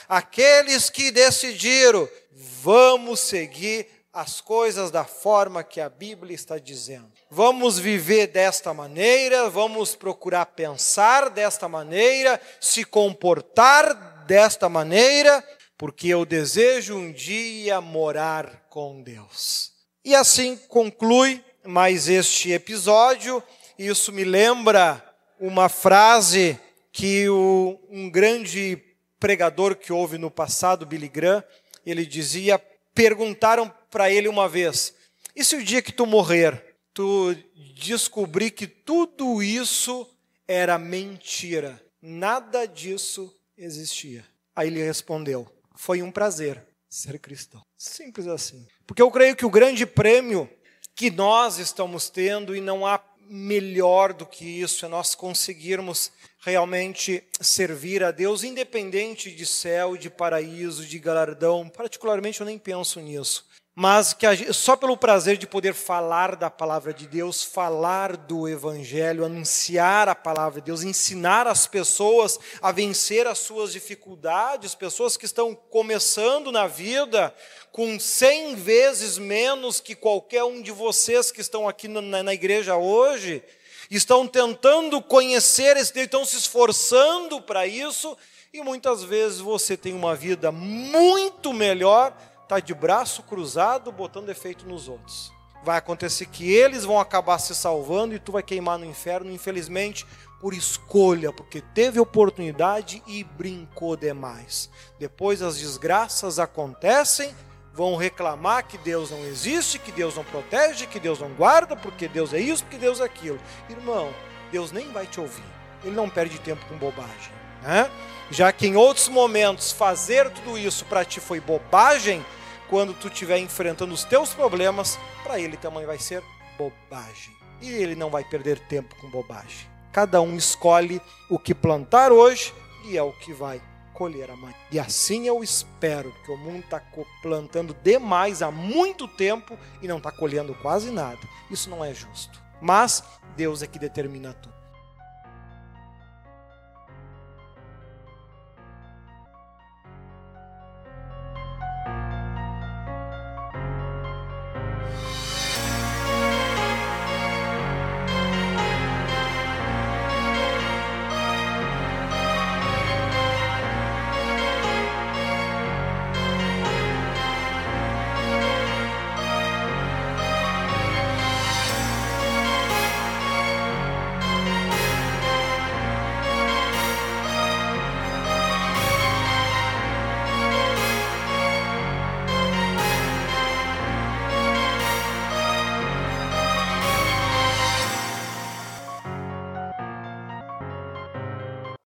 Aqueles 0.09 0.89
que 0.89 1.11
decidiram, 1.11 2.09
vamos 2.31 3.19
seguir 3.19 3.87
as 4.13 4.39
coisas 4.39 4.91
da 4.91 5.03
forma 5.03 5.63
que 5.63 5.81
a 5.81 5.89
Bíblia 5.89 6.35
está 6.35 6.59
dizendo. 6.59 7.11
Vamos 7.31 7.79
viver 7.79 8.27
desta 8.27 8.71
maneira, 8.71 9.49
vamos 9.49 9.95
procurar 9.95 10.45
pensar 10.45 11.31
desta 11.31 11.67
maneira, 11.67 12.39
se 12.61 12.83
comportar 12.83 14.23
desta 14.27 14.69
maneira, 14.69 15.43
porque 15.75 16.09
eu 16.09 16.25
desejo 16.25 16.95
um 16.95 17.11
dia 17.11 17.81
morar 17.81 18.67
com 18.69 19.01
Deus. 19.01 19.73
E 20.05 20.13
assim 20.13 20.57
conclui 20.67 21.43
mais 21.65 22.07
este 22.07 22.51
episódio. 22.51 23.41
Isso 23.79 24.11
me 24.11 24.23
lembra 24.23 25.03
uma 25.39 25.69
frase 25.69 26.59
que 26.91 27.27
o, 27.29 27.79
um 27.89 28.11
grande 28.11 28.79
pregador 29.19 29.75
que 29.75 29.91
houve 29.91 30.19
no 30.19 30.29
passado, 30.29 30.85
Billy 30.85 31.07
Graham, 31.07 31.43
ele 31.85 32.05
dizia: 32.05 32.61
perguntaram 32.93 33.73
para 33.93 34.09
ele 34.09 34.27
uma 34.27 34.49
vez: 34.49 34.95
e 35.35 35.43
se 35.45 35.55
o 35.55 35.63
dia 35.63 35.81
que 35.81 35.91
tu 35.91 36.07
morrer, 36.07 36.75
tu 36.93 37.35
descobrir 37.75 38.49
que 38.49 38.65
tudo 38.65 39.43
isso 39.43 40.09
era 40.47 40.79
mentira, 40.79 41.79
nada 42.01 42.65
disso 42.65 43.31
existia? 43.55 44.25
Aí 44.55 44.67
ele 44.67 44.83
respondeu: 44.83 45.47
foi 45.75 46.01
um 46.01 46.11
prazer 46.11 46.65
ser 46.89 47.19
cristão. 47.19 47.63
Simples 47.77 48.27
assim. 48.27 48.67
Porque 48.87 49.01
eu 49.01 49.11
creio 49.11 49.35
que 49.35 49.45
o 49.45 49.49
grande 49.49 49.85
prêmio 49.85 50.49
que 50.95 51.11
nós 51.11 51.59
estamos 51.59 52.09
tendo, 52.09 52.55
e 52.55 52.61
não 52.61 52.85
há 52.85 53.03
melhor 53.29 54.11
do 54.13 54.25
que 54.25 54.45
isso, 54.45 54.85
é 54.85 54.89
nós 54.89 55.15
conseguirmos 55.15 56.11
realmente 56.39 57.23
servir 57.39 58.03
a 58.03 58.11
Deus, 58.11 58.43
independente 58.43 59.31
de 59.31 59.45
céu, 59.45 59.95
de 59.95 60.09
paraíso, 60.09 60.85
de 60.85 60.99
galardão. 60.99 61.69
Particularmente 61.69 62.41
eu 62.41 62.45
nem 62.45 62.59
penso 62.59 62.99
nisso 62.99 63.47
mas 63.75 64.13
que 64.13 64.53
só 64.53 64.75
pelo 64.75 64.95
prazer 64.95 65.35
de 65.35 65.47
poder 65.47 65.73
falar 65.73 66.35
da 66.35 66.49
palavra 66.49 66.93
de 66.93 67.07
Deus, 67.07 67.41
falar 67.41 68.15
do 68.15 68.47
Evangelho, 68.47 69.25
anunciar 69.25 70.07
a 70.07 70.13
palavra 70.13 70.61
de 70.61 70.67
Deus, 70.67 70.83
ensinar 70.83 71.47
as 71.47 71.65
pessoas 71.65 72.39
a 72.61 72.71
vencer 72.71 73.25
as 73.25 73.39
suas 73.39 73.73
dificuldades, 73.73 74.75
pessoas 74.75 75.17
que 75.17 75.25
estão 75.25 75.55
começando 75.55 76.51
na 76.51 76.67
vida 76.67 77.33
com 77.71 77.99
cem 77.99 78.53
vezes 78.53 79.17
menos 79.17 79.79
que 79.79 79.95
qualquer 79.95 80.43
um 80.43 80.61
de 80.61 80.71
vocês 80.71 81.31
que 81.31 81.41
estão 81.41 81.67
aqui 81.67 81.87
na, 81.87 82.21
na 82.21 82.33
igreja 82.33 82.75
hoje, 82.75 83.43
estão 83.89 84.27
tentando 84.27 85.01
conhecer 85.01 85.75
esse 85.77 85.91
Deus, 85.91 86.05
estão 86.05 86.25
se 86.25 86.37
esforçando 86.37 87.41
para 87.41 87.65
isso, 87.65 88.15
e 88.53 88.61
muitas 88.61 89.03
vezes 89.03 89.39
você 89.39 89.75
tem 89.75 89.93
uma 89.95 90.15
vida 90.15 90.51
muito 90.51 91.51
melhor 91.51 92.15
está 92.53 92.59
de 92.59 92.73
braço 92.73 93.23
cruzado 93.23 93.91
botando 93.91 94.29
efeito 94.29 94.67
nos 94.67 94.87
outros. 94.87 95.33
vai 95.63 95.77
acontecer 95.77 96.25
que 96.25 96.51
eles 96.51 96.83
vão 96.83 96.99
acabar 96.99 97.39
se 97.39 97.55
salvando 97.55 98.13
e 98.13 98.19
tu 98.19 98.33
vai 98.33 98.43
queimar 98.43 98.77
no 98.77 98.85
inferno, 98.85 99.31
infelizmente, 99.31 100.05
por 100.41 100.53
escolha, 100.53 101.31
porque 101.31 101.61
teve 101.61 102.01
oportunidade 102.01 103.01
e 103.07 103.23
brincou 103.23 103.95
demais. 103.95 104.69
Depois 104.99 105.41
as 105.41 105.57
desgraças 105.57 106.37
acontecem, 106.37 107.33
vão 107.73 107.95
reclamar 107.95 108.67
que 108.67 108.77
Deus 108.77 109.09
não 109.09 109.19
existe, 109.19 109.79
que 109.79 109.91
Deus 109.91 110.15
não 110.17 110.25
protege, 110.25 110.85
que 110.85 110.99
Deus 110.99 111.19
não 111.19 111.29
guarda, 111.29 111.77
porque 111.77 112.09
Deus 112.09 112.33
é 112.33 112.39
isso, 112.41 112.63
porque 112.65 112.77
Deus 112.77 112.99
é 112.99 113.05
aquilo. 113.05 113.39
Irmão, 113.69 114.13
Deus 114.51 114.73
nem 114.73 114.91
vai 114.91 115.07
te 115.07 115.21
ouvir. 115.21 115.45
Ele 115.81 115.95
não 115.95 116.09
perde 116.09 116.37
tempo 116.39 116.65
com 116.65 116.75
bobagem. 116.77 117.31
Né? 117.61 117.89
Já 118.29 118.51
que 118.51 118.67
em 118.67 118.75
outros 118.75 119.07
momentos 119.07 119.71
fazer 119.71 120.29
tudo 120.29 120.57
isso 120.57 120.83
para 120.85 121.05
ti 121.05 121.21
foi 121.21 121.39
bobagem, 121.39 122.23
quando 122.69 122.93
tu 122.93 123.07
estiver 123.07 123.37
enfrentando 123.37 123.93
os 123.93 124.03
teus 124.03 124.33
problemas, 124.33 124.97
para 125.23 125.39
ele 125.39 125.57
também 125.57 125.85
vai 125.85 125.97
ser 125.97 126.23
bobagem. 126.57 127.33
E 127.61 127.69
ele 127.69 127.95
não 127.95 128.09
vai 128.09 128.23
perder 128.23 128.59
tempo 128.59 128.95
com 128.95 129.09
bobagem. 129.09 129.67
Cada 129.91 130.21
um 130.21 130.35
escolhe 130.35 131.01
o 131.29 131.37
que 131.37 131.53
plantar 131.53 132.11
hoje 132.11 132.53
e 132.85 132.97
é 132.97 133.03
o 133.03 133.13
que 133.13 133.31
vai 133.31 133.61
colher 133.93 134.29
amanhã. 134.31 134.55
E 134.71 134.79
assim 134.79 135.27
eu 135.27 135.43
espero, 135.43 136.11
porque 136.11 136.31
o 136.31 136.37
mundo 136.37 136.59
está 136.59 136.81
plantando 137.21 137.75
demais 137.83 138.41
há 138.41 138.51
muito 138.51 139.07
tempo 139.07 139.57
e 139.81 139.87
não 139.87 139.97
está 139.97 140.11
colhendo 140.11 140.53
quase 140.55 140.91
nada. 140.91 141.19
Isso 141.49 141.69
não 141.69 141.85
é 141.85 141.93
justo. 141.93 142.41
Mas 142.59 143.03
Deus 143.35 143.61
é 143.61 143.67
que 143.67 143.79
determina 143.79 144.33
tudo. 144.33 144.52